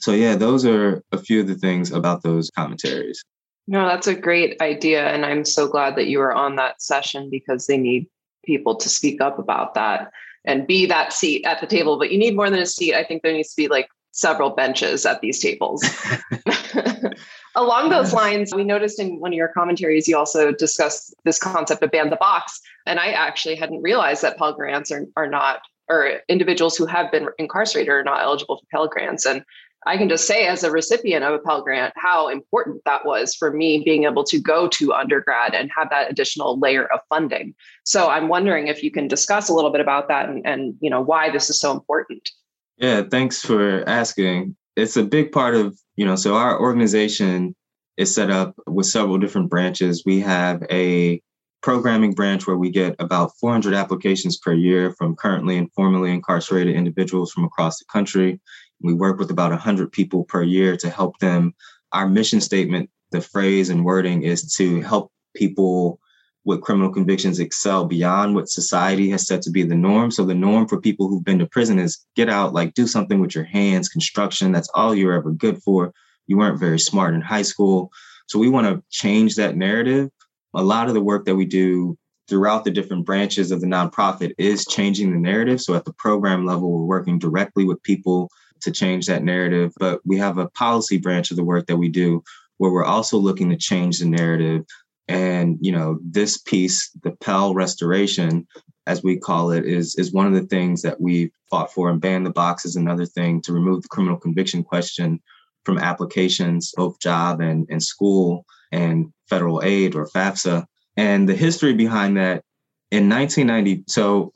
So, 0.00 0.12
yeah, 0.12 0.36
those 0.36 0.64
are 0.64 1.02
a 1.12 1.18
few 1.18 1.40
of 1.40 1.46
the 1.46 1.54
things 1.54 1.92
about 1.92 2.22
those 2.22 2.50
commentaries. 2.50 3.22
No, 3.66 3.86
that's 3.86 4.06
a 4.06 4.14
great 4.14 4.60
idea. 4.60 5.06
And 5.06 5.24
I'm 5.24 5.44
so 5.44 5.68
glad 5.68 5.96
that 5.96 6.06
you 6.06 6.18
were 6.18 6.34
on 6.34 6.56
that 6.56 6.82
session 6.82 7.28
because 7.30 7.66
they 7.66 7.76
need 7.76 8.06
people 8.44 8.74
to 8.76 8.88
speak 8.88 9.20
up 9.20 9.38
about 9.38 9.74
that 9.74 10.10
and 10.44 10.66
be 10.66 10.86
that 10.86 11.12
seat 11.12 11.44
at 11.44 11.60
the 11.60 11.66
table. 11.66 11.98
But 11.98 12.10
you 12.10 12.18
need 12.18 12.34
more 12.34 12.50
than 12.50 12.58
a 12.58 12.66
seat. 12.66 12.94
I 12.94 13.04
think 13.04 13.22
there 13.22 13.32
needs 13.32 13.50
to 13.50 13.62
be 13.62 13.68
like 13.68 13.88
several 14.12 14.50
benches 14.50 15.04
at 15.04 15.20
these 15.20 15.40
tables. 15.40 15.84
Along 17.54 17.90
those 17.90 18.12
lines, 18.12 18.54
we 18.54 18.64
noticed 18.64 18.98
in 18.98 19.20
one 19.20 19.32
of 19.32 19.36
your 19.36 19.48
commentaries, 19.48 20.08
you 20.08 20.16
also 20.16 20.52
discussed 20.52 21.14
this 21.24 21.38
concept 21.38 21.82
of 21.82 21.90
ban 21.90 22.10
the 22.10 22.16
box. 22.16 22.60
And 22.86 22.98
I 22.98 23.08
actually 23.08 23.56
hadn't 23.56 23.82
realized 23.82 24.22
that 24.22 24.38
Pell 24.38 24.52
Grants 24.52 24.90
are, 24.90 25.06
are 25.16 25.28
not, 25.28 25.60
or 25.88 26.20
individuals 26.28 26.76
who 26.76 26.86
have 26.86 27.10
been 27.10 27.28
incarcerated 27.38 27.90
are 27.90 28.04
not 28.04 28.22
eligible 28.22 28.58
for 28.58 28.66
Pell 28.70 28.88
Grants. 28.88 29.26
And 29.26 29.44
I 29.84 29.96
can 29.96 30.08
just 30.08 30.26
say, 30.26 30.46
as 30.46 30.62
a 30.62 30.70
recipient 30.70 31.24
of 31.24 31.34
a 31.34 31.38
Pell 31.40 31.60
Grant, 31.60 31.92
how 31.96 32.28
important 32.28 32.82
that 32.84 33.04
was 33.04 33.34
for 33.34 33.52
me 33.52 33.82
being 33.84 34.04
able 34.04 34.22
to 34.24 34.38
go 34.38 34.68
to 34.68 34.92
undergrad 34.92 35.54
and 35.54 35.70
have 35.76 35.90
that 35.90 36.10
additional 36.10 36.58
layer 36.58 36.86
of 36.86 37.00
funding. 37.08 37.54
So 37.84 38.08
I'm 38.08 38.28
wondering 38.28 38.68
if 38.68 38.82
you 38.82 38.92
can 38.92 39.08
discuss 39.08 39.48
a 39.48 39.54
little 39.54 39.70
bit 39.70 39.80
about 39.80 40.08
that 40.08 40.28
and, 40.28 40.46
and 40.46 40.76
you 40.80 40.88
know 40.88 41.00
why 41.00 41.30
this 41.30 41.50
is 41.50 41.60
so 41.60 41.72
important. 41.72 42.30
Yeah, 42.78 43.02
thanks 43.10 43.40
for 43.40 43.88
asking 43.88 44.56
it's 44.76 44.96
a 44.96 45.04
big 45.04 45.32
part 45.32 45.54
of, 45.54 45.78
you 45.96 46.06
know, 46.06 46.16
so 46.16 46.34
our 46.34 46.58
organization 46.58 47.54
is 47.96 48.14
set 48.14 48.30
up 48.30 48.54
with 48.66 48.86
several 48.86 49.18
different 49.18 49.50
branches. 49.50 50.02
We 50.06 50.20
have 50.20 50.62
a 50.70 51.20
programming 51.62 52.14
branch 52.14 52.46
where 52.46 52.56
we 52.56 52.70
get 52.70 52.96
about 52.98 53.32
400 53.38 53.74
applications 53.74 54.38
per 54.38 54.52
year 54.52 54.94
from 54.98 55.14
currently 55.14 55.58
and 55.58 55.72
formerly 55.74 56.10
incarcerated 56.10 56.74
individuals 56.74 57.32
from 57.32 57.44
across 57.44 57.78
the 57.78 57.84
country. 57.92 58.40
We 58.80 58.94
work 58.94 59.18
with 59.18 59.30
about 59.30 59.50
100 59.50 59.92
people 59.92 60.24
per 60.24 60.42
year 60.42 60.76
to 60.78 60.90
help 60.90 61.18
them. 61.18 61.54
Our 61.92 62.08
mission 62.08 62.40
statement 62.40 62.90
the 63.12 63.20
phrase 63.20 63.68
and 63.68 63.84
wording 63.84 64.22
is 64.22 64.54
to 64.56 64.80
help 64.80 65.12
people 65.36 66.00
with 66.44 66.60
criminal 66.60 66.92
convictions 66.92 67.38
excel 67.38 67.84
beyond 67.84 68.34
what 68.34 68.48
society 68.48 69.08
has 69.10 69.26
said 69.26 69.42
to 69.42 69.50
be 69.50 69.62
the 69.62 69.76
norm. 69.76 70.10
So 70.10 70.24
the 70.24 70.34
norm 70.34 70.66
for 70.66 70.80
people 70.80 71.08
who've 71.08 71.24
been 71.24 71.38
to 71.38 71.46
prison 71.46 71.78
is 71.78 72.04
get 72.16 72.28
out, 72.28 72.52
like 72.52 72.74
do 72.74 72.86
something 72.86 73.20
with 73.20 73.34
your 73.34 73.44
hands, 73.44 73.88
construction. 73.88 74.50
That's 74.50 74.70
all 74.74 74.94
you're 74.94 75.14
ever 75.14 75.30
good 75.30 75.62
for. 75.62 75.92
You 76.26 76.38
weren't 76.38 76.58
very 76.58 76.80
smart 76.80 77.14
in 77.14 77.20
high 77.20 77.42
school. 77.42 77.92
So 78.26 78.38
we 78.38 78.48
want 78.48 78.66
to 78.66 78.82
change 78.90 79.36
that 79.36 79.56
narrative. 79.56 80.10
A 80.54 80.62
lot 80.62 80.88
of 80.88 80.94
the 80.94 81.00
work 81.00 81.26
that 81.26 81.36
we 81.36 81.44
do 81.44 81.96
throughout 82.28 82.64
the 82.64 82.70
different 82.70 83.04
branches 83.04 83.50
of 83.50 83.60
the 83.60 83.66
nonprofit 83.66 84.32
is 84.38 84.64
changing 84.66 85.12
the 85.12 85.18
narrative. 85.18 85.60
So 85.60 85.74
at 85.74 85.84
the 85.84 85.92
program 85.94 86.44
level, 86.46 86.72
we're 86.72 86.84
working 86.84 87.18
directly 87.18 87.64
with 87.64 87.82
people 87.82 88.30
to 88.62 88.70
change 88.70 89.06
that 89.06 89.22
narrative. 89.22 89.72
But 89.78 90.00
we 90.04 90.18
have 90.18 90.38
a 90.38 90.48
policy 90.50 90.98
branch 90.98 91.30
of 91.30 91.36
the 91.36 91.44
work 91.44 91.66
that 91.66 91.76
we 91.76 91.88
do 91.88 92.22
where 92.58 92.70
we're 92.70 92.84
also 92.84 93.18
looking 93.18 93.50
to 93.50 93.56
change 93.56 93.98
the 93.98 94.06
narrative 94.06 94.64
and 95.08 95.58
you 95.60 95.72
know, 95.72 95.98
this 96.02 96.38
piece, 96.38 96.90
the 97.02 97.12
Pell 97.12 97.54
restoration, 97.54 98.46
as 98.86 99.02
we 99.02 99.18
call 99.18 99.50
it, 99.50 99.64
is 99.64 99.94
is 99.96 100.12
one 100.12 100.26
of 100.26 100.34
the 100.34 100.46
things 100.46 100.82
that 100.82 101.00
we 101.00 101.30
fought 101.50 101.72
for. 101.72 101.90
And 101.90 102.00
ban 102.00 102.24
the 102.24 102.30
box 102.30 102.64
is 102.64 102.76
another 102.76 103.06
thing 103.06 103.40
to 103.42 103.52
remove 103.52 103.82
the 103.82 103.88
criminal 103.88 104.16
conviction 104.16 104.62
question 104.62 105.20
from 105.64 105.78
applications, 105.78 106.72
both 106.76 106.98
job 106.98 107.40
and, 107.40 107.66
and 107.70 107.82
school 107.82 108.44
and 108.72 109.12
federal 109.28 109.62
aid 109.62 109.94
or 109.94 110.06
FAFSA. 110.06 110.66
And 110.96 111.28
the 111.28 111.36
history 111.36 111.72
behind 111.72 112.16
that 112.16 112.42
in 112.90 113.08
1990, 113.08 113.84
so 113.86 114.32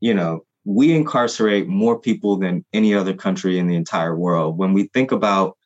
you 0.00 0.14
know, 0.14 0.44
we 0.64 0.94
incarcerate 0.94 1.66
more 1.66 1.98
people 1.98 2.36
than 2.36 2.64
any 2.72 2.94
other 2.94 3.14
country 3.14 3.58
in 3.58 3.66
the 3.66 3.76
entire 3.76 4.16
world. 4.16 4.58
When 4.58 4.72
we 4.72 4.88
think 4.94 5.12
about 5.12 5.56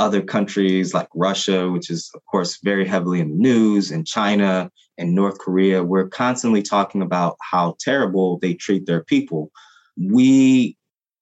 other 0.00 0.22
countries 0.22 0.94
like 0.94 1.08
Russia, 1.14 1.70
which 1.70 1.90
is, 1.90 2.10
of 2.14 2.24
course, 2.24 2.58
very 2.64 2.86
heavily 2.86 3.20
in 3.20 3.28
the 3.28 3.36
news, 3.36 3.90
and 3.90 4.06
China 4.06 4.70
and 4.96 5.14
North 5.14 5.38
Korea, 5.38 5.84
we're 5.84 6.08
constantly 6.08 6.62
talking 6.62 7.02
about 7.02 7.36
how 7.40 7.76
terrible 7.78 8.38
they 8.38 8.54
treat 8.54 8.86
their 8.86 9.04
people. 9.04 9.50
We 9.96 10.76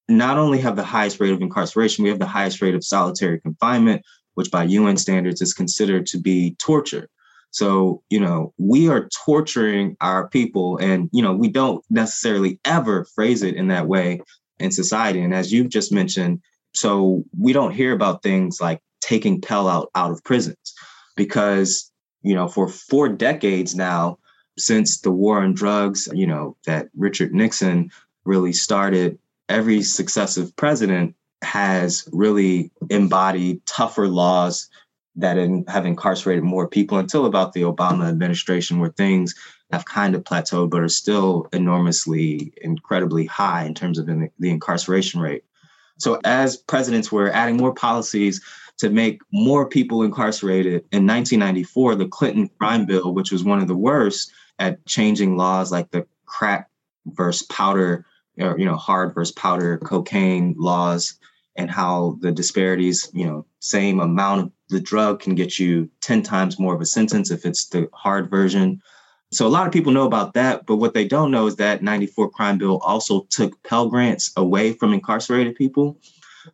not 0.08 0.38
only 0.38 0.58
have 0.60 0.76
the 0.76 0.84
highest 0.84 1.18
rate 1.20 1.32
of 1.32 1.42
incarceration, 1.42 2.04
we 2.04 2.08
have 2.08 2.20
the 2.20 2.26
highest 2.26 2.62
rate 2.62 2.76
of 2.76 2.84
solitary 2.84 3.40
confinement, 3.40 4.02
which 4.34 4.50
by 4.50 4.62
UN 4.62 4.96
standards 4.96 5.42
is 5.42 5.52
considered 5.52 6.06
to 6.06 6.18
be 6.18 6.54
torture. 6.60 7.08
So, 7.50 8.02
you 8.10 8.20
know, 8.20 8.52
we 8.58 8.88
are 8.88 9.08
torturing 9.24 9.96
our 10.00 10.28
people, 10.28 10.78
and, 10.78 11.10
you 11.12 11.22
know, 11.22 11.34
we 11.34 11.48
don't 11.48 11.84
necessarily 11.90 12.60
ever 12.64 13.06
phrase 13.16 13.42
it 13.42 13.56
in 13.56 13.68
that 13.68 13.88
way 13.88 14.20
in 14.60 14.70
society. 14.70 15.20
And 15.20 15.34
as 15.34 15.52
you've 15.52 15.70
just 15.70 15.92
mentioned, 15.92 16.40
so 16.74 17.24
we 17.38 17.52
don't 17.52 17.74
hear 17.74 17.92
about 17.92 18.22
things 18.22 18.60
like 18.60 18.80
taking 19.00 19.40
Pell 19.40 19.68
out 19.68 19.90
out 19.94 20.10
of 20.10 20.22
prisons 20.24 20.74
because, 21.16 21.90
you 22.22 22.34
know, 22.34 22.48
for 22.48 22.68
four 22.68 23.08
decades 23.08 23.74
now, 23.74 24.18
since 24.56 25.00
the 25.00 25.10
war 25.10 25.40
on 25.40 25.54
drugs, 25.54 26.08
you 26.12 26.26
know, 26.26 26.56
that 26.66 26.88
Richard 26.96 27.32
Nixon 27.32 27.90
really 28.24 28.52
started, 28.52 29.18
every 29.48 29.82
successive 29.82 30.54
president 30.56 31.14
has 31.42 32.08
really 32.12 32.70
embodied 32.90 33.64
tougher 33.66 34.08
laws 34.08 34.68
that 35.16 35.38
in, 35.38 35.64
have 35.66 35.86
incarcerated 35.86 36.44
more 36.44 36.68
people 36.68 36.98
until 36.98 37.26
about 37.26 37.52
the 37.52 37.62
Obama 37.62 38.08
administration, 38.08 38.78
where 38.78 38.90
things 38.90 39.34
have 39.72 39.84
kind 39.84 40.14
of 40.14 40.24
plateaued, 40.24 40.70
but 40.70 40.80
are 40.80 40.88
still 40.88 41.46
enormously, 41.52 42.52
incredibly 42.62 43.26
high 43.26 43.64
in 43.64 43.74
terms 43.74 43.98
of 43.98 44.06
the 44.06 44.50
incarceration 44.50 45.20
rate. 45.20 45.44
So, 45.98 46.20
as 46.24 46.56
presidents 46.56 47.12
were 47.12 47.30
adding 47.30 47.56
more 47.56 47.74
policies 47.74 48.40
to 48.78 48.90
make 48.90 49.20
more 49.32 49.68
people 49.68 50.02
incarcerated, 50.02 50.84
in 50.92 51.06
1994, 51.06 51.96
the 51.96 52.08
Clinton 52.08 52.48
crime 52.58 52.86
bill, 52.86 53.12
which 53.12 53.32
was 53.32 53.44
one 53.44 53.60
of 53.60 53.68
the 53.68 53.76
worst 53.76 54.32
at 54.58 54.84
changing 54.86 55.36
laws 55.36 55.70
like 55.70 55.90
the 55.90 56.06
crack 56.26 56.70
versus 57.06 57.46
powder, 57.48 58.06
or, 58.38 58.58
you 58.58 58.64
know, 58.64 58.76
hard 58.76 59.14
versus 59.14 59.32
powder 59.32 59.78
cocaine 59.78 60.54
laws, 60.56 61.18
and 61.56 61.70
how 61.70 62.16
the 62.20 62.30
disparities, 62.30 63.10
you 63.12 63.26
know, 63.26 63.44
same 63.60 63.98
amount 63.98 64.40
of 64.42 64.52
the 64.68 64.80
drug 64.80 65.20
can 65.20 65.34
get 65.34 65.58
you 65.58 65.90
10 66.02 66.22
times 66.22 66.58
more 66.58 66.74
of 66.74 66.80
a 66.80 66.86
sentence 66.86 67.30
if 67.30 67.44
it's 67.44 67.66
the 67.68 67.88
hard 67.92 68.30
version 68.30 68.80
so 69.30 69.46
a 69.46 69.48
lot 69.48 69.66
of 69.66 69.72
people 69.72 69.92
know 69.92 70.06
about 70.06 70.34
that, 70.34 70.64
but 70.66 70.76
what 70.76 70.94
they 70.94 71.06
don't 71.06 71.30
know 71.30 71.46
is 71.46 71.56
that 71.56 71.82
94 71.82 72.30
crime 72.30 72.58
bill 72.58 72.78
also 72.78 73.26
took 73.30 73.62
Pell 73.62 73.88
Grants 73.88 74.32
away 74.36 74.72
from 74.72 74.94
incarcerated 74.94 75.54
people. 75.54 75.98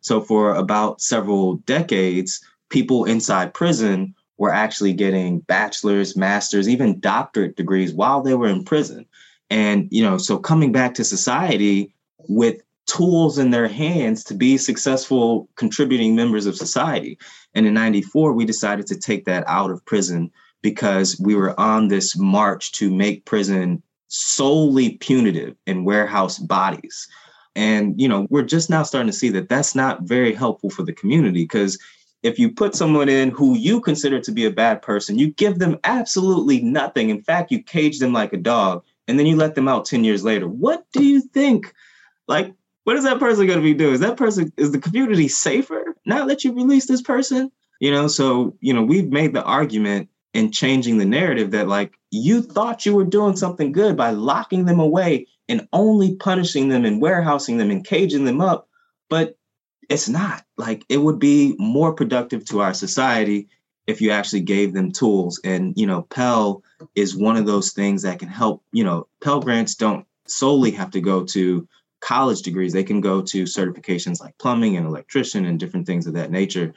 So 0.01 0.19
for 0.19 0.53
about 0.55 1.01
several 1.01 1.55
decades, 1.65 2.41
people 2.69 3.05
inside 3.05 3.53
prison 3.53 4.13
were 4.37 4.53
actually 4.53 4.91
getting 4.91 5.39
bachelor's, 5.39 6.17
master's, 6.17 6.67
even 6.67 6.99
doctorate 6.99 7.55
degrees 7.55 7.93
while 7.93 8.21
they 8.21 8.33
were 8.33 8.49
in 8.49 8.65
prison. 8.65 9.05
And, 9.49 9.87
you 9.91 10.03
know, 10.03 10.17
so 10.17 10.37
coming 10.37 10.73
back 10.73 10.95
to 10.95 11.03
society 11.05 11.93
with 12.27 12.61
tools 12.87 13.37
in 13.37 13.51
their 13.51 13.67
hands 13.67 14.23
to 14.25 14.33
be 14.33 14.57
successful 14.57 15.47
contributing 15.55 16.15
members 16.15 16.45
of 16.45 16.57
society. 16.57 17.17
And 17.53 17.65
in 17.65 17.73
94, 17.73 18.33
we 18.33 18.45
decided 18.45 18.85
to 18.87 18.97
take 18.97 19.25
that 19.25 19.43
out 19.47 19.71
of 19.71 19.85
prison 19.85 20.31
because 20.65 21.19
we 21.19 21.35
were 21.35 21.57
on 21.59 21.89
this 21.89 22.17
march 22.17 22.71
to 22.71 22.89
make 22.89 23.23
prison 23.25 23.83
solely 24.07 24.97
punitive 24.97 25.55
and 25.67 25.85
warehouse 25.85 26.39
bodies. 26.39 27.07
And, 27.55 28.01
you 28.01 28.07
know, 28.07 28.25
we're 28.31 28.41
just 28.41 28.67
now 28.67 28.81
starting 28.81 29.11
to 29.11 29.15
see 29.15 29.29
that 29.29 29.47
that's 29.47 29.75
not 29.75 30.01
very 30.01 30.33
helpful 30.33 30.71
for 30.71 30.81
the 30.81 30.91
community 30.91 31.43
because 31.43 31.77
if 32.23 32.39
you 32.39 32.49
put 32.49 32.73
someone 32.73 33.09
in 33.09 33.29
who 33.29 33.55
you 33.55 33.79
consider 33.79 34.19
to 34.19 34.31
be 34.31 34.43
a 34.45 34.49
bad 34.49 34.81
person, 34.81 35.19
you 35.19 35.29
give 35.33 35.59
them 35.59 35.77
absolutely 35.83 36.63
nothing. 36.63 37.11
In 37.11 37.21
fact, 37.21 37.51
you 37.51 37.61
cage 37.61 37.99
them 37.99 38.11
like 38.11 38.33
a 38.33 38.37
dog 38.37 38.83
and 39.07 39.19
then 39.19 39.27
you 39.27 39.35
let 39.35 39.53
them 39.53 39.67
out 39.67 39.85
10 39.85 40.03
years 40.03 40.23
later. 40.23 40.47
What 40.47 40.83
do 40.93 41.03
you 41.03 41.21
think? 41.21 41.71
Like, 42.27 42.55
what 42.85 42.95
is 42.95 43.03
that 43.03 43.19
person 43.19 43.45
going 43.45 43.59
to 43.59 43.63
be 43.63 43.75
doing? 43.75 43.93
Is 43.93 43.99
that 43.99 44.17
person, 44.17 44.51
is 44.57 44.71
the 44.71 44.79
community 44.79 45.27
safer 45.27 45.95
now 46.07 46.25
that 46.25 46.43
you 46.43 46.55
release 46.55 46.87
this 46.87 47.03
person? 47.03 47.51
You 47.79 47.91
know, 47.91 48.07
so, 48.07 48.57
you 48.61 48.73
know, 48.73 48.81
we've 48.81 49.11
made 49.11 49.35
the 49.35 49.43
argument 49.43 50.09
and 50.35 50.53
changing 50.53 50.97
the 50.97 51.05
narrative 51.05 51.51
that 51.51 51.67
like 51.67 51.93
you 52.11 52.41
thought 52.41 52.85
you 52.85 52.93
were 52.93 53.05
doing 53.05 53.35
something 53.35 53.71
good 53.71 53.97
by 53.97 54.11
locking 54.11 54.65
them 54.65 54.79
away 54.79 55.25
and 55.49 55.67
only 55.73 56.15
punishing 56.15 56.69
them 56.69 56.85
and 56.85 57.01
warehousing 57.01 57.57
them 57.57 57.71
and 57.71 57.85
caging 57.85 58.25
them 58.25 58.41
up 58.41 58.67
but 59.09 59.37
it's 59.89 60.09
not. 60.09 60.43
Like 60.57 60.85
it 60.89 60.97
would 60.97 61.19
be 61.19 61.55
more 61.57 61.93
productive 61.93 62.45
to 62.45 62.61
our 62.61 62.73
society 62.73 63.49
if 63.87 64.01
you 64.01 64.11
actually 64.11 64.41
gave 64.41 64.73
them 64.73 64.91
tools. 64.91 65.39
And 65.43 65.73
you 65.77 65.85
know 65.85 66.03
pell 66.03 66.63
is 66.95 67.15
one 67.15 67.37
of 67.37 67.45
those 67.45 67.71
things 67.71 68.01
that 68.03 68.19
can 68.19 68.29
help 68.29 68.63
you 68.71 68.83
know 68.83 69.07
pell 69.21 69.39
grants 69.39 69.75
don't 69.75 70.05
solely 70.27 70.71
have 70.71 70.91
to 70.91 71.01
go 71.01 71.23
to 71.25 71.67
college 72.01 72.41
degrees. 72.41 72.73
They 72.73 72.83
can 72.83 73.01
go 73.01 73.21
to 73.21 73.43
certifications 73.43 74.19
like 74.19 74.37
plumbing 74.37 74.77
and 74.77 74.85
electrician 74.85 75.45
and 75.45 75.59
different 75.59 75.85
things 75.85 76.07
of 76.07 76.13
that 76.13 76.31
nature 76.31 76.73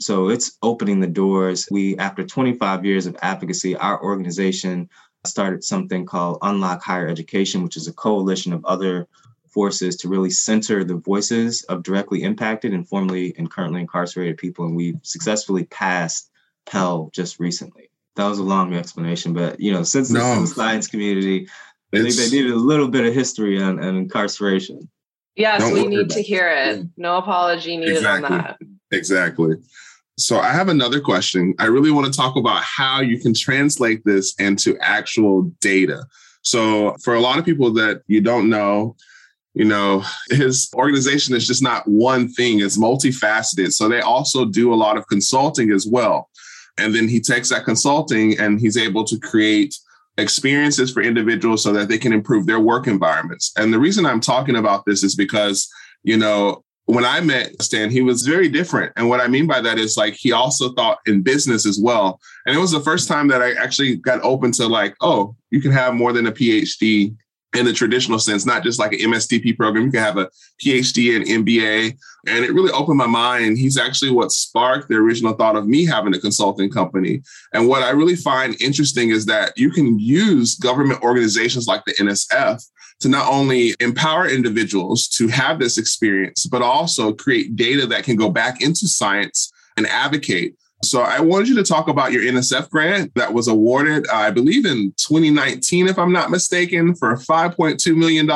so 0.00 0.28
it's 0.28 0.56
opening 0.62 1.00
the 1.00 1.06
doors. 1.06 1.68
We, 1.70 1.96
after 1.98 2.24
25 2.24 2.84
years 2.84 3.06
of 3.06 3.16
advocacy, 3.22 3.76
our 3.76 4.02
organization 4.02 4.88
started 5.24 5.62
something 5.62 6.06
called 6.06 6.38
Unlock 6.42 6.82
Higher 6.82 7.08
Education, 7.08 7.62
which 7.62 7.76
is 7.76 7.86
a 7.86 7.92
coalition 7.92 8.52
of 8.52 8.64
other 8.64 9.06
forces 9.48 9.96
to 9.96 10.08
really 10.08 10.30
center 10.30 10.84
the 10.84 10.94
voices 10.94 11.62
of 11.64 11.82
directly 11.82 12.22
impacted 12.22 12.72
and 12.72 12.88
formerly 12.88 13.34
and 13.36 13.50
currently 13.50 13.80
incarcerated 13.80 14.38
people. 14.38 14.64
And 14.64 14.76
we've 14.76 14.98
successfully 15.02 15.64
passed 15.64 16.30
Pell 16.66 17.10
just 17.12 17.40
recently. 17.40 17.90
That 18.16 18.28
was 18.28 18.38
a 18.38 18.44
long 18.44 18.74
explanation, 18.74 19.32
but 19.32 19.60
you 19.60 19.72
know, 19.72 19.82
since 19.82 20.10
no, 20.10 20.40
the 20.40 20.46
science 20.46 20.86
community, 20.86 21.48
I 21.92 22.02
think 22.02 22.14
they 22.14 22.30
needed 22.30 22.52
a 22.52 22.56
little 22.56 22.88
bit 22.88 23.04
of 23.04 23.14
history 23.14 23.60
on, 23.60 23.82
on 23.82 23.96
incarceration. 23.96 24.88
Yes, 25.36 25.72
we 25.72 25.86
need 25.86 26.10
to 26.10 26.22
hear 26.22 26.48
it. 26.48 26.86
No 26.96 27.16
apology 27.16 27.76
needed 27.76 27.96
exactly. 27.96 28.36
on 28.36 28.38
that. 28.38 28.58
Exactly. 28.92 29.56
So 30.20 30.38
I 30.38 30.52
have 30.52 30.68
another 30.68 31.00
question. 31.00 31.54
I 31.58 31.66
really 31.66 31.90
want 31.90 32.12
to 32.12 32.16
talk 32.16 32.36
about 32.36 32.62
how 32.62 33.00
you 33.00 33.18
can 33.18 33.34
translate 33.34 34.04
this 34.04 34.34
into 34.38 34.76
actual 34.78 35.42
data. 35.60 36.04
So 36.42 36.96
for 37.02 37.14
a 37.14 37.20
lot 37.20 37.38
of 37.38 37.44
people 37.44 37.72
that 37.74 38.02
you 38.06 38.20
don't 38.20 38.48
know, 38.48 38.96
you 39.54 39.64
know, 39.64 40.04
his 40.30 40.70
organization 40.74 41.34
is 41.34 41.46
just 41.46 41.62
not 41.62 41.86
one 41.88 42.28
thing, 42.28 42.60
it's 42.60 42.78
multifaceted. 42.78 43.72
So 43.72 43.88
they 43.88 44.00
also 44.00 44.44
do 44.44 44.72
a 44.72 44.76
lot 44.76 44.96
of 44.96 45.06
consulting 45.06 45.72
as 45.72 45.86
well. 45.86 46.28
And 46.78 46.94
then 46.94 47.08
he 47.08 47.20
takes 47.20 47.50
that 47.50 47.64
consulting 47.64 48.38
and 48.38 48.60
he's 48.60 48.76
able 48.76 49.04
to 49.04 49.18
create 49.18 49.74
experiences 50.18 50.92
for 50.92 51.02
individuals 51.02 51.62
so 51.62 51.72
that 51.72 51.88
they 51.88 51.98
can 51.98 52.12
improve 52.12 52.46
their 52.46 52.60
work 52.60 52.86
environments. 52.86 53.52
And 53.56 53.72
the 53.72 53.78
reason 53.78 54.06
I'm 54.06 54.20
talking 54.20 54.56
about 54.56 54.84
this 54.86 55.02
is 55.02 55.14
because, 55.14 55.68
you 56.02 56.16
know, 56.16 56.64
when 56.90 57.04
I 57.04 57.20
met 57.20 57.60
Stan, 57.62 57.90
he 57.90 58.02
was 58.02 58.22
very 58.22 58.48
different. 58.48 58.92
And 58.96 59.08
what 59.08 59.20
I 59.20 59.28
mean 59.28 59.46
by 59.46 59.60
that 59.60 59.78
is 59.78 59.96
like 59.96 60.14
he 60.14 60.32
also 60.32 60.72
thought 60.72 60.98
in 61.06 61.22
business 61.22 61.66
as 61.66 61.78
well. 61.80 62.20
And 62.46 62.56
it 62.56 62.58
was 62.58 62.70
the 62.70 62.80
first 62.80 63.08
time 63.08 63.28
that 63.28 63.42
I 63.42 63.52
actually 63.52 63.96
got 63.96 64.22
open 64.22 64.52
to 64.52 64.66
like, 64.66 64.94
oh, 65.00 65.36
you 65.50 65.60
can 65.60 65.72
have 65.72 65.94
more 65.94 66.12
than 66.12 66.26
a 66.26 66.32
PhD 66.32 67.14
in 67.54 67.64
the 67.66 67.72
traditional 67.72 68.18
sense, 68.18 68.46
not 68.46 68.62
just 68.62 68.78
like 68.78 68.92
an 68.92 69.00
MSTP 69.00 69.56
program. 69.56 69.86
You 69.86 69.90
can 69.90 70.00
have 70.00 70.18
a 70.18 70.30
PhD 70.64 71.16
and 71.16 71.46
MBA. 71.46 71.98
And 72.26 72.44
it 72.44 72.52
really 72.52 72.70
opened 72.70 72.98
my 72.98 73.06
mind. 73.06 73.58
He's 73.58 73.78
actually 73.78 74.12
what 74.12 74.30
sparked 74.30 74.88
the 74.88 74.96
original 74.96 75.34
thought 75.34 75.56
of 75.56 75.66
me 75.66 75.84
having 75.84 76.14
a 76.14 76.20
consulting 76.20 76.70
company. 76.70 77.22
And 77.52 77.66
what 77.66 77.82
I 77.82 77.90
really 77.90 78.16
find 78.16 78.60
interesting 78.60 79.10
is 79.10 79.26
that 79.26 79.56
you 79.56 79.70
can 79.70 79.98
use 79.98 80.54
government 80.56 81.02
organizations 81.02 81.66
like 81.66 81.84
the 81.86 81.94
NSF 81.94 82.62
to 83.00 83.08
not 83.08 83.32
only 83.32 83.74
empower 83.80 84.28
individuals 84.28 85.08
to 85.08 85.26
have 85.28 85.58
this 85.58 85.78
experience, 85.78 86.46
but 86.46 86.62
also 86.62 87.12
create 87.12 87.56
data 87.56 87.86
that 87.86 88.04
can 88.04 88.16
go 88.16 88.30
back 88.30 88.60
into 88.60 88.86
science 88.86 89.50
and 89.76 89.86
advocate 89.86 90.54
so 90.82 91.02
I 91.02 91.20
wanted 91.20 91.48
you 91.48 91.56
to 91.56 91.62
talk 91.62 91.88
about 91.88 92.12
your 92.12 92.22
NSF 92.22 92.70
grant 92.70 93.14
that 93.14 93.34
was 93.34 93.48
awarded, 93.48 94.08
I 94.08 94.30
believe, 94.30 94.64
in 94.64 94.94
2019, 94.96 95.88
if 95.88 95.98
I'm 95.98 96.12
not 96.12 96.30
mistaken, 96.30 96.94
for 96.94 97.14
$5.2 97.16 97.94
million. 97.94 98.28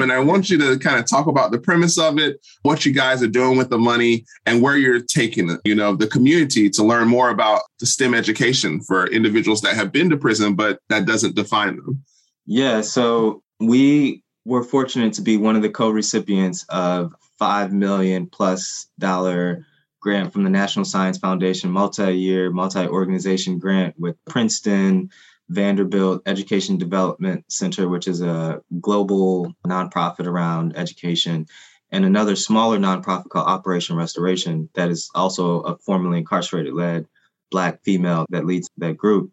And 0.00 0.10
I 0.10 0.18
want 0.18 0.50
you 0.50 0.58
to 0.58 0.78
kind 0.78 0.98
of 0.98 1.08
talk 1.08 1.26
about 1.26 1.52
the 1.52 1.58
premise 1.58 1.98
of 1.98 2.18
it, 2.18 2.44
what 2.62 2.84
you 2.84 2.92
guys 2.92 3.22
are 3.22 3.28
doing 3.28 3.56
with 3.56 3.70
the 3.70 3.78
money, 3.78 4.24
and 4.46 4.62
where 4.62 4.76
you're 4.76 5.00
taking 5.00 5.50
it, 5.50 5.60
you 5.64 5.74
know, 5.74 5.94
the 5.94 6.06
community 6.06 6.70
to 6.70 6.82
learn 6.82 7.06
more 7.06 7.30
about 7.30 7.62
the 7.78 7.86
STEM 7.86 8.14
education 8.14 8.80
for 8.80 9.06
individuals 9.08 9.60
that 9.60 9.76
have 9.76 9.92
been 9.92 10.10
to 10.10 10.16
prison, 10.16 10.54
but 10.54 10.80
that 10.88 11.06
doesn't 11.06 11.36
define 11.36 11.76
them. 11.76 12.02
Yeah. 12.46 12.80
So 12.80 13.42
we 13.60 14.22
were 14.44 14.64
fortunate 14.64 15.12
to 15.14 15.22
be 15.22 15.36
one 15.36 15.54
of 15.54 15.62
the 15.62 15.70
co-recipients 15.70 16.64
of 16.70 17.14
five 17.38 17.72
million 17.72 18.26
plus 18.26 18.88
dollar 18.98 19.66
grant 20.00 20.32
from 20.32 20.44
the 20.44 20.50
National 20.50 20.84
Science 20.84 21.18
Foundation, 21.18 21.70
multi-year, 21.70 22.50
multi-organization 22.50 23.58
grant 23.58 23.98
with 23.98 24.16
Princeton, 24.24 25.10
Vanderbilt 25.50 26.22
Education 26.26 26.78
Development 26.78 27.44
Center, 27.48 27.88
which 27.88 28.08
is 28.08 28.22
a 28.22 28.62
global 28.80 29.54
nonprofit 29.66 30.26
around 30.26 30.76
education, 30.76 31.46
and 31.90 32.04
another 32.04 32.36
smaller 32.36 32.78
nonprofit 32.78 33.28
called 33.28 33.48
Operation 33.48 33.96
Restoration 33.96 34.68
that 34.74 34.90
is 34.90 35.10
also 35.14 35.60
a 35.62 35.76
formerly 35.78 36.18
incarcerated 36.18 36.72
led 36.72 37.06
Black 37.50 37.82
female 37.82 38.26
that 38.30 38.46
leads 38.46 38.70
that 38.78 38.96
group. 38.96 39.32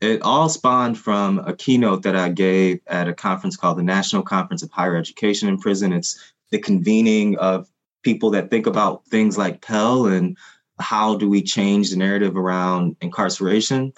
It 0.00 0.20
all 0.22 0.48
spawned 0.48 0.98
from 0.98 1.38
a 1.38 1.54
keynote 1.54 2.02
that 2.02 2.16
I 2.16 2.28
gave 2.28 2.80
at 2.88 3.06
a 3.06 3.14
conference 3.14 3.56
called 3.56 3.78
the 3.78 3.84
National 3.84 4.22
Conference 4.22 4.64
of 4.64 4.70
Higher 4.72 4.96
Education 4.96 5.48
in 5.48 5.58
Prison. 5.58 5.92
It's 5.92 6.32
the 6.50 6.58
convening 6.58 7.38
of 7.38 7.68
people 8.02 8.30
that 8.30 8.50
think 8.50 8.66
about 8.66 9.06
things 9.06 9.38
like 9.38 9.62
Pell 9.62 10.06
and 10.06 10.36
how 10.78 11.16
do 11.16 11.28
we 11.28 11.42
change 11.42 11.90
the 11.90 11.96
narrative 11.96 12.36
around 12.36 12.96
incarceration. 13.00 13.92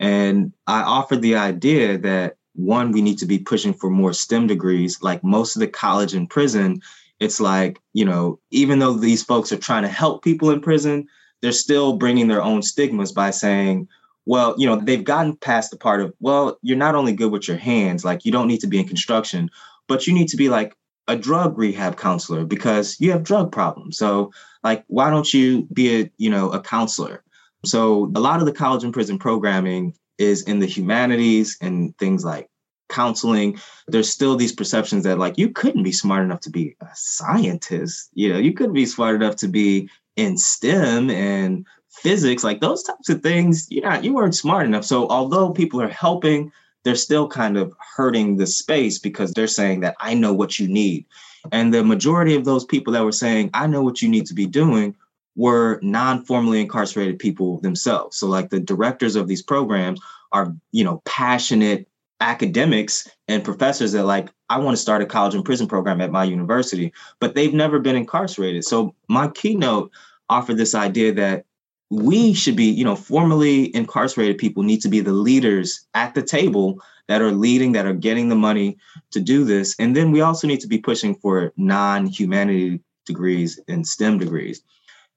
And 0.00 0.52
I 0.66 0.82
offered 0.82 1.22
the 1.22 1.36
idea 1.36 1.98
that 1.98 2.36
one, 2.54 2.92
we 2.92 3.02
need 3.02 3.18
to 3.18 3.26
be 3.26 3.38
pushing 3.38 3.74
for 3.74 3.90
more 3.90 4.12
STEM 4.12 4.46
degrees. 4.46 5.02
Like 5.02 5.24
most 5.24 5.56
of 5.56 5.60
the 5.60 5.68
college 5.68 6.14
and 6.14 6.30
prison, 6.30 6.80
it's 7.20 7.40
like, 7.40 7.80
you 7.92 8.04
know, 8.04 8.40
even 8.50 8.78
though 8.78 8.94
these 8.94 9.22
folks 9.22 9.52
are 9.52 9.56
trying 9.56 9.82
to 9.82 9.88
help 9.88 10.22
people 10.22 10.50
in 10.50 10.60
prison, 10.60 11.06
they're 11.42 11.52
still 11.52 11.96
bringing 11.96 12.28
their 12.28 12.42
own 12.42 12.62
stigmas 12.62 13.12
by 13.12 13.30
saying, 13.30 13.88
well, 14.26 14.54
you 14.56 14.66
know, 14.66 14.76
they've 14.76 15.04
gotten 15.04 15.36
past 15.36 15.70
the 15.70 15.76
part 15.76 16.00
of, 16.00 16.14
well, 16.20 16.58
you're 16.62 16.76
not 16.76 16.94
only 16.94 17.12
good 17.12 17.30
with 17.30 17.46
your 17.46 17.58
hands, 17.58 18.04
like 18.04 18.24
you 18.24 18.32
don't 18.32 18.48
need 18.48 18.60
to 18.60 18.66
be 18.66 18.78
in 18.78 18.88
construction, 18.88 19.50
but 19.86 20.06
you 20.06 20.14
need 20.14 20.28
to 20.28 20.36
be 20.36 20.48
like 20.48 20.76
a 21.08 21.16
drug 21.16 21.58
rehab 21.58 21.96
counselor 21.96 22.44
because 22.44 22.98
you 23.00 23.10
have 23.12 23.22
drug 23.22 23.52
problems. 23.52 23.98
So 23.98 24.32
like 24.62 24.84
why 24.86 25.10
don't 25.10 25.32
you 25.32 25.68
be 25.72 26.00
a, 26.00 26.10
you 26.16 26.30
know, 26.30 26.50
a 26.50 26.60
counselor? 26.60 27.22
So 27.64 28.10
a 28.14 28.20
lot 28.20 28.40
of 28.40 28.46
the 28.46 28.52
college 28.52 28.84
and 28.84 28.92
prison 28.92 29.18
programming 29.18 29.94
is 30.18 30.42
in 30.42 30.58
the 30.58 30.66
humanities 30.66 31.56
and 31.60 31.96
things 31.98 32.24
like 32.24 32.48
counseling. 32.88 33.58
There's 33.88 34.10
still 34.10 34.36
these 34.36 34.52
perceptions 34.52 35.04
that 35.04 35.18
like 35.18 35.38
you 35.38 35.50
couldn't 35.50 35.82
be 35.82 35.92
smart 35.92 36.24
enough 36.24 36.40
to 36.40 36.50
be 36.50 36.76
a 36.80 36.88
scientist, 36.94 38.10
you 38.14 38.32
know, 38.32 38.38
you 38.38 38.52
couldn't 38.52 38.74
be 38.74 38.86
smart 38.86 39.16
enough 39.16 39.36
to 39.36 39.48
be 39.48 39.88
in 40.16 40.38
STEM 40.38 41.10
and 41.10 41.66
physics, 41.90 42.44
like 42.44 42.60
those 42.60 42.82
types 42.82 43.08
of 43.08 43.22
things, 43.22 43.66
you're 43.70 43.84
not, 43.84 44.04
you 44.04 44.14
weren't 44.14 44.34
smart 44.34 44.66
enough. 44.66 44.84
So 44.84 45.08
although 45.08 45.50
people 45.50 45.80
are 45.80 45.88
helping 45.88 46.52
they're 46.84 46.94
still 46.94 47.26
kind 47.26 47.56
of 47.56 47.74
hurting 47.96 48.36
the 48.36 48.46
space 48.46 48.98
because 48.98 49.32
they're 49.32 49.46
saying 49.46 49.80
that 49.80 49.96
I 50.00 50.14
know 50.14 50.32
what 50.32 50.58
you 50.58 50.68
need. 50.68 51.06
And 51.52 51.74
the 51.74 51.84
majority 51.84 52.34
of 52.34 52.44
those 52.44 52.64
people 52.64 52.92
that 52.92 53.04
were 53.04 53.12
saying, 53.12 53.50
I 53.54 53.66
know 53.66 53.82
what 53.82 54.00
you 54.00 54.08
need 54.08 54.26
to 54.26 54.34
be 54.34 54.46
doing 54.46 54.94
were 55.36 55.80
non-formally 55.82 56.60
incarcerated 56.60 57.18
people 57.18 57.58
themselves. 57.60 58.16
So 58.16 58.28
like 58.28 58.50
the 58.50 58.60
directors 58.60 59.16
of 59.16 59.26
these 59.26 59.42
programs 59.42 60.00
are, 60.32 60.54
you 60.72 60.84
know, 60.84 61.02
passionate 61.04 61.88
academics 62.20 63.08
and 63.28 63.44
professors 63.44 63.92
that 63.92 64.04
like, 64.04 64.28
I 64.48 64.58
want 64.58 64.76
to 64.76 64.80
start 64.82 65.02
a 65.02 65.06
college 65.06 65.34
and 65.34 65.44
prison 65.44 65.66
program 65.66 66.00
at 66.00 66.12
my 66.12 66.24
university, 66.24 66.92
but 67.18 67.34
they've 67.34 67.52
never 67.52 67.78
been 67.78 67.96
incarcerated. 67.96 68.64
So 68.64 68.94
my 69.08 69.28
keynote 69.28 69.90
offered 70.30 70.56
this 70.56 70.74
idea 70.74 71.12
that 71.14 71.44
we 71.90 72.32
should 72.34 72.56
be, 72.56 72.64
you 72.64 72.84
know, 72.84 72.96
formally 72.96 73.74
incarcerated 73.74 74.38
people 74.38 74.62
need 74.62 74.80
to 74.80 74.88
be 74.88 75.00
the 75.00 75.12
leaders 75.12 75.86
at 75.94 76.14
the 76.14 76.22
table 76.22 76.80
that 77.08 77.20
are 77.20 77.32
leading, 77.32 77.72
that 77.72 77.86
are 77.86 77.94
getting 77.94 78.28
the 78.28 78.34
money 78.34 78.78
to 79.10 79.20
do 79.20 79.44
this. 79.44 79.74
And 79.78 79.94
then 79.94 80.10
we 80.10 80.20
also 80.20 80.46
need 80.46 80.60
to 80.60 80.66
be 80.66 80.78
pushing 80.78 81.14
for 81.14 81.52
non 81.56 82.06
humanity 82.06 82.80
degrees 83.06 83.60
and 83.68 83.86
STEM 83.86 84.18
degrees. 84.18 84.62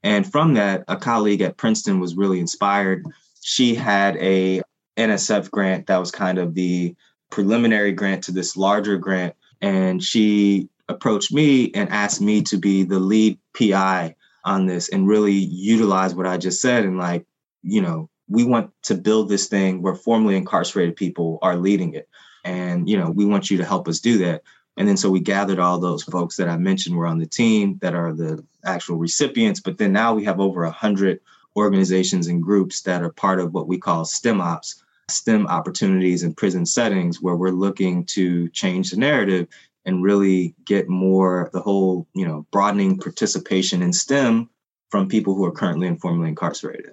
And 0.03 0.30
from 0.30 0.53
that, 0.55 0.84
a 0.88 0.97
colleague 0.97 1.41
at 1.41 1.57
Princeton 1.57 1.99
was 1.99 2.15
really 2.15 2.39
inspired. 2.39 3.05
She 3.41 3.74
had 3.74 4.18
a 4.18 4.61
NSF 4.97 5.49
grant 5.51 5.88
that 5.88 5.97
was 5.97 6.11
kind 6.11 6.38
of 6.38 6.53
the 6.53 6.95
preliminary 7.30 7.93
grant 7.93 8.24
to 8.26 8.32
this 8.32 8.57
larger 8.57 8.97
grant. 8.97 9.36
And 9.61 10.03
she 10.03 10.70
approached 10.89 11.34
me 11.34 11.72
and 11.74 11.89
asked 11.89 12.22
me 12.22 12.41
to 12.43 12.57
be 12.57 12.84
the 12.84 12.99
lead 12.99 13.39
PI 13.57 14.15
on 14.47 14.65
this 14.65 14.89
and 14.89 15.07
really 15.07 15.33
utilize 15.33 16.15
what 16.15 16.25
I 16.25 16.37
just 16.37 16.61
said 16.61 16.85
and 16.85 16.97
like, 16.97 17.25
you 17.63 17.81
know, 17.81 18.09
we 18.29 18.45
want 18.45 18.71
to 18.83 18.95
build 18.95 19.29
this 19.29 19.47
thing 19.47 19.81
where 19.81 19.93
formerly 19.93 20.37
incarcerated 20.37 20.95
people 20.95 21.37
are 21.41 21.57
leading 21.57 21.93
it. 21.93 22.07
And, 22.45 22.89
you 22.89 22.97
know, 22.97 23.11
we 23.11 23.25
want 23.25 23.51
you 23.51 23.57
to 23.57 23.65
help 23.65 23.87
us 23.87 23.99
do 23.99 24.17
that. 24.19 24.43
And 24.77 24.87
then 24.87 24.95
so 24.95 25.09
we 25.09 25.19
gathered 25.19 25.59
all 25.59 25.79
those 25.79 26.03
folks 26.03 26.37
that 26.37 26.47
I 26.47 26.55
mentioned 26.57 26.95
were 26.95 27.07
on 27.07 27.19
the 27.19 27.25
team 27.25 27.77
that 27.81 27.93
are 27.93 28.13
the 28.13 28.43
actual 28.63 28.97
recipients. 28.97 29.59
But 29.59 29.77
then 29.77 29.91
now 29.91 30.13
we 30.13 30.23
have 30.23 30.39
over 30.39 30.63
a 30.63 30.71
hundred 30.71 31.19
organizations 31.57 32.27
and 32.27 32.41
groups 32.41 32.81
that 32.81 33.01
are 33.01 33.11
part 33.11 33.39
of 33.39 33.53
what 33.53 33.67
we 33.67 33.77
call 33.77 34.05
STEM 34.05 34.39
ops, 34.39 34.81
STEM 35.09 35.47
opportunities 35.47 36.23
in 36.23 36.33
prison 36.33 36.65
settings, 36.65 37.21
where 37.21 37.35
we're 37.35 37.49
looking 37.49 38.05
to 38.05 38.47
change 38.49 38.91
the 38.91 38.97
narrative 38.97 39.47
and 39.88 40.03
really 40.03 40.53
get 40.65 40.89
more 40.89 41.49
the 41.53 41.61
whole, 41.61 42.07
you 42.13 42.27
know, 42.27 42.45
broadening 42.51 42.99
participation 42.99 43.81
in 43.81 43.93
STEM 43.93 44.49
from 44.91 45.07
people 45.07 45.33
who 45.33 45.45
are 45.45 45.51
currently 45.51 45.88
informally 45.88 46.29
incarcerated. 46.29 46.91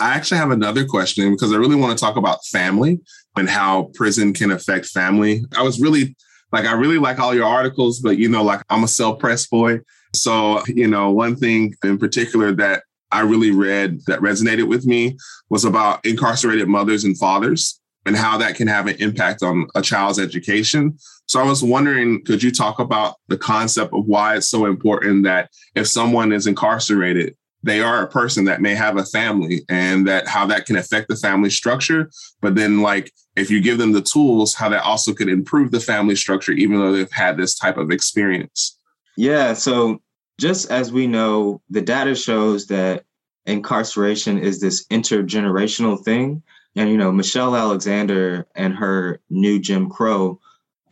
I 0.00 0.14
actually 0.14 0.38
have 0.38 0.50
another 0.50 0.86
question 0.86 1.30
because 1.32 1.52
I 1.52 1.56
really 1.56 1.76
want 1.76 1.96
to 1.96 2.02
talk 2.02 2.16
about 2.16 2.44
family 2.46 3.00
and 3.36 3.48
how 3.48 3.90
prison 3.94 4.32
can 4.32 4.50
affect 4.50 4.86
family. 4.86 5.44
I 5.56 5.62
was 5.62 5.80
really 5.80 6.16
like, 6.50 6.64
I 6.64 6.72
really 6.72 6.98
like 6.98 7.18
all 7.18 7.34
your 7.34 7.46
articles, 7.46 8.00
but 8.00 8.16
you 8.16 8.28
know, 8.28 8.42
like 8.42 8.62
I'm 8.70 8.84
a 8.84 8.88
self 8.88 9.18
press 9.18 9.46
boy. 9.46 9.80
So, 10.14 10.62
you 10.66 10.88
know, 10.88 11.10
one 11.10 11.36
thing 11.36 11.74
in 11.84 11.98
particular 11.98 12.52
that 12.52 12.84
I 13.10 13.20
really 13.20 13.50
read 13.50 14.00
that 14.06 14.20
resonated 14.20 14.68
with 14.68 14.86
me 14.86 15.18
was 15.50 15.66
about 15.66 16.04
incarcerated 16.06 16.68
mothers 16.68 17.04
and 17.04 17.18
fathers 17.18 17.78
and 18.06 18.16
how 18.16 18.38
that 18.38 18.56
can 18.56 18.66
have 18.66 18.86
an 18.86 18.96
impact 18.96 19.42
on 19.42 19.68
a 19.74 19.82
child's 19.82 20.18
education. 20.18 20.98
So 21.32 21.40
I 21.40 21.44
was 21.44 21.64
wondering, 21.64 22.22
could 22.26 22.42
you 22.42 22.50
talk 22.50 22.78
about 22.78 23.14
the 23.28 23.38
concept 23.38 23.94
of 23.94 24.04
why 24.04 24.36
it's 24.36 24.50
so 24.50 24.66
important 24.66 25.24
that 25.24 25.48
if 25.74 25.86
someone 25.86 26.30
is 26.30 26.46
incarcerated, 26.46 27.34
they 27.62 27.80
are 27.80 28.02
a 28.02 28.06
person 28.06 28.44
that 28.44 28.60
may 28.60 28.74
have 28.74 28.98
a 28.98 29.06
family 29.06 29.62
and 29.70 30.06
that 30.06 30.28
how 30.28 30.44
that 30.44 30.66
can 30.66 30.76
affect 30.76 31.08
the 31.08 31.16
family 31.16 31.48
structure. 31.48 32.10
But 32.42 32.54
then, 32.54 32.82
like, 32.82 33.10
if 33.34 33.50
you 33.50 33.62
give 33.62 33.78
them 33.78 33.92
the 33.92 34.02
tools, 34.02 34.54
how 34.54 34.68
that 34.68 34.82
also 34.82 35.14
could 35.14 35.30
improve 35.30 35.70
the 35.70 35.80
family 35.80 36.16
structure, 36.16 36.52
even 36.52 36.78
though 36.78 36.92
they've 36.92 37.10
had 37.10 37.38
this 37.38 37.54
type 37.54 37.78
of 37.78 37.90
experience. 37.90 38.78
Yeah. 39.16 39.54
So, 39.54 40.02
just 40.38 40.70
as 40.70 40.92
we 40.92 41.06
know, 41.06 41.62
the 41.70 41.80
data 41.80 42.14
shows 42.14 42.66
that 42.66 43.04
incarceration 43.46 44.38
is 44.38 44.60
this 44.60 44.86
intergenerational 44.88 46.04
thing. 46.04 46.42
And, 46.76 46.90
you 46.90 46.98
know, 46.98 47.10
Michelle 47.10 47.56
Alexander 47.56 48.46
and 48.54 48.74
her 48.74 49.18
new 49.30 49.58
Jim 49.58 49.88
Crow 49.88 50.38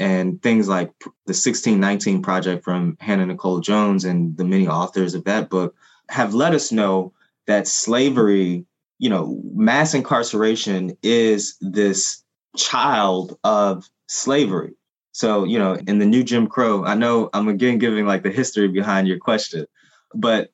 and 0.01 0.43
things 0.43 0.67
like 0.67 0.91
the 1.01 1.35
1619 1.37 2.23
project 2.23 2.65
from 2.65 2.97
Hannah 3.01 3.27
Nikole 3.27 3.63
Jones 3.63 4.05
and 4.05 4.35
the 4.37 4.45
many 4.45 4.67
authors 4.67 5.15
of 5.15 5.25
that 5.25 5.51
book 5.51 5.75
have 6.09 6.33
let 6.33 6.55
us 6.55 6.73
know 6.73 7.13
that 7.47 7.69
slavery, 7.69 8.65
you 8.99 9.11
know, 9.11 9.39
mass 9.55 9.93
incarceration 9.93 10.97
is 11.03 11.57
this 11.61 12.25
child 12.57 13.39
of 13.45 13.89
slavery. 14.07 14.73
So, 15.13 15.45
you 15.45 15.59
know, 15.59 15.75
in 15.87 15.99
the 15.99 16.07
new 16.07 16.25
Jim 16.25 16.47
Crow, 16.47 16.85
I 16.85 16.95
know 16.95 17.29
I'm 17.35 17.49
again 17.49 17.79
giving 17.79 18.07
like 18.07 18.23
the 18.23 18.31
history 18.31 18.69
behind 18.69 19.07
your 19.07 19.19
question, 19.19 19.67
but 20.15 20.51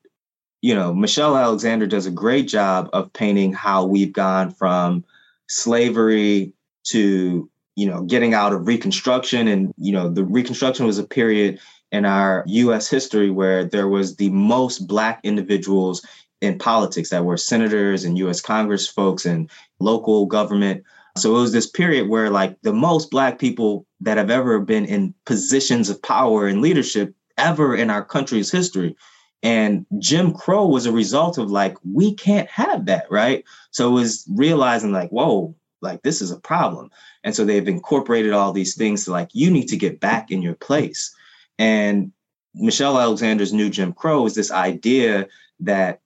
you 0.60 0.74
know, 0.74 0.92
Michelle 0.92 1.36
Alexander 1.36 1.86
does 1.86 2.06
a 2.06 2.10
great 2.10 2.48
job 2.48 2.90
of 2.92 3.12
painting 3.12 3.52
how 3.52 3.84
we've 3.84 4.12
gone 4.12 4.50
from 4.50 5.04
slavery 5.48 6.54
to 6.84 7.48
you 7.76 7.86
know, 7.86 8.02
getting 8.02 8.34
out 8.34 8.52
of 8.52 8.66
Reconstruction. 8.66 9.46
And, 9.46 9.72
you 9.78 9.92
know, 9.92 10.08
the 10.08 10.24
Reconstruction 10.24 10.86
was 10.86 10.98
a 10.98 11.04
period 11.04 11.60
in 11.92 12.04
our 12.04 12.42
US 12.46 12.88
history 12.88 13.30
where 13.30 13.64
there 13.64 13.86
was 13.86 14.16
the 14.16 14.30
most 14.30 14.88
Black 14.88 15.20
individuals 15.22 16.04
in 16.40 16.58
politics 16.58 17.10
that 17.10 17.24
were 17.24 17.36
senators 17.36 18.04
and 18.04 18.18
US 18.18 18.40
Congress 18.40 18.88
folks 18.88 19.24
and 19.24 19.48
local 19.78 20.26
government. 20.26 20.82
So 21.16 21.36
it 21.36 21.40
was 21.40 21.52
this 21.52 21.70
period 21.70 22.08
where, 22.08 22.30
like, 22.30 22.60
the 22.62 22.74
most 22.74 23.10
Black 23.10 23.38
people 23.38 23.86
that 24.00 24.18
have 24.18 24.30
ever 24.30 24.58
been 24.60 24.84
in 24.84 25.14
positions 25.24 25.88
of 25.88 26.02
power 26.02 26.46
and 26.46 26.60
leadership 26.60 27.14
ever 27.38 27.74
in 27.74 27.88
our 27.88 28.04
country's 28.04 28.50
history. 28.50 28.96
And 29.42 29.86
Jim 29.98 30.32
Crow 30.32 30.66
was 30.66 30.86
a 30.86 30.92
result 30.92 31.38
of 31.38 31.50
like, 31.50 31.76
we 31.84 32.14
can't 32.14 32.48
have 32.48 32.86
that, 32.86 33.06
right? 33.10 33.44
So 33.70 33.88
it 33.88 33.92
was 33.92 34.26
realizing, 34.34 34.92
like, 34.92 35.10
whoa, 35.10 35.54
like 35.82 36.02
this 36.02 36.20
is 36.20 36.30
a 36.30 36.40
problem. 36.40 36.90
And 37.24 37.34
so 37.34 37.44
they've 37.44 37.68
incorporated 37.68 38.32
all 38.32 38.52
these 38.52 38.74
things 38.74 39.04
to 39.04 39.12
like, 39.12 39.30
you 39.32 39.50
need 39.50 39.68
to 39.68 39.76
get 39.76 40.00
back 40.00 40.30
in 40.30 40.42
your 40.42 40.54
place. 40.54 41.14
And 41.58 42.12
Michelle 42.54 42.98
Alexander's 42.98 43.52
new 43.52 43.68
Jim 43.68 43.92
Crow 43.92 44.26
is 44.26 44.34
this 44.34 44.50
idea 44.50 45.28
that 45.60 46.00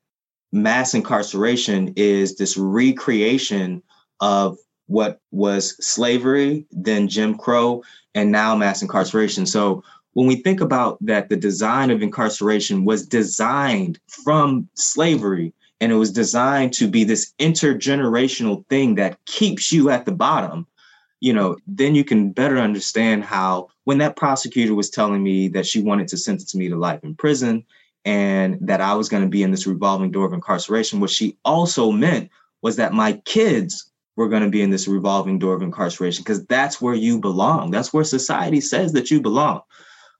mass 0.52 0.94
incarceration 0.94 1.92
is 1.96 2.36
this 2.36 2.56
recreation 2.56 3.82
of 4.20 4.58
what 4.86 5.20
was 5.30 5.76
slavery, 5.84 6.66
then 6.72 7.08
Jim 7.08 7.38
Crow, 7.38 7.82
and 8.14 8.32
now 8.32 8.56
mass 8.56 8.82
incarceration. 8.82 9.46
So 9.46 9.84
when 10.14 10.26
we 10.26 10.36
think 10.36 10.60
about 10.60 10.98
that, 11.06 11.28
the 11.28 11.36
design 11.36 11.90
of 11.90 12.02
incarceration 12.02 12.84
was 12.84 13.06
designed 13.06 14.00
from 14.08 14.68
slavery 14.74 15.52
and 15.80 15.90
it 15.92 15.96
was 15.96 16.12
designed 16.12 16.72
to 16.74 16.88
be 16.88 17.04
this 17.04 17.32
intergenerational 17.38 18.66
thing 18.66 18.96
that 18.96 19.24
keeps 19.24 19.72
you 19.72 19.88
at 19.90 20.04
the 20.04 20.12
bottom 20.12 20.66
you 21.20 21.32
know 21.32 21.56
then 21.66 21.94
you 21.94 22.04
can 22.04 22.32
better 22.32 22.58
understand 22.58 23.24
how 23.24 23.68
when 23.84 23.98
that 23.98 24.16
prosecutor 24.16 24.74
was 24.74 24.90
telling 24.90 25.22
me 25.22 25.48
that 25.48 25.66
she 25.66 25.82
wanted 25.82 26.08
to 26.08 26.16
sentence 26.16 26.54
me 26.54 26.68
to 26.68 26.76
life 26.76 27.02
in 27.04 27.14
prison 27.14 27.64
and 28.04 28.58
that 28.60 28.80
i 28.80 28.94
was 28.94 29.08
going 29.08 29.22
to 29.22 29.28
be 29.28 29.42
in 29.42 29.50
this 29.50 29.66
revolving 29.66 30.10
door 30.10 30.26
of 30.26 30.32
incarceration 30.32 31.00
what 31.00 31.10
she 31.10 31.36
also 31.44 31.90
meant 31.90 32.30
was 32.62 32.76
that 32.76 32.92
my 32.92 33.12
kids 33.24 33.90
were 34.16 34.28
going 34.28 34.42
to 34.42 34.50
be 34.50 34.62
in 34.62 34.70
this 34.70 34.86
revolving 34.86 35.38
door 35.38 35.54
of 35.54 35.62
incarceration 35.62 36.22
because 36.22 36.44
that's 36.46 36.80
where 36.80 36.94
you 36.94 37.18
belong. 37.18 37.70
That's 37.70 37.90
where 37.90 38.04
society 38.04 38.60
says 38.60 38.92
that 38.92 39.10
you 39.10 39.20
belong. 39.20 39.62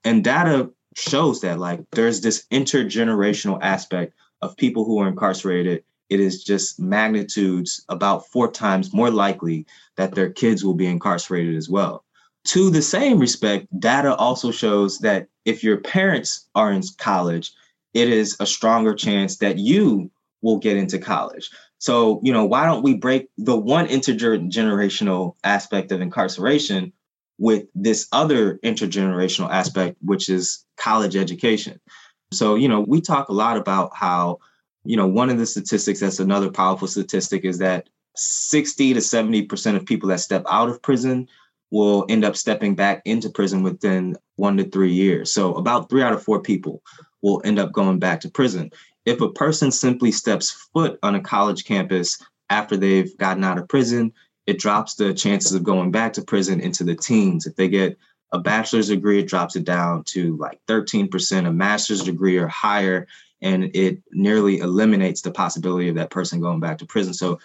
And 0.03 0.23
data 0.23 0.71
shows 0.95 1.41
that 1.41 1.59
like 1.59 1.81
there's 1.91 2.21
this 2.21 2.47
intergenerational 2.51 3.59
aspect 3.61 4.13
of 4.41 4.57
people 4.57 4.85
who 4.85 4.99
are 4.99 5.07
incarcerated, 5.07 5.83
it 6.11 6.19
is 6.19 6.43
just 6.43 6.77
magnitudes 6.77 7.83
about 7.87 8.27
four 8.27 8.51
times 8.51 8.93
more 8.93 9.09
likely 9.09 9.65
that 9.95 10.13
their 10.13 10.29
kids 10.29 10.63
will 10.63 10.73
be 10.73 10.85
incarcerated 10.85 11.55
as 11.55 11.69
well. 11.69 12.03
To 12.49 12.69
the 12.69 12.81
same 12.81 13.17
respect, 13.17 13.67
data 13.79 14.13
also 14.15 14.51
shows 14.51 14.99
that 14.99 15.29
if 15.45 15.63
your 15.63 15.77
parents 15.77 16.49
are 16.53 16.73
in 16.73 16.81
college, 16.97 17.53
it 17.93 18.09
is 18.09 18.35
a 18.41 18.45
stronger 18.45 18.93
chance 18.93 19.37
that 19.37 19.57
you 19.57 20.11
will 20.41 20.57
get 20.57 20.75
into 20.75 20.99
college. 20.99 21.49
So, 21.77 22.19
you 22.23 22.33
know, 22.33 22.45
why 22.45 22.65
don't 22.65 22.83
we 22.83 22.95
break 22.95 23.29
the 23.37 23.55
one 23.55 23.87
intergenerational 23.87 25.35
aspect 25.45 25.93
of 25.93 26.01
incarceration 26.01 26.91
with 27.37 27.63
this 27.73 28.07
other 28.11 28.57
intergenerational 28.65 29.49
aspect, 29.49 29.95
which 30.01 30.27
is 30.27 30.65
college 30.77 31.15
education? 31.15 31.79
So, 32.33 32.55
you 32.55 32.67
know, 32.67 32.81
we 32.81 32.99
talk 32.99 33.29
a 33.29 33.33
lot 33.33 33.55
about 33.55 33.95
how, 33.95 34.39
you 34.83 34.97
know, 34.97 35.07
one 35.07 35.29
of 35.29 35.37
the 35.37 35.45
statistics 35.45 35.99
that's 35.99 36.19
another 36.19 36.49
powerful 36.49 36.87
statistic 36.87 37.45
is 37.45 37.59
that 37.59 37.87
60 38.15 38.95
to 38.95 38.99
70% 38.99 39.75
of 39.75 39.85
people 39.85 40.09
that 40.09 40.19
step 40.19 40.43
out 40.49 40.69
of 40.69 40.81
prison 40.81 41.27
will 41.69 42.05
end 42.09 42.25
up 42.25 42.35
stepping 42.35 42.75
back 42.75 43.01
into 43.05 43.29
prison 43.29 43.63
within 43.63 44.17
one 44.35 44.57
to 44.57 44.65
three 44.65 44.91
years. 44.91 45.33
So, 45.33 45.55
about 45.55 45.89
three 45.89 46.03
out 46.03 46.13
of 46.13 46.23
four 46.23 46.41
people 46.41 46.81
will 47.21 47.41
end 47.45 47.59
up 47.59 47.71
going 47.71 47.99
back 47.99 48.21
to 48.21 48.29
prison. 48.29 48.71
If 49.05 49.21
a 49.21 49.31
person 49.31 49.71
simply 49.71 50.11
steps 50.11 50.51
foot 50.73 50.99
on 51.01 51.15
a 51.15 51.21
college 51.21 51.65
campus 51.65 52.19
after 52.49 52.75
they've 52.75 53.15
gotten 53.17 53.43
out 53.43 53.57
of 53.57 53.69
prison, 53.69 54.11
it 54.45 54.59
drops 54.59 54.95
the 54.95 55.13
chances 55.13 55.53
of 55.53 55.63
going 55.63 55.91
back 55.91 56.13
to 56.13 56.23
prison 56.23 56.59
into 56.59 56.83
the 56.83 56.95
teens. 56.95 57.45
If 57.45 57.55
they 57.55 57.69
get 57.69 57.97
a 58.33 58.39
bachelor's 58.39 58.89
degree, 58.89 59.19
it 59.19 59.27
drops 59.27 59.55
it 59.55 59.63
down 59.63 60.03
to 60.05 60.35
like 60.37 60.59
13%, 60.67 61.47
a 61.47 61.53
master's 61.53 62.03
degree 62.03 62.37
or 62.37 62.47
higher, 62.47 63.07
and 63.41 63.75
it 63.75 64.01
nearly 64.11 64.59
eliminates 64.59 65.21
the 65.21 65.31
possibility 65.31 65.89
of 65.89 65.95
that 65.95 66.11
person 66.11 66.39
going 66.39 66.59
back 66.59 66.77
to 66.77 66.85
prison. 66.85 67.13
So 67.13 67.39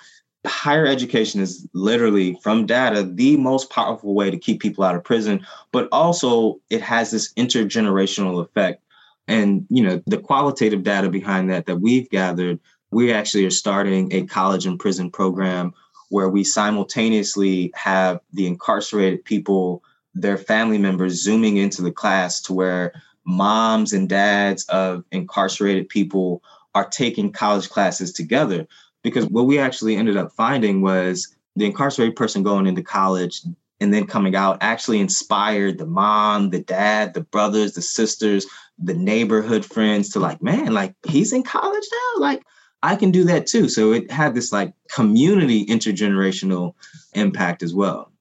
higher 0.46 0.86
education 0.86 1.40
is 1.40 1.66
literally 1.72 2.38
from 2.42 2.66
data 2.66 3.02
the 3.02 3.36
most 3.36 3.70
powerful 3.70 4.14
way 4.14 4.30
to 4.30 4.38
keep 4.38 4.60
people 4.60 4.84
out 4.84 4.94
of 4.94 5.04
prison 5.04 5.44
but 5.72 5.88
also 5.92 6.60
it 6.70 6.80
has 6.80 7.10
this 7.10 7.32
intergenerational 7.34 8.40
effect 8.40 8.82
and 9.28 9.66
you 9.68 9.82
know 9.82 10.00
the 10.06 10.18
qualitative 10.18 10.82
data 10.82 11.08
behind 11.08 11.50
that 11.50 11.66
that 11.66 11.76
we've 11.76 12.08
gathered 12.10 12.60
we 12.90 13.12
actually 13.12 13.44
are 13.44 13.50
starting 13.50 14.12
a 14.12 14.24
college 14.26 14.66
and 14.66 14.78
prison 14.78 15.10
program 15.10 15.72
where 16.10 16.28
we 16.28 16.44
simultaneously 16.44 17.72
have 17.74 18.20
the 18.32 18.46
incarcerated 18.46 19.24
people 19.24 19.82
their 20.14 20.38
family 20.38 20.78
members 20.78 21.22
zooming 21.22 21.56
into 21.56 21.82
the 21.82 21.92
class 21.92 22.40
to 22.40 22.54
where 22.54 23.02
moms 23.26 23.92
and 23.92 24.08
dads 24.08 24.64
of 24.68 25.04
incarcerated 25.10 25.88
people 25.88 26.42
are 26.74 26.88
taking 26.88 27.32
college 27.32 27.68
classes 27.68 28.12
together. 28.12 28.66
Because 29.02 29.26
what 29.26 29.46
we 29.46 29.58
actually 29.58 29.96
ended 29.96 30.16
up 30.16 30.32
finding 30.32 30.82
was 30.82 31.34
the 31.54 31.66
incarcerated 31.66 32.16
person 32.16 32.42
going 32.42 32.66
into 32.66 32.82
college 32.82 33.42
and 33.80 33.92
then 33.92 34.06
coming 34.06 34.34
out 34.34 34.58
actually 34.60 35.00
inspired 35.00 35.78
the 35.78 35.86
mom, 35.86 36.50
the 36.50 36.62
dad, 36.62 37.14
the 37.14 37.20
brothers, 37.20 37.72
the 37.72 37.82
sisters, 37.82 38.46
the 38.78 38.94
neighborhood 38.94 39.64
friends 39.64 40.10
to 40.10 40.20
like, 40.20 40.42
man, 40.42 40.72
like 40.72 40.94
he's 41.06 41.32
in 41.32 41.42
college 41.42 41.84
now. 41.92 42.20
Like 42.20 42.42
I 42.82 42.96
can 42.96 43.10
do 43.10 43.24
that 43.24 43.46
too. 43.46 43.68
So 43.68 43.92
it 43.92 44.10
had 44.10 44.34
this 44.34 44.52
like 44.52 44.72
community 44.92 45.66
intergenerational 45.66 46.74
impact 47.14 47.62
as 47.62 47.74
well. 47.74 48.12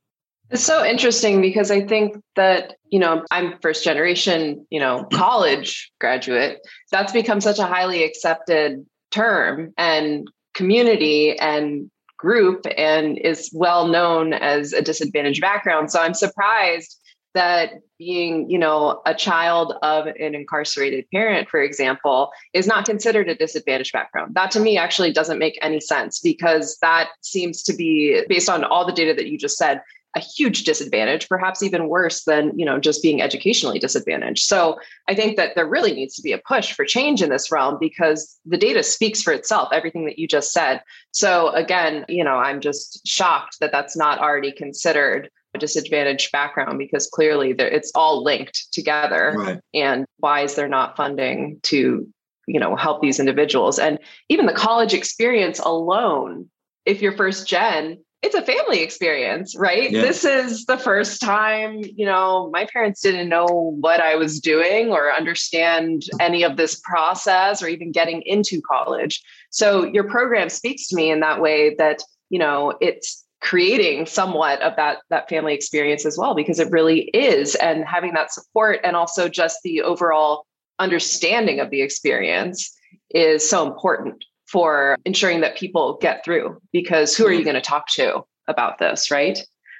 It's 0.52 0.64
so 0.64 0.86
interesting 0.86 1.42
because 1.42 1.72
I 1.72 1.82
think 1.82 2.22
that, 2.36 2.76
you 2.90 3.00
know, 3.00 3.26
I'm 3.32 3.58
first 3.62 3.84
generation, 3.84 4.66
you 4.70 4.80
know, 4.80 5.08
college 5.14 5.92
graduate. 6.00 6.60
That's 6.92 7.12
become 7.12 7.42
such 7.42 7.60
a 7.60 7.66
highly 7.66 8.04
accepted 8.04 8.86
term 9.12 9.74
and 9.78 10.28
community 10.54 11.38
and 11.40 11.90
group 12.18 12.66
and 12.78 13.18
is 13.18 13.50
well 13.54 13.88
known 13.88 14.34
as 14.34 14.74
a 14.74 14.82
disadvantaged 14.82 15.42
background. 15.42 15.92
So 15.92 16.00
I'm 16.00 16.14
surprised 16.14 17.00
that 17.34 17.74
being, 18.00 18.50
you 18.50 18.58
know, 18.58 19.02
a 19.06 19.14
child 19.14 19.74
of 19.84 20.08
an 20.08 20.34
incarcerated 20.34 21.06
parent, 21.12 21.50
for 21.50 21.62
example, 21.62 22.32
is 22.54 22.66
not 22.66 22.86
considered 22.86 23.28
a 23.28 23.36
disadvantaged 23.36 23.92
background. 23.92 24.34
That 24.36 24.52
to 24.52 24.60
me 24.60 24.78
actually 24.78 25.12
doesn't 25.12 25.38
make 25.38 25.60
any 25.62 25.82
sense 25.82 26.20
because 26.20 26.78
that 26.82 27.10
seems 27.22 27.62
to 27.64 27.74
be 27.74 28.24
based 28.30 28.50
on 28.50 28.64
all 28.64 28.86
the 28.86 28.94
data 28.94 29.14
that 29.14 29.28
you 29.28 29.38
just 29.38 29.58
said, 29.58 29.82
a 30.16 30.20
huge 30.20 30.64
disadvantage 30.64 31.28
perhaps 31.28 31.62
even 31.62 31.90
worse 31.90 32.24
than 32.24 32.58
you 32.58 32.66
know 32.66 32.80
just 32.80 33.04
being 33.04 33.22
educationally 33.22 33.80
disadvantaged. 33.80 34.44
So 34.44 34.80
i 35.08 35.16
think 35.16 35.38
that 35.38 35.56
there 35.56 35.68
really 35.68 35.94
needs 35.94 36.16
to 36.16 36.22
be 36.22 36.32
a 36.32 36.42
push 36.48 36.72
for 36.72 36.86
change 36.86 37.22
in 37.22 37.30
this 37.30 37.52
realm 37.52 37.78
because 37.80 38.40
the 38.46 38.58
data 38.58 38.82
speaks 38.82 39.22
for 39.22 39.34
itself 39.34 39.70
everything 39.72 40.06
that 40.06 40.18
you 40.18 40.28
just 40.28 40.52
said. 40.52 40.82
So 41.12 41.50
again 41.50 42.06
you 42.08 42.24
know 42.24 42.36
i'm 42.36 42.62
just 42.62 43.06
shocked 43.06 43.58
that 43.60 43.72
that's 43.72 43.98
not 43.98 44.20
already 44.20 44.52
considered 44.52 45.30
a 45.54 45.58
disadvantaged 45.58 46.32
background 46.32 46.78
because 46.78 47.08
clearly 47.08 47.52
it's 47.58 47.92
all 47.96 48.24
linked 48.24 48.72
together. 48.72 49.34
Right. 49.36 49.60
and 49.74 50.06
why 50.18 50.42
is 50.42 50.56
there 50.56 50.68
not 50.68 50.96
funding 50.96 51.60
to 51.64 52.08
you 52.48 52.60
know 52.60 52.76
help 52.76 53.02
these 53.02 53.20
individuals? 53.20 53.80
And 53.80 54.00
even 54.30 54.46
the 54.46 54.54
college 54.54 54.94
experience 54.94 55.60
alone 55.60 56.50
if 56.86 57.02
you're 57.02 57.18
first 57.18 57.48
gen 57.48 57.98
it's 58.26 58.34
a 58.34 58.42
family 58.42 58.82
experience, 58.82 59.56
right? 59.56 59.92
Yeah. 59.92 60.02
This 60.02 60.26
is 60.26 60.66
the 60.66 60.78
first 60.78 61.22
time, 61.22 61.84
you 61.84 62.08
know, 62.08 62.50
my 62.52 62.66
parents 62.66 63.02
didn't 63.02 63.30
know 63.30 63.76
what 63.80 64.02
I 64.02 64.16
was 64.16 64.40
doing 64.40 64.90
or 64.90 65.14
understand 65.14 66.04
any 66.20 66.42
of 66.42 66.58
this 66.58 66.80
process 66.80 67.62
or 67.62 67.68
even 67.68 67.92
getting 67.92 68.24
into 68.24 68.62
college. 68.62 69.22
So 69.52 69.86
your 69.86 70.06
program 70.06 70.50
speaks 70.50 70.88
to 70.88 70.96
me 70.96 71.12
in 71.12 71.20
that 71.20 71.40
way 71.40 71.76
that, 71.76 72.02
you 72.30 72.40
know, 72.40 72.74
it's 72.82 73.24
creating 73.42 74.08
somewhat 74.08 74.60
of 74.62 74.76
that 74.76 75.00
that 75.12 75.30
family 75.30 75.54
experience 75.54 76.04
as 76.04 76.18
well 76.18 76.34
because 76.34 76.60
it 76.60 76.72
really 76.72 77.02
is 77.14 77.54
and 77.56 77.86
having 77.86 78.14
that 78.16 78.34
support 78.34 78.80
and 78.84 78.96
also 78.96 79.30
just 79.30 79.60
the 79.64 79.84
overall 79.84 80.48
understanding 80.80 81.60
of 81.60 81.70
the 81.70 81.84
experience 81.84 82.76
is 83.12 83.48
so 83.48 83.68
important 83.68 84.26
for 84.48 84.98
ensuring 85.06 85.42
that 85.42 85.58
people 85.58 85.98
get 86.02 86.24
through 86.24 86.60
because 86.72 87.16
who 87.16 87.26
are 87.26 87.32
you 87.32 87.40
mm-hmm. 87.40 87.46
going 87.46 87.56
to 87.56 87.62
talk 87.62 87.88
to 87.90 88.24
about 88.48 88.78
this, 88.78 89.10
right? 89.10 89.40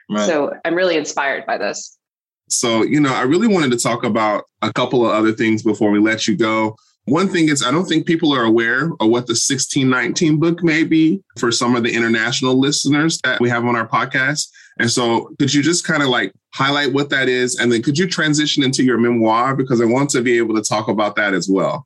right? 0.10 0.26
So 0.26 0.54
I'm 0.66 0.76
really 0.76 0.98
inspired 0.98 1.46
by 1.46 1.58
this. 1.58 1.98
So, 2.50 2.84
you 2.84 3.00
know, 3.00 3.14
I 3.14 3.24
really 3.24 3.48
wanted 3.48 3.72
to 3.72 3.78
talk 3.78 4.04
about 4.04 4.46
a 4.62 4.72
couple 4.72 5.06
of 5.06 5.12
other 5.12 5.34
things 5.34 5.64
before 5.64 5.90
we 5.92 6.00
let 6.00 6.28
you 6.28 6.36
go. 6.36 6.76
One 7.06 7.28
thing 7.28 7.50
is, 7.50 7.64
I 7.64 7.70
don't 7.70 7.86
think 7.86 8.08
people 8.08 8.34
are 8.34 8.44
aware 8.44 8.86
of 8.86 9.10
what 9.10 9.28
the 9.28 9.34
1619 9.34 10.40
book 10.40 10.64
may 10.64 10.84
be 10.84 11.22
for 11.38 11.52
some 11.52 11.76
of 11.76 11.84
the 11.84 11.94
international 11.94 12.60
listeners 12.60 13.20
that 13.24 13.40
we 13.40 13.50
have 13.50 13.66
on 13.66 13.76
our 13.76 13.88
podcast. 13.88 14.50
And 14.80 14.90
so, 14.90 15.30
could 15.38 15.54
you 15.54 15.62
just 15.62 15.86
kind 15.86 16.02
of 16.02 16.10
like 16.10 16.34
highlight 16.54 16.94
what 16.94 17.10
that 17.12 17.30
is? 17.30 17.58
And 17.60 17.72
then 17.72 17.84
could 17.84 17.98
you 17.98 18.08
transition 18.08 18.64
into 18.64 18.84
your 18.84 18.98
memoir? 18.98 19.56
Because 19.56 19.82
I 19.82 19.86
want 19.86 20.10
to 20.12 20.22
be 20.22 20.38
able 20.38 20.56
to 20.56 20.64
talk 20.64 20.88
about 20.88 21.16
that 21.16 21.36
as 21.36 21.48
well. 21.48 21.86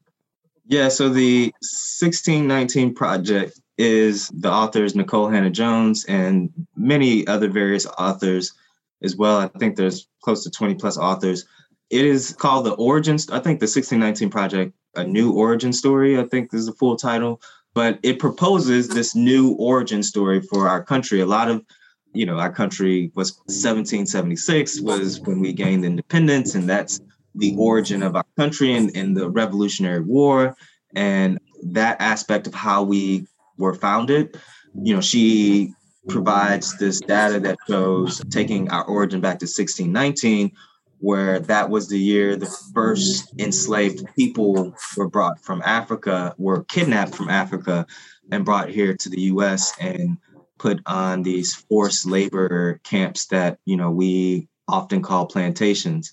Yeah, 0.70 0.90
so 0.90 1.10
the 1.10 1.46
1619 1.62 2.94
Project 2.94 3.60
is 3.80 4.28
the 4.30 4.52
authors 4.52 4.94
Nikole 4.94 5.34
Hannah-Jones 5.34 6.06
and 6.06 6.52
many 6.76 7.26
other 7.26 7.50
various 7.50 7.88
authors 7.88 8.54
as 9.02 9.16
well. 9.16 9.40
I 9.40 9.48
think 9.48 9.76
there's 9.76 10.08
close 10.22 10.44
to 10.44 10.52
20 10.52 10.76
plus 10.76 10.96
authors. 10.96 11.46
It 11.90 12.06
is 12.06 12.36
called 12.38 12.68
the 12.68 12.74
Origins. 12.74 13.32
I 13.32 13.40
think 13.40 13.60
the 13.60 13.64
1619 13.64 14.30
Project, 14.30 14.74
a 14.96 15.04
new 15.04 15.32
origin 15.32 15.74
story, 15.74 16.20
I 16.20 16.26
think 16.26 16.54
is 16.54 16.68
the 16.68 16.74
full 16.74 16.96
title. 16.96 17.42
But 17.74 17.98
it 18.04 18.20
proposes 18.20 18.90
this 18.90 19.16
new 19.16 19.54
origin 19.54 20.04
story 20.04 20.40
for 20.40 20.70
our 20.70 20.84
country. 20.84 21.22
A 21.22 21.26
lot 21.26 21.50
of, 21.50 21.66
you 22.14 22.28
know, 22.28 22.38
our 22.38 22.52
country 22.52 23.12
was 23.16 23.38
1776 23.48 24.82
was 24.82 25.20
when 25.22 25.40
we 25.40 25.52
gained 25.52 25.84
independence, 25.84 26.54
and 26.54 26.70
that's 26.70 27.02
the 27.36 27.56
origin 27.58 28.04
of 28.04 28.16
our 28.16 28.26
country 28.38 28.74
and, 28.74 28.96
and 28.96 29.16
the 29.16 29.30
Revolutionary 29.30 30.02
War 30.02 30.56
and 30.96 31.40
that 31.64 32.00
aspect 32.00 32.48
of 32.48 32.54
how 32.54 32.84
we 32.84 33.28
were 33.58 33.74
founded. 33.74 34.40
You 34.82 34.96
know, 34.96 35.02
she 35.02 35.74
provides 36.08 36.78
this 36.78 37.00
data 37.00 37.40
that 37.42 37.58
shows 37.68 38.22
taking 38.30 38.70
our 38.70 38.84
origin 38.86 39.22
back 39.22 39.40
to 39.40 39.46
1619, 39.46 40.52
where 41.00 41.40
that 41.40 41.70
was 41.70 41.88
the 41.88 42.00
year 42.00 42.36
the 42.36 42.54
first 42.74 43.34
enslaved 43.40 44.06
people 44.16 44.74
were 44.98 45.10
brought 45.10 45.40
from 45.42 45.62
Africa, 45.66 46.34
were 46.38 46.64
kidnapped 46.66 47.16
from 47.16 47.30
Africa 47.30 47.86
and 48.32 48.46
brought 48.46 48.70
here 48.70 48.96
to 48.96 49.10
the 49.10 49.22
US 49.22 49.74
and 49.80 50.18
put 50.58 50.82
on 50.86 51.24
these 51.24 51.56
forced 51.56 52.06
labor 52.06 52.80
camps 52.84 53.28
that, 53.28 53.60
you 53.66 53.78
know, 53.78 53.92
we 53.92 54.48
often 54.68 55.02
call 55.02 55.26
plantations. 55.26 56.12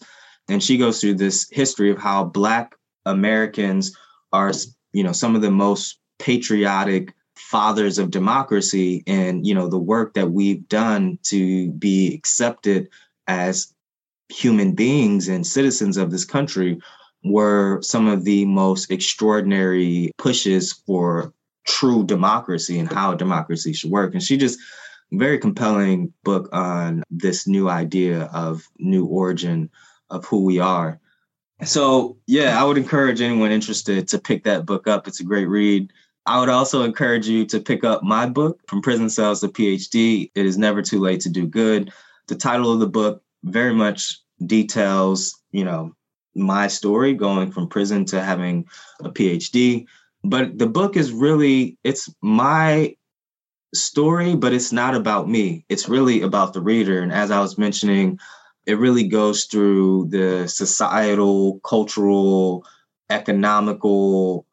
And 0.49 0.63
she 0.63 0.79
goes 0.79 1.01
through 1.01 1.15
this 1.15 1.49
history 1.51 1.91
of 1.91 1.99
how 1.99 2.25
Black 2.25 2.75
Americans 3.05 3.97
are, 4.33 4.53
you 4.93 5.03
know, 5.03 5.13
some 5.13 5.35
of 5.35 5.43
the 5.43 5.51
most 5.51 5.99
patriotic 6.19 7.13
fathers 7.37 7.99
of 7.99 8.11
democracy 8.11 9.05
and 9.07 9.47
you 9.47 9.55
know 9.55 9.69
the 9.69 9.79
work 9.79 10.15
that 10.15 10.31
we've 10.31 10.67
done 10.69 11.19
to 11.23 11.71
be 11.73 12.15
accepted 12.15 12.89
as 13.27 13.75
human 14.31 14.73
beings 14.73 15.29
and 15.29 15.47
citizens 15.47 15.97
of 15.97 16.11
this 16.11 16.25
country 16.25 16.79
were 17.25 17.81
some 17.83 18.07
of 18.07 18.25
the 18.25 18.45
most 18.47 18.91
extraordinary 18.91 20.11
pushes 20.19 20.73
for 20.73 21.33
true 21.67 22.05
democracy 22.05 22.79
and 22.79 22.93
how 22.93 23.15
democracy 23.15 23.73
should 23.73 23.91
work. 23.91 24.15
And 24.15 24.23
she 24.23 24.37
just 24.37 24.59
very 25.13 25.39
compelling 25.39 26.13
book 26.25 26.49
on 26.53 27.03
this 27.11 27.47
new 27.47 27.69
idea 27.69 28.25
of 28.33 28.69
new 28.79 29.07
origin 29.07 29.71
of 30.11 30.25
who 30.25 30.45
we 30.45 30.59
are 30.59 30.99
so 31.65 32.17
yeah 32.27 32.61
i 32.61 32.65
would 32.65 32.77
encourage 32.79 33.21
anyone 33.21 33.51
interested 33.51 34.07
to 34.07 34.19
pick 34.19 34.45
that 34.45 34.67
book 34.67 34.87
up 34.87 35.07
it's 35.09 35.21
a 35.21 35.25
great 35.25 35.47
read 35.47 35.93
I 36.27 36.41
would 36.41 36.49
also 36.49 36.83
encourage 36.83 37.29
you 37.29 37.47
to 37.47 37.61
pick 37.61 37.85
up 37.85 38.03
my 38.03 38.29
book, 38.29 38.61
From 38.67 38.83
Prison 38.83 39.09
Cells 39.09 39.41
to 39.41 39.49
PhD. 39.49 40.31
It 40.35 40.45
is 40.45 40.59
never 40.59 40.83
too 40.83 40.99
late 40.99 41.21
to 41.21 41.31
do 41.31 41.47
good. 41.47 41.93
The 42.27 42.35
title 42.35 42.73
of 42.73 42.81
the 42.81 42.89
book 42.89 43.23
very 43.45 43.73
much 43.73 44.21
details, 44.45 45.41
you 45.53 45.65
know, 45.65 45.95
my 46.35 46.67
story 46.67 47.15
going 47.15 47.53
from 47.53 47.69
prison 47.69 48.05
to 48.07 48.23
having 48.23 48.67
a 49.01 49.11
PhD. 49.11 49.87
But 50.25 50.59
the 50.59 50.67
book 50.67 50.97
is 50.97 51.13
really, 51.13 51.79
it's 51.85 52.13
my 52.21 52.97
story, 53.73 54.35
but 54.35 54.53
it's 54.53 54.73
not 54.73 54.97
about 54.97 55.29
me. 55.29 55.65
It's 55.69 55.89
really 55.89 56.23
about 56.23 56.53
the 56.53 56.61
reader. 56.61 57.01
And 57.01 57.13
as 57.13 57.31
I 57.31 57.41
was 57.41 57.57
mentioning, 57.57 58.19
it 58.67 58.79
really 58.79 59.05
goes 59.05 59.45
through 59.45 60.09
the 60.09 60.49
societal, 60.49 61.61
cultural, 61.61 62.65
economical, 63.11 64.47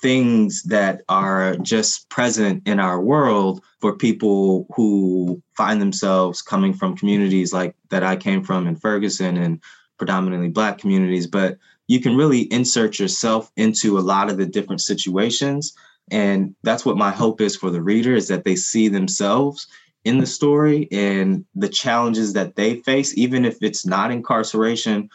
things 0.00 0.62
that 0.64 1.02
are 1.08 1.56
just 1.56 2.08
present 2.08 2.66
in 2.66 2.78
our 2.78 3.00
world 3.00 3.62
for 3.80 3.96
people 3.96 4.66
who 4.74 5.42
find 5.56 5.80
themselves 5.80 6.40
coming 6.40 6.72
from 6.72 6.96
communities 6.96 7.52
like 7.52 7.74
that 7.90 8.04
I 8.04 8.16
came 8.16 8.44
from 8.44 8.66
in 8.66 8.76
Ferguson 8.76 9.36
and 9.36 9.60
predominantly 9.98 10.48
Black 10.48 10.78
communities. 10.78 11.26
But 11.26 11.58
you 11.88 12.00
can 12.00 12.16
really 12.16 12.42
insert 12.52 12.98
yourself 12.98 13.50
into 13.56 13.98
a 13.98 14.00
lot 14.00 14.30
of 14.30 14.38
the 14.38 14.46
different 14.46 14.80
situations. 14.80 15.74
And 16.10 16.54
that's 16.62 16.86
what 16.86 16.96
my 16.96 17.10
hope 17.10 17.40
is 17.40 17.56
for 17.56 17.70
the 17.70 17.82
reader 17.82 18.14
is 18.14 18.28
that 18.28 18.44
they 18.44 18.56
see 18.56 18.88
themselves 18.88 19.66
in 20.08 20.18
the 20.18 20.26
story 20.26 20.88
and 20.90 21.44
the 21.54 21.68
challenges 21.68 22.32
that 22.32 22.56
they 22.56 22.76
face, 22.76 23.16
even 23.16 23.44
if 23.44 23.58
it's 23.62 23.86
not 23.86 24.10
incarceration 24.10 25.08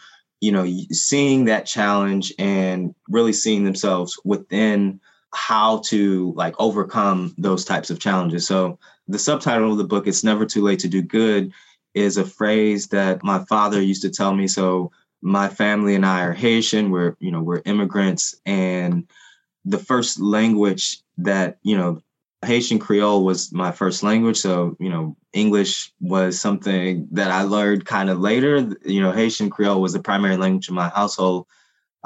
you 0.44 0.52
know, 0.52 0.66
seeing 0.90 1.46
that 1.46 1.64
challenge 1.64 2.30
and 2.38 2.94
really 3.08 3.32
seeing 3.32 3.64
themselves 3.64 4.20
within 4.24 5.00
how 5.32 5.78
to 5.86 6.34
like 6.36 6.54
overcome 6.58 7.34
those 7.38 7.64
types 7.64 7.88
of 7.88 7.98
challenges. 7.98 8.46
So 8.46 8.78
the 9.08 9.18
subtitle 9.18 9.72
of 9.72 9.78
the 9.78 9.84
book, 9.84 10.06
It's 10.06 10.22
Never 10.22 10.44
Too 10.44 10.62
Late 10.62 10.80
to 10.80 10.88
Do 10.88 11.00
Good, 11.00 11.50
is 11.94 12.18
a 12.18 12.26
phrase 12.26 12.88
that 12.88 13.24
my 13.24 13.38
father 13.46 13.80
used 13.80 14.02
to 14.02 14.10
tell 14.10 14.34
me. 14.34 14.46
So 14.46 14.92
my 15.22 15.48
family 15.48 15.94
and 15.94 16.04
I 16.04 16.24
are 16.24 16.34
Haitian. 16.34 16.90
We're, 16.90 17.16
you 17.20 17.30
know, 17.30 17.40
we're 17.40 17.62
immigrants. 17.64 18.34
And 18.44 19.08
the 19.64 19.78
first 19.78 20.20
language 20.20 20.98
that, 21.16 21.56
you 21.62 21.78
know, 21.78 22.02
Haitian 22.44 22.78
Creole 22.78 23.24
was 23.24 23.52
my 23.52 23.72
first 23.72 24.02
language. 24.02 24.36
So, 24.36 24.76
you 24.78 24.88
know, 24.88 25.16
English 25.32 25.92
was 26.00 26.40
something 26.40 27.08
that 27.12 27.30
I 27.30 27.42
learned 27.42 27.84
kind 27.86 28.10
of 28.10 28.20
later. 28.20 28.74
You 28.84 29.00
know, 29.02 29.12
Haitian 29.12 29.50
Creole 29.50 29.80
was 29.80 29.92
the 29.92 30.00
primary 30.00 30.36
language 30.36 30.68
in 30.68 30.74
my 30.74 30.88
household. 30.88 31.46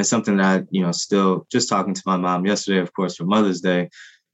It's 0.00 0.08
something 0.08 0.36
that 0.36 0.66
you 0.70 0.82
know, 0.82 0.92
still 0.92 1.46
just 1.50 1.68
talking 1.68 1.94
to 1.94 2.02
my 2.06 2.16
mom 2.16 2.46
yesterday, 2.46 2.78
of 2.78 2.92
course, 2.92 3.16
for 3.16 3.24
Mother's 3.24 3.60
Day. 3.60 3.90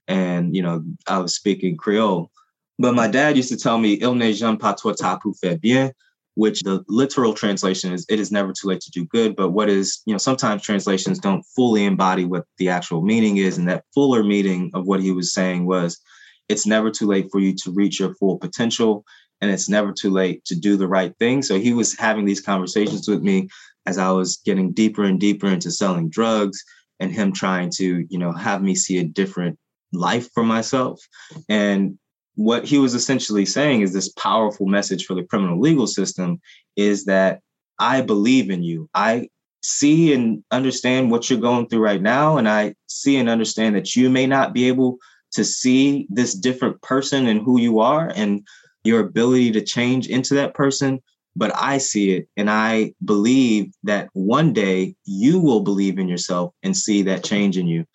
And, 0.07 0.55
you 0.55 0.61
know, 0.61 0.83
I 1.07 1.17
was 1.19 1.35
speaking 1.35 1.77
Creole. 1.77 2.31
But 2.77 2.93
my 2.93 3.07
dad 3.07 3.37
used 3.37 3.49
to 3.49 3.57
tell 3.57 3.77
me, 3.77 3.93
Il 4.01 4.15
n'est 4.15 4.33
jamais 4.33 4.59
pas 4.59 4.75
trop 4.75 4.93
tard 4.93 5.19
faire 5.41 5.57
bien, 5.57 5.91
which 6.35 6.61
the 6.61 6.83
literal 6.87 7.33
translation 7.33 7.91
is, 7.91 8.05
it 8.09 8.19
is 8.19 8.31
never 8.31 8.53
too 8.53 8.67
late 8.67 8.81
to 8.81 8.91
do 8.91 9.05
good. 9.05 9.35
But 9.35 9.49
what 9.49 9.69
is, 9.69 10.01
you 10.05 10.13
know, 10.13 10.17
sometimes 10.17 10.61
translations 10.61 11.19
don't 11.19 11.45
fully 11.55 11.85
embody 11.85 12.25
what 12.25 12.45
the 12.57 12.69
actual 12.69 13.01
meaning 13.01 13.37
is. 13.37 13.57
And 13.57 13.67
that 13.67 13.85
fuller 13.93 14.23
meaning 14.23 14.69
of 14.73 14.85
what 14.85 14.99
he 15.01 15.11
was 15.11 15.33
saying 15.33 15.65
was, 15.65 15.99
it's 16.47 16.67
never 16.67 16.91
too 16.91 17.07
late 17.07 17.27
for 17.31 17.39
you 17.39 17.55
to 17.63 17.71
reach 17.71 17.99
your 17.99 18.13
full 18.15 18.37
potential 18.37 19.03
and 19.41 19.51
it's 19.51 19.69
never 19.69 19.91
too 19.91 20.11
late 20.11 20.45
to 20.45 20.55
do 20.55 20.77
the 20.77 20.87
right 20.87 21.13
thing. 21.17 21.41
So 21.41 21.59
he 21.59 21.73
was 21.73 21.97
having 21.97 22.25
these 22.25 22.41
conversations 22.41 23.07
with 23.07 23.21
me 23.21 23.49
as 23.85 23.97
I 23.97 24.11
was 24.11 24.41
getting 24.45 24.71
deeper 24.71 25.03
and 25.03 25.19
deeper 25.19 25.47
into 25.47 25.71
selling 25.71 26.09
drugs 26.09 26.63
and 26.99 27.11
him 27.11 27.33
trying 27.33 27.69
to, 27.77 28.05
you 28.09 28.17
know, 28.17 28.31
have 28.31 28.61
me 28.61 28.75
see 28.75 28.99
a 28.99 29.03
different 29.03 29.57
life 29.91 30.29
for 30.33 30.43
myself. 30.43 31.01
And 31.49 31.97
what 32.35 32.65
he 32.65 32.77
was 32.77 32.93
essentially 32.93 33.45
saying 33.45 33.81
is 33.81 33.93
this 33.93 34.09
powerful 34.09 34.65
message 34.65 35.05
for 35.05 35.13
the 35.13 35.23
criminal 35.23 35.59
legal 35.59 35.87
system 35.87 36.39
is 36.75 37.05
that 37.05 37.39
I 37.79 38.01
believe 38.01 38.49
in 38.49 38.63
you. 38.63 38.89
I 38.93 39.29
see 39.63 40.13
and 40.13 40.43
understand 40.51 41.11
what 41.11 41.29
you're 41.29 41.39
going 41.39 41.67
through 41.67 41.79
right 41.79 42.01
now. 42.01 42.37
And 42.37 42.47
I 42.47 42.75
see 42.87 43.17
and 43.17 43.29
understand 43.29 43.75
that 43.75 43.95
you 43.95 44.09
may 44.09 44.27
not 44.27 44.53
be 44.53 44.67
able 44.67 44.97
to 45.33 45.43
see 45.43 46.07
this 46.09 46.33
different 46.33 46.81
person 46.81 47.27
and 47.27 47.41
who 47.41 47.59
you 47.59 47.79
are 47.79 48.11
and 48.15 48.45
your 48.83 48.99
ability 48.99 49.51
to 49.51 49.61
change 49.61 50.07
into 50.07 50.35
that 50.35 50.53
person. 50.53 51.01
But 51.35 51.51
I 51.55 51.79
see 51.79 52.11
it 52.11 52.29
and 52.37 52.49
I 52.49 52.93
believe 53.03 53.73
that 53.83 54.09
one 54.13 54.53
day 54.53 54.95
you 55.03 55.39
will 55.39 55.61
believe 55.61 55.99
in 55.99 56.07
yourself 56.07 56.53
and 56.63 56.77
see 56.77 57.01
that 57.03 57.23
change 57.23 57.57
in 57.57 57.67
you. 57.67 57.85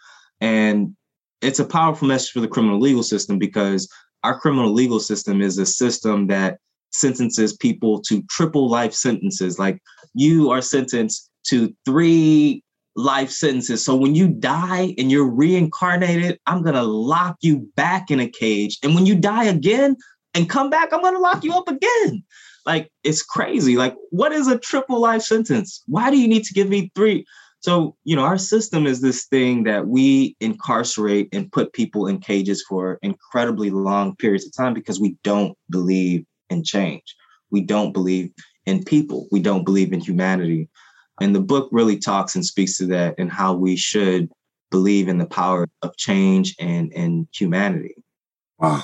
And 0.41 0.95
it's 1.41 1.59
a 1.59 1.65
powerful 1.65 2.09
message 2.09 2.33
for 2.33 2.41
the 2.41 2.49
criminal 2.49 2.81
legal 2.81 3.03
system 3.03 3.39
because 3.39 3.89
our 4.25 4.39
criminal 4.39 4.73
legal 4.73 5.01
system 5.01 5.41
is 5.41 5.59
a 5.59 5.67
system 5.67 6.27
that 6.29 6.59
sentences 6.93 7.57
people 7.57 8.01
to 8.03 8.23
triple 8.31 8.69
life 8.69 8.93
sentences. 8.93 9.59
Like 9.59 9.81
you 10.15 10.51
are 10.51 10.63
sentenced 10.63 11.31
to 11.49 11.75
three 11.85 12.63
life 12.97 13.31
sentences. 13.31 13.85
So 13.85 13.95
when 13.95 14.15
you 14.15 14.29
die 14.29 14.95
and 14.99 15.11
you're 15.11 15.31
reincarnated, 15.31 16.39
I'm 16.47 16.63
going 16.63 16.75
to 16.75 16.83
lock 16.83 17.37
you 17.41 17.69
back 17.77 18.11
in 18.11 18.21
a 18.21 18.29
cage. 18.29 18.79
And 18.83 18.95
when 18.95 19.07
you 19.07 19.15
die 19.15 19.45
again 19.45 19.97
and 20.35 20.51
come 20.51 20.71
back, 20.71 20.93
I'm 20.93 21.01
going 21.01 21.15
to 21.15 21.21
lock 21.21 21.45
you 21.45 21.55
up 21.55 21.69
again. 21.69 22.25
Like 22.67 22.91
it's 23.05 23.23
crazy. 23.23 23.77
Like, 23.77 23.95
what 24.11 24.33
is 24.33 24.49
a 24.49 24.59
triple 24.59 25.01
life 25.01 25.23
sentence? 25.23 25.83
Why 25.87 26.11
do 26.11 26.19
you 26.19 26.29
need 26.29 26.45
to 26.45 26.55
give 26.55 26.69
me 26.69 26.91
three? 26.95 27.25
So, 27.61 27.95
you 28.05 28.17
know, 28.17 28.23
our 28.23 28.39
system 28.39 28.87
is 28.87 29.03
this 29.03 29.27
thing 29.27 29.65
that 29.65 29.87
we 29.87 30.35
incarcerate 30.41 31.29
and 31.33 31.53
put 31.53 31.75
people 31.75 32.07
in 32.07 32.19
cages 32.19 32.65
for 32.67 32.99
incredibly 33.03 33.69
long 33.71 34.17
periods 34.17 34.47
of 34.47 34.57
time 34.57 34.73
because 34.73 34.99
we 34.99 35.17
don't 35.25 35.57
believe 35.69 36.25
in 36.49 36.65
change. 36.65 37.15
We 37.51 37.61
don't 37.61 37.93
believe 37.93 38.31
in 38.65 38.83
people. 38.83 39.29
We 39.31 39.41
don't 39.41 39.65
believe 39.65 39.93
in 39.93 40.01
humanity. 40.01 40.71
And 41.21 41.35
the 41.35 41.41
book 41.41 41.69
really 41.71 41.99
talks 41.99 42.35
and 42.35 42.47
speaks 42.47 42.79
to 42.79 42.87
that 42.87 43.15
and 43.19 43.31
how 43.31 43.53
we 43.53 43.77
should 43.77 44.31
believe 44.71 45.09
in 45.09 45.19
the 45.19 45.27
power 45.27 45.69
of 45.83 45.95
change 45.99 46.57
and, 46.59 46.91
and 46.95 47.29
humanity. 47.31 47.95
Wow. 48.59 48.83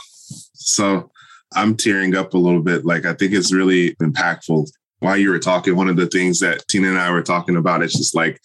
So 0.52 1.10
I'm 1.54 1.76
tearing 1.76 2.14
up 2.14 2.34
a 2.34 2.38
little 2.38 2.62
bit. 2.62 2.84
Like, 2.84 3.06
I 3.06 3.14
think 3.14 3.32
it's 3.32 3.54
really 3.54 3.94
impactful. 3.96 4.68
While 4.98 5.16
you 5.16 5.30
were 5.30 5.38
talking, 5.38 5.76
one 5.76 5.88
of 5.88 5.96
the 5.96 6.08
things 6.08 6.40
that 6.40 6.66
Tina 6.68 6.88
and 6.88 6.98
I 6.98 7.10
were 7.10 7.22
talking 7.22 7.56
about 7.56 7.82
is 7.82 7.94
just 7.94 8.14
like 8.14 8.38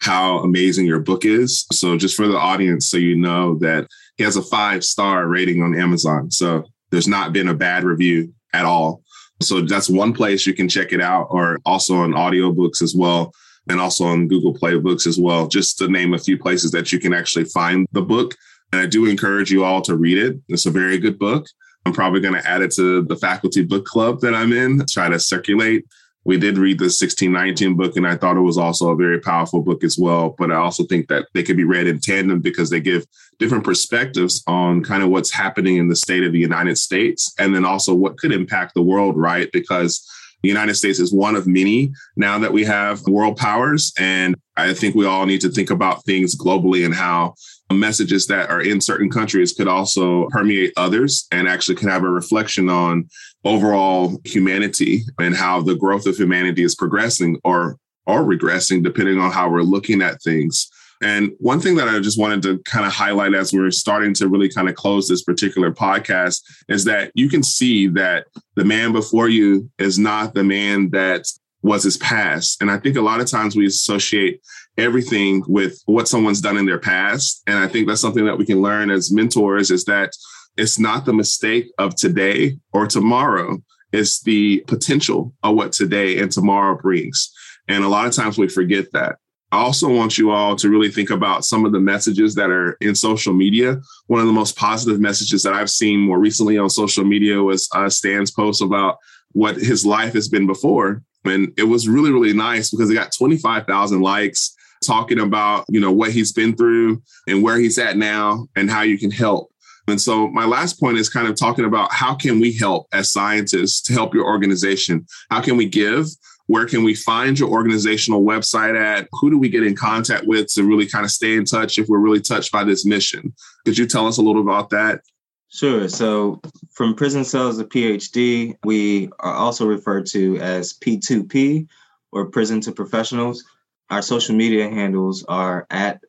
how 0.00 0.38
amazing 0.38 0.86
your 0.86 1.00
book 1.00 1.24
is. 1.24 1.66
So, 1.72 1.96
just 1.96 2.16
for 2.16 2.26
the 2.26 2.36
audience, 2.36 2.88
so 2.88 2.96
you 2.96 3.16
know 3.16 3.56
that 3.58 3.86
he 4.16 4.24
has 4.24 4.36
a 4.36 4.42
five 4.42 4.84
star 4.84 5.26
rating 5.26 5.62
on 5.62 5.78
Amazon. 5.78 6.30
So, 6.30 6.64
there's 6.90 7.08
not 7.08 7.32
been 7.32 7.48
a 7.48 7.54
bad 7.54 7.84
review 7.84 8.32
at 8.52 8.64
all. 8.64 9.02
So, 9.42 9.60
that's 9.60 9.88
one 9.88 10.12
place 10.12 10.46
you 10.46 10.54
can 10.54 10.68
check 10.68 10.92
it 10.92 11.00
out, 11.00 11.28
or 11.30 11.58
also 11.64 11.96
on 11.96 12.12
audiobooks 12.12 12.82
as 12.82 12.94
well 12.94 13.32
and 13.68 13.80
also 13.80 14.04
on 14.04 14.28
Google 14.28 14.54
Play 14.54 14.76
Books 14.78 15.06
as 15.06 15.18
well, 15.18 15.46
just 15.46 15.78
to 15.78 15.88
name 15.88 16.14
a 16.14 16.18
few 16.18 16.38
places 16.38 16.70
that 16.72 16.92
you 16.92 16.98
can 16.98 17.12
actually 17.12 17.44
find 17.44 17.86
the 17.92 18.02
book. 18.02 18.34
And 18.72 18.80
I 18.80 18.86
do 18.86 19.06
encourage 19.06 19.50
you 19.50 19.64
all 19.64 19.82
to 19.82 19.96
read 19.96 20.18
it. 20.18 20.38
It's 20.48 20.66
a 20.66 20.70
very 20.70 20.98
good 20.98 21.18
book. 21.18 21.46
I'm 21.86 21.92
probably 21.92 22.20
going 22.20 22.34
to 22.34 22.48
add 22.48 22.62
it 22.62 22.72
to 22.72 23.02
the 23.02 23.16
faculty 23.16 23.62
book 23.64 23.84
club 23.84 24.20
that 24.20 24.34
I'm 24.34 24.52
in, 24.52 24.84
try 24.86 25.08
to 25.08 25.18
circulate. 25.18 25.84
We 26.24 26.36
did 26.36 26.58
read 26.58 26.78
the 26.78 26.84
1619 26.84 27.76
book, 27.76 27.96
and 27.96 28.06
I 28.06 28.16
thought 28.16 28.36
it 28.36 28.40
was 28.40 28.58
also 28.58 28.90
a 28.90 28.96
very 28.96 29.20
powerful 29.20 29.62
book 29.62 29.82
as 29.82 29.98
well. 29.98 30.34
But 30.38 30.52
I 30.52 30.56
also 30.56 30.84
think 30.84 31.08
that 31.08 31.26
they 31.32 31.42
could 31.42 31.56
be 31.56 31.64
read 31.64 31.86
in 31.86 31.98
tandem 31.98 32.40
because 32.40 32.68
they 32.68 32.80
give 32.80 33.06
different 33.38 33.64
perspectives 33.64 34.42
on 34.46 34.84
kind 34.84 35.02
of 35.02 35.08
what's 35.08 35.32
happening 35.32 35.78
in 35.78 35.88
the 35.88 35.96
state 35.96 36.22
of 36.22 36.32
the 36.32 36.38
United 36.38 36.76
States 36.76 37.34
and 37.38 37.54
then 37.54 37.64
also 37.64 37.94
what 37.94 38.18
could 38.18 38.32
impact 38.32 38.74
the 38.74 38.82
world, 38.82 39.16
right? 39.16 39.50
Because 39.50 40.06
the 40.42 40.48
United 40.48 40.74
States 40.74 40.98
is 40.98 41.12
one 41.12 41.36
of 41.36 41.46
many 41.46 41.92
now 42.16 42.38
that 42.38 42.52
we 42.52 42.64
have 42.64 43.06
world 43.06 43.36
powers. 43.36 43.92
And 43.98 44.34
I 44.56 44.72
think 44.72 44.94
we 44.94 45.06
all 45.06 45.26
need 45.26 45.40
to 45.42 45.50
think 45.50 45.70
about 45.70 46.04
things 46.04 46.36
globally 46.36 46.84
and 46.84 46.94
how 46.94 47.34
messages 47.72 48.26
that 48.26 48.50
are 48.50 48.62
in 48.62 48.80
certain 48.80 49.10
countries 49.10 49.52
could 49.52 49.68
also 49.68 50.26
permeate 50.30 50.72
others 50.76 51.26
and 51.30 51.46
actually 51.46 51.76
can 51.76 51.88
have 51.88 52.02
a 52.02 52.10
reflection 52.10 52.68
on 52.68 53.08
overall 53.44 54.20
humanity 54.24 55.02
and 55.18 55.36
how 55.36 55.60
the 55.60 55.76
growth 55.76 56.06
of 56.06 56.16
humanity 56.16 56.62
is 56.62 56.74
progressing 56.74 57.38
or 57.44 57.76
or 58.06 58.22
regressing 58.22 58.82
depending 58.82 59.18
on 59.18 59.30
how 59.30 59.48
we're 59.48 59.62
looking 59.62 60.02
at 60.02 60.20
things. 60.22 60.68
And 61.02 61.32
one 61.38 61.60
thing 61.60 61.76
that 61.76 61.88
I 61.88 61.98
just 62.00 62.18
wanted 62.18 62.42
to 62.42 62.58
kind 62.64 62.86
of 62.86 62.92
highlight 62.92 63.34
as 63.34 63.52
we're 63.52 63.70
starting 63.70 64.12
to 64.14 64.28
really 64.28 64.50
kind 64.50 64.68
of 64.68 64.74
close 64.74 65.08
this 65.08 65.22
particular 65.22 65.72
podcast 65.72 66.42
is 66.68 66.84
that 66.84 67.10
you 67.14 67.28
can 67.28 67.42
see 67.42 67.86
that 67.88 68.26
the 68.54 68.64
man 68.64 68.92
before 68.92 69.28
you 69.28 69.70
is 69.78 69.98
not 69.98 70.34
the 70.34 70.44
man 70.44 70.90
that 70.90 71.24
was 71.62 71.84
his 71.84 71.96
past. 71.98 72.60
And 72.60 72.70
I 72.70 72.78
think 72.78 72.96
a 72.96 73.02
lot 73.02 73.20
of 73.20 73.26
times 73.26 73.56
we 73.56 73.66
associate 73.66 74.40
everything 74.76 75.42
with 75.46 75.80
what 75.86 76.08
someone's 76.08 76.40
done 76.40 76.56
in 76.56 76.66
their 76.66 76.78
past. 76.78 77.42
And 77.46 77.58
I 77.58 77.68
think 77.68 77.86
that's 77.86 78.00
something 78.00 78.24
that 78.24 78.38
we 78.38 78.46
can 78.46 78.62
learn 78.62 78.90
as 78.90 79.12
mentors 79.12 79.70
is 79.70 79.84
that 79.84 80.12
it's 80.56 80.78
not 80.78 81.04
the 81.04 81.12
mistake 81.12 81.66
of 81.78 81.96
today 81.96 82.58
or 82.72 82.86
tomorrow. 82.86 83.58
It's 83.92 84.22
the 84.22 84.60
potential 84.66 85.34
of 85.42 85.56
what 85.56 85.72
today 85.72 86.18
and 86.18 86.30
tomorrow 86.30 86.78
brings. 86.80 87.30
And 87.68 87.84
a 87.84 87.88
lot 87.88 88.06
of 88.06 88.12
times 88.12 88.38
we 88.38 88.48
forget 88.48 88.92
that. 88.92 89.16
I 89.52 89.58
also 89.58 89.88
want 89.88 90.16
you 90.16 90.30
all 90.30 90.54
to 90.56 90.68
really 90.68 90.90
think 90.90 91.10
about 91.10 91.44
some 91.44 91.64
of 91.64 91.72
the 91.72 91.80
messages 91.80 92.34
that 92.36 92.50
are 92.50 92.76
in 92.80 92.94
social 92.94 93.32
media. 93.32 93.80
One 94.06 94.20
of 94.20 94.26
the 94.26 94.32
most 94.32 94.56
positive 94.56 95.00
messages 95.00 95.42
that 95.42 95.54
I've 95.54 95.70
seen 95.70 95.98
more 95.98 96.20
recently 96.20 96.56
on 96.56 96.70
social 96.70 97.04
media 97.04 97.42
was 97.42 97.68
uh, 97.74 97.88
Stan's 97.88 98.30
post 98.30 98.62
about 98.62 98.98
what 99.32 99.56
his 99.56 99.84
life 99.84 100.12
has 100.14 100.28
been 100.28 100.46
before. 100.46 101.02
And 101.24 101.52
it 101.56 101.64
was 101.64 101.88
really, 101.88 102.12
really 102.12 102.32
nice 102.32 102.70
because 102.70 102.90
it 102.90 102.94
got 102.94 103.12
25,000 103.12 104.00
likes 104.00 104.54
talking 104.84 105.20
about, 105.20 105.64
you 105.68 105.80
know, 105.80 105.92
what 105.92 106.12
he's 106.12 106.32
been 106.32 106.56
through 106.56 107.02
and 107.26 107.42
where 107.42 107.58
he's 107.58 107.78
at 107.78 107.96
now 107.96 108.46
and 108.56 108.70
how 108.70 108.82
you 108.82 108.98
can 108.98 109.10
help. 109.10 109.50
And 109.88 110.00
so 110.00 110.28
my 110.28 110.44
last 110.44 110.78
point 110.78 110.98
is 110.98 111.08
kind 111.08 111.26
of 111.26 111.36
talking 111.36 111.64
about 111.64 111.92
how 111.92 112.14
can 112.14 112.40
we 112.40 112.52
help 112.52 112.86
as 112.92 113.12
scientists 113.12 113.82
to 113.82 113.92
help 113.92 114.14
your 114.14 114.24
organization? 114.24 115.06
How 115.30 115.40
can 115.40 115.56
we 115.56 115.68
give? 115.68 116.06
Where 116.50 116.66
can 116.66 116.82
we 116.82 116.96
find 116.96 117.38
your 117.38 117.48
organizational 117.48 118.24
website 118.24 118.76
at? 118.76 119.06
Who 119.12 119.30
do 119.30 119.38
we 119.38 119.48
get 119.48 119.62
in 119.62 119.76
contact 119.76 120.26
with 120.26 120.52
to 120.54 120.64
really 120.64 120.84
kind 120.84 121.04
of 121.04 121.12
stay 121.12 121.36
in 121.36 121.44
touch 121.44 121.78
if 121.78 121.86
we're 121.86 122.00
really 122.00 122.20
touched 122.20 122.50
by 122.50 122.64
this 122.64 122.84
mission? 122.84 123.32
Could 123.64 123.78
you 123.78 123.86
tell 123.86 124.08
us 124.08 124.18
a 124.18 124.20
little 124.20 124.42
about 124.42 124.70
that? 124.70 125.02
Sure. 125.46 125.88
So, 125.88 126.40
from 126.72 126.96
prison 126.96 127.24
cells 127.24 127.58
to 127.58 127.64
PhD, 127.64 128.56
we 128.64 129.10
are 129.20 129.32
also 129.32 129.64
referred 129.64 130.06
to 130.06 130.38
as 130.38 130.72
P2P 130.72 131.68
or 132.10 132.26
prison 132.26 132.60
to 132.62 132.72
professionals. 132.72 133.44
Our 133.88 134.02
social 134.02 134.34
media 134.34 134.68
handles 134.68 135.24
are 135.28 135.68
at 135.70 136.02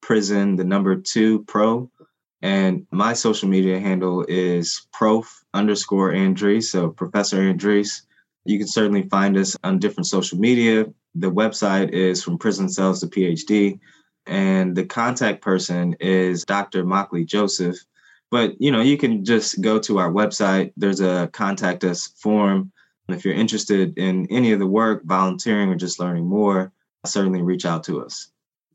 prison, 0.00 0.54
the 0.54 0.64
number 0.64 0.94
two 0.94 1.42
pro. 1.48 1.90
And 2.40 2.86
my 2.92 3.14
social 3.14 3.48
media 3.48 3.80
handle 3.80 4.24
is 4.28 4.86
prof 4.92 5.44
underscore 5.54 6.12
Andrisse. 6.12 6.70
So 6.70 6.90
Professor 6.90 7.38
Andrisse. 7.38 8.02
You 8.48 8.58
can 8.58 8.66
certainly 8.66 9.02
find 9.10 9.36
us 9.36 9.56
on 9.62 9.78
different 9.78 10.06
social 10.06 10.38
media. 10.38 10.86
The 11.14 11.30
website 11.30 11.90
is 11.90 12.22
from 12.22 12.38
prison 12.38 12.68
cells 12.70 13.00
to 13.00 13.06
PhD. 13.06 13.78
And 14.26 14.74
the 14.74 14.86
contact 14.86 15.42
person 15.42 15.94
is 16.00 16.44
Dr. 16.44 16.84
Mockley 16.84 17.26
Joseph. 17.26 17.76
But 18.30 18.60
you 18.60 18.72
know, 18.72 18.80
you 18.80 18.96
can 18.96 19.24
just 19.24 19.60
go 19.60 19.78
to 19.80 19.98
our 19.98 20.10
website. 20.10 20.72
There's 20.76 21.00
a 21.00 21.28
contact 21.32 21.84
us 21.84 22.06
form. 22.06 22.72
If 23.08 23.24
you're 23.24 23.34
interested 23.34 23.96
in 23.98 24.26
any 24.30 24.52
of 24.52 24.58
the 24.58 24.66
work, 24.66 25.04
volunteering, 25.04 25.70
or 25.70 25.76
just 25.76 26.00
learning 26.00 26.26
more, 26.26 26.72
certainly 27.04 27.42
reach 27.42 27.66
out 27.66 27.84
to 27.84 28.02
us. 28.02 28.28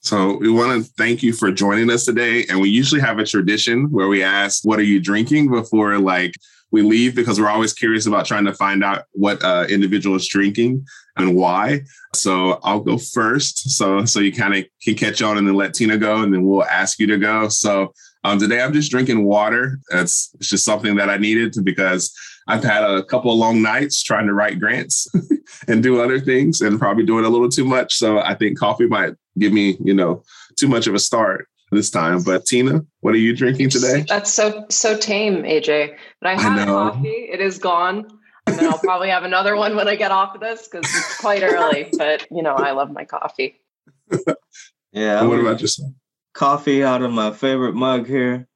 So 0.03 0.35
we 0.35 0.51
want 0.51 0.83
to 0.83 0.91
thank 0.97 1.23
you 1.23 1.31
for 1.31 1.49
joining 1.49 1.89
us 1.89 2.03
today. 2.03 2.45
And 2.49 2.59
we 2.59 2.69
usually 2.69 2.99
have 2.99 3.19
a 3.19 3.25
tradition 3.25 3.89
where 3.89 4.09
we 4.09 4.21
ask, 4.21 4.65
what 4.65 4.77
are 4.77 4.83
you 4.83 4.99
drinking 4.99 5.49
before 5.49 5.97
like 5.97 6.33
we 6.71 6.81
leave? 6.81 7.15
Because 7.15 7.39
we're 7.39 7.49
always 7.49 7.71
curious 7.71 8.05
about 8.05 8.25
trying 8.25 8.43
to 8.43 8.53
find 8.53 8.83
out 8.83 9.05
what 9.13 9.41
uh, 9.41 9.65
individual 9.69 10.17
is 10.17 10.27
drinking 10.27 10.85
and 11.15 11.37
why. 11.37 11.83
So 12.13 12.59
I'll 12.63 12.81
go 12.81 12.97
first. 12.97 13.69
So, 13.77 14.03
so 14.03 14.19
you 14.19 14.33
kind 14.33 14.53
of 14.53 14.65
can 14.81 14.95
catch 14.95 15.21
on 15.21 15.37
and 15.37 15.47
then 15.47 15.55
let 15.55 15.73
Tina 15.73 15.97
go 15.97 16.21
and 16.21 16.33
then 16.33 16.43
we'll 16.43 16.65
ask 16.65 16.99
you 16.99 17.07
to 17.07 17.17
go. 17.17 17.47
So 17.47 17.93
um, 18.25 18.39
today 18.39 18.61
I'm 18.61 18.73
just 18.73 18.91
drinking 18.91 19.23
water. 19.23 19.79
That's 19.89 20.31
it's 20.35 20.49
just 20.49 20.65
something 20.65 20.97
that 20.97 21.09
I 21.09 21.15
needed 21.15 21.53
to 21.53 21.61
because 21.61 22.13
I've 22.49 22.63
had 22.63 22.83
a 22.83 23.03
couple 23.03 23.31
of 23.31 23.37
long 23.37 23.61
nights 23.61 24.03
trying 24.03 24.27
to 24.27 24.33
write 24.33 24.59
grants 24.59 25.07
and 25.69 25.81
do 25.81 26.01
other 26.01 26.19
things 26.19 26.59
and 26.59 26.77
probably 26.77 27.05
doing 27.05 27.23
a 27.23 27.29
little 27.29 27.47
too 27.47 27.63
much. 27.63 27.93
So 27.95 28.19
I 28.19 28.35
think 28.35 28.59
coffee 28.59 28.87
might 28.87 29.13
give 29.37 29.53
me, 29.53 29.77
you 29.83 29.93
know, 29.93 30.23
too 30.57 30.67
much 30.67 30.87
of 30.87 30.93
a 30.93 30.99
start 30.99 31.47
this 31.71 31.89
time. 31.89 32.23
But 32.23 32.45
Tina, 32.45 32.85
what 33.01 33.13
are 33.13 33.19
you 33.19 33.35
drinking 33.35 33.69
today? 33.69 34.05
That's 34.07 34.31
so 34.31 34.65
so 34.69 34.97
tame, 34.97 35.43
AJ. 35.43 35.95
But 36.21 36.29
I 36.29 36.41
have 36.41 36.59
I 36.59 36.65
coffee. 36.65 37.09
It 37.09 37.41
is 37.41 37.57
gone. 37.57 38.07
And 38.45 38.57
then 38.57 38.69
I'll 38.69 38.79
probably 38.79 39.09
have 39.09 39.23
another 39.23 39.55
one 39.55 39.75
when 39.75 39.87
I 39.87 39.95
get 39.95 40.11
off 40.11 40.35
of 40.35 40.41
this 40.41 40.67
because 40.67 40.85
it's 40.93 41.17
quite 41.17 41.43
early. 41.43 41.89
But 41.97 42.27
you 42.29 42.43
know, 42.43 42.55
I 42.55 42.71
love 42.71 42.91
my 42.91 43.05
coffee. 43.05 43.61
yeah. 44.91 45.23
what 45.23 45.39
about 45.39 45.61
yourself? 45.61 45.91
Coffee 46.33 46.83
out 46.83 47.01
of 47.01 47.11
my 47.11 47.31
favorite 47.31 47.73
mug 47.73 48.07
here. 48.07 48.47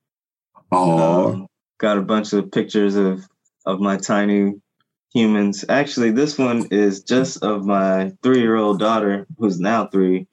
Oh. 0.72 1.30
Um, 1.30 1.48
got 1.78 1.98
a 1.98 2.02
bunch 2.02 2.34
of 2.34 2.52
pictures 2.52 2.96
of 2.96 3.28
of 3.66 3.80
my 3.80 3.98
tiny 3.98 4.54
humans. 5.14 5.64
Actually, 5.70 6.12
this 6.12 6.38
one 6.38 6.68
is 6.72 7.04
just 7.04 7.44
of 7.44 7.66
my 7.66 8.12
three 8.24 8.40
year 8.40 8.56
old 8.56 8.80
daughter, 8.80 9.26
who's 9.38 9.60
now 9.60 9.88
three. 9.88 10.28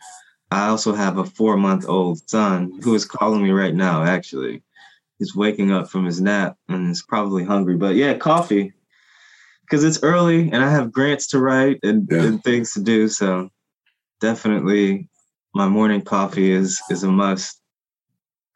I 0.50 0.68
also 0.68 0.92
have 0.94 1.18
a 1.18 1.24
four 1.24 1.56
month 1.56 1.88
old 1.88 2.28
son 2.28 2.80
who 2.82 2.94
is 2.94 3.04
calling 3.04 3.42
me 3.42 3.50
right 3.50 3.74
now, 3.74 4.04
actually. 4.04 4.62
He's 5.18 5.34
waking 5.34 5.72
up 5.72 5.88
from 5.88 6.04
his 6.04 6.20
nap 6.20 6.56
and 6.68 6.90
is 6.90 7.02
probably 7.02 7.44
hungry. 7.44 7.76
But 7.76 7.94
yeah, 7.94 8.14
coffee. 8.14 8.72
Because 9.62 9.84
it's 9.84 10.02
early 10.02 10.50
and 10.50 10.62
I 10.62 10.70
have 10.70 10.92
grants 10.92 11.28
to 11.28 11.38
write 11.38 11.80
and, 11.82 12.06
yeah. 12.10 12.24
and 12.24 12.44
things 12.44 12.72
to 12.74 12.82
do. 12.82 13.08
So 13.08 13.48
definitely 14.20 15.08
my 15.54 15.68
morning 15.68 16.02
coffee 16.02 16.50
is 16.50 16.80
is 16.90 17.02
a 17.02 17.10
must. 17.10 17.60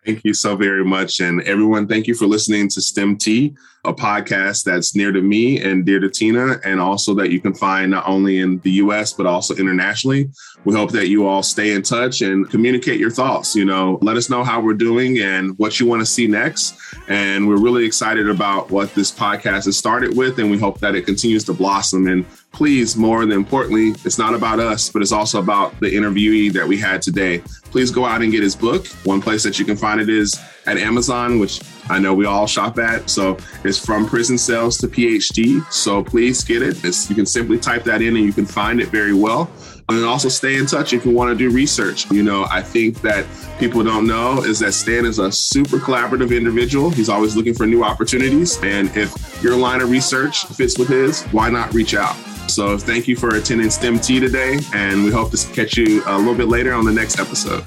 Thank 0.08 0.24
you 0.24 0.32
so 0.32 0.56
very 0.56 0.86
much. 0.86 1.20
And 1.20 1.42
everyone, 1.42 1.86
thank 1.86 2.06
you 2.06 2.14
for 2.14 2.24
listening 2.24 2.70
to 2.70 2.80
STEM 2.80 3.18
Tea, 3.18 3.54
a 3.84 3.92
podcast 3.92 4.64
that's 4.64 4.96
near 4.96 5.12
to 5.12 5.20
me 5.20 5.62
and 5.62 5.84
dear 5.84 6.00
to 6.00 6.08
Tina, 6.08 6.56
and 6.64 6.80
also 6.80 7.12
that 7.16 7.30
you 7.30 7.42
can 7.42 7.52
find 7.52 7.90
not 7.90 8.08
only 8.08 8.38
in 8.38 8.58
the 8.60 8.70
US, 8.70 9.12
but 9.12 9.26
also 9.26 9.54
internationally. 9.56 10.30
We 10.64 10.74
hope 10.74 10.92
that 10.92 11.08
you 11.08 11.26
all 11.26 11.42
stay 11.42 11.72
in 11.72 11.82
touch 11.82 12.22
and 12.22 12.48
communicate 12.48 12.98
your 12.98 13.10
thoughts. 13.10 13.54
You 13.54 13.66
know, 13.66 13.98
let 14.00 14.16
us 14.16 14.30
know 14.30 14.42
how 14.42 14.62
we're 14.62 14.72
doing 14.72 15.18
and 15.18 15.58
what 15.58 15.78
you 15.78 15.84
want 15.84 16.00
to 16.00 16.06
see 16.06 16.26
next. 16.26 16.74
And 17.08 17.46
we're 17.46 17.60
really 17.60 17.84
excited 17.84 18.30
about 18.30 18.70
what 18.70 18.94
this 18.94 19.12
podcast 19.12 19.66
has 19.66 19.76
started 19.76 20.16
with, 20.16 20.38
and 20.38 20.50
we 20.50 20.56
hope 20.56 20.80
that 20.80 20.94
it 20.94 21.04
continues 21.04 21.44
to 21.44 21.52
blossom. 21.52 22.06
And 22.06 22.24
please, 22.52 22.96
more 22.96 23.26
than 23.26 23.32
importantly, 23.32 23.90
it's 24.06 24.18
not 24.18 24.32
about 24.32 24.58
us, 24.58 24.88
but 24.88 25.02
it's 25.02 25.12
also 25.12 25.38
about 25.38 25.78
the 25.80 25.94
interviewee 25.94 26.50
that 26.54 26.66
we 26.66 26.78
had 26.78 27.02
today. 27.02 27.42
Please 27.70 27.90
go 27.90 28.04
out 28.04 28.22
and 28.22 28.32
get 28.32 28.42
his 28.42 28.56
book. 28.56 28.86
One 29.04 29.20
place 29.20 29.42
that 29.42 29.58
you 29.58 29.64
can 29.64 29.76
find 29.76 30.00
it 30.00 30.08
is 30.08 30.38
at 30.66 30.76
Amazon, 30.76 31.38
which 31.38 31.60
I 31.90 31.98
know 31.98 32.14
we 32.14 32.26
all 32.26 32.46
shop 32.46 32.78
at. 32.78 33.08
So 33.08 33.38
it's 33.64 33.84
from 33.84 34.06
prison 34.06 34.38
cells 34.38 34.78
to 34.78 34.88
PhD. 34.88 35.64
So 35.72 36.04
please 36.04 36.44
get 36.44 36.62
it. 36.62 36.84
It's, 36.84 37.08
you 37.08 37.16
can 37.16 37.26
simply 37.26 37.58
type 37.58 37.84
that 37.84 38.02
in 38.02 38.16
and 38.16 38.24
you 38.24 38.32
can 38.32 38.46
find 38.46 38.80
it 38.80 38.88
very 38.88 39.14
well. 39.14 39.50
And 39.90 40.04
also 40.04 40.28
stay 40.28 40.56
in 40.56 40.66
touch 40.66 40.92
if 40.92 41.06
you 41.06 41.12
want 41.12 41.30
to 41.30 41.34
do 41.34 41.54
research. 41.54 42.10
You 42.10 42.22
know, 42.22 42.46
I 42.50 42.60
think 42.60 43.00
that 43.00 43.26
people 43.58 43.82
don't 43.82 44.06
know 44.06 44.42
is 44.42 44.58
that 44.58 44.72
Stan 44.72 45.06
is 45.06 45.18
a 45.18 45.32
super 45.32 45.78
collaborative 45.78 46.36
individual. 46.36 46.90
He's 46.90 47.08
always 47.08 47.36
looking 47.36 47.54
for 47.54 47.66
new 47.66 47.82
opportunities. 47.82 48.58
And 48.62 48.94
if 48.94 49.42
your 49.42 49.56
line 49.56 49.80
of 49.80 49.90
research 49.90 50.44
fits 50.44 50.78
with 50.78 50.88
his, 50.88 51.22
why 51.26 51.48
not 51.48 51.72
reach 51.72 51.94
out? 51.94 52.16
So 52.48 52.78
thank 52.78 53.06
you 53.06 53.14
for 53.14 53.36
attending 53.36 53.70
STEM 53.70 54.00
Tea 54.00 54.20
today, 54.20 54.58
and 54.74 55.04
we 55.04 55.10
hope 55.10 55.30
to 55.30 55.52
catch 55.52 55.76
you 55.76 56.02
a 56.06 56.16
little 56.18 56.34
bit 56.34 56.48
later 56.48 56.72
on 56.72 56.84
the 56.84 56.92
next 56.92 57.20
episode. 57.20 57.64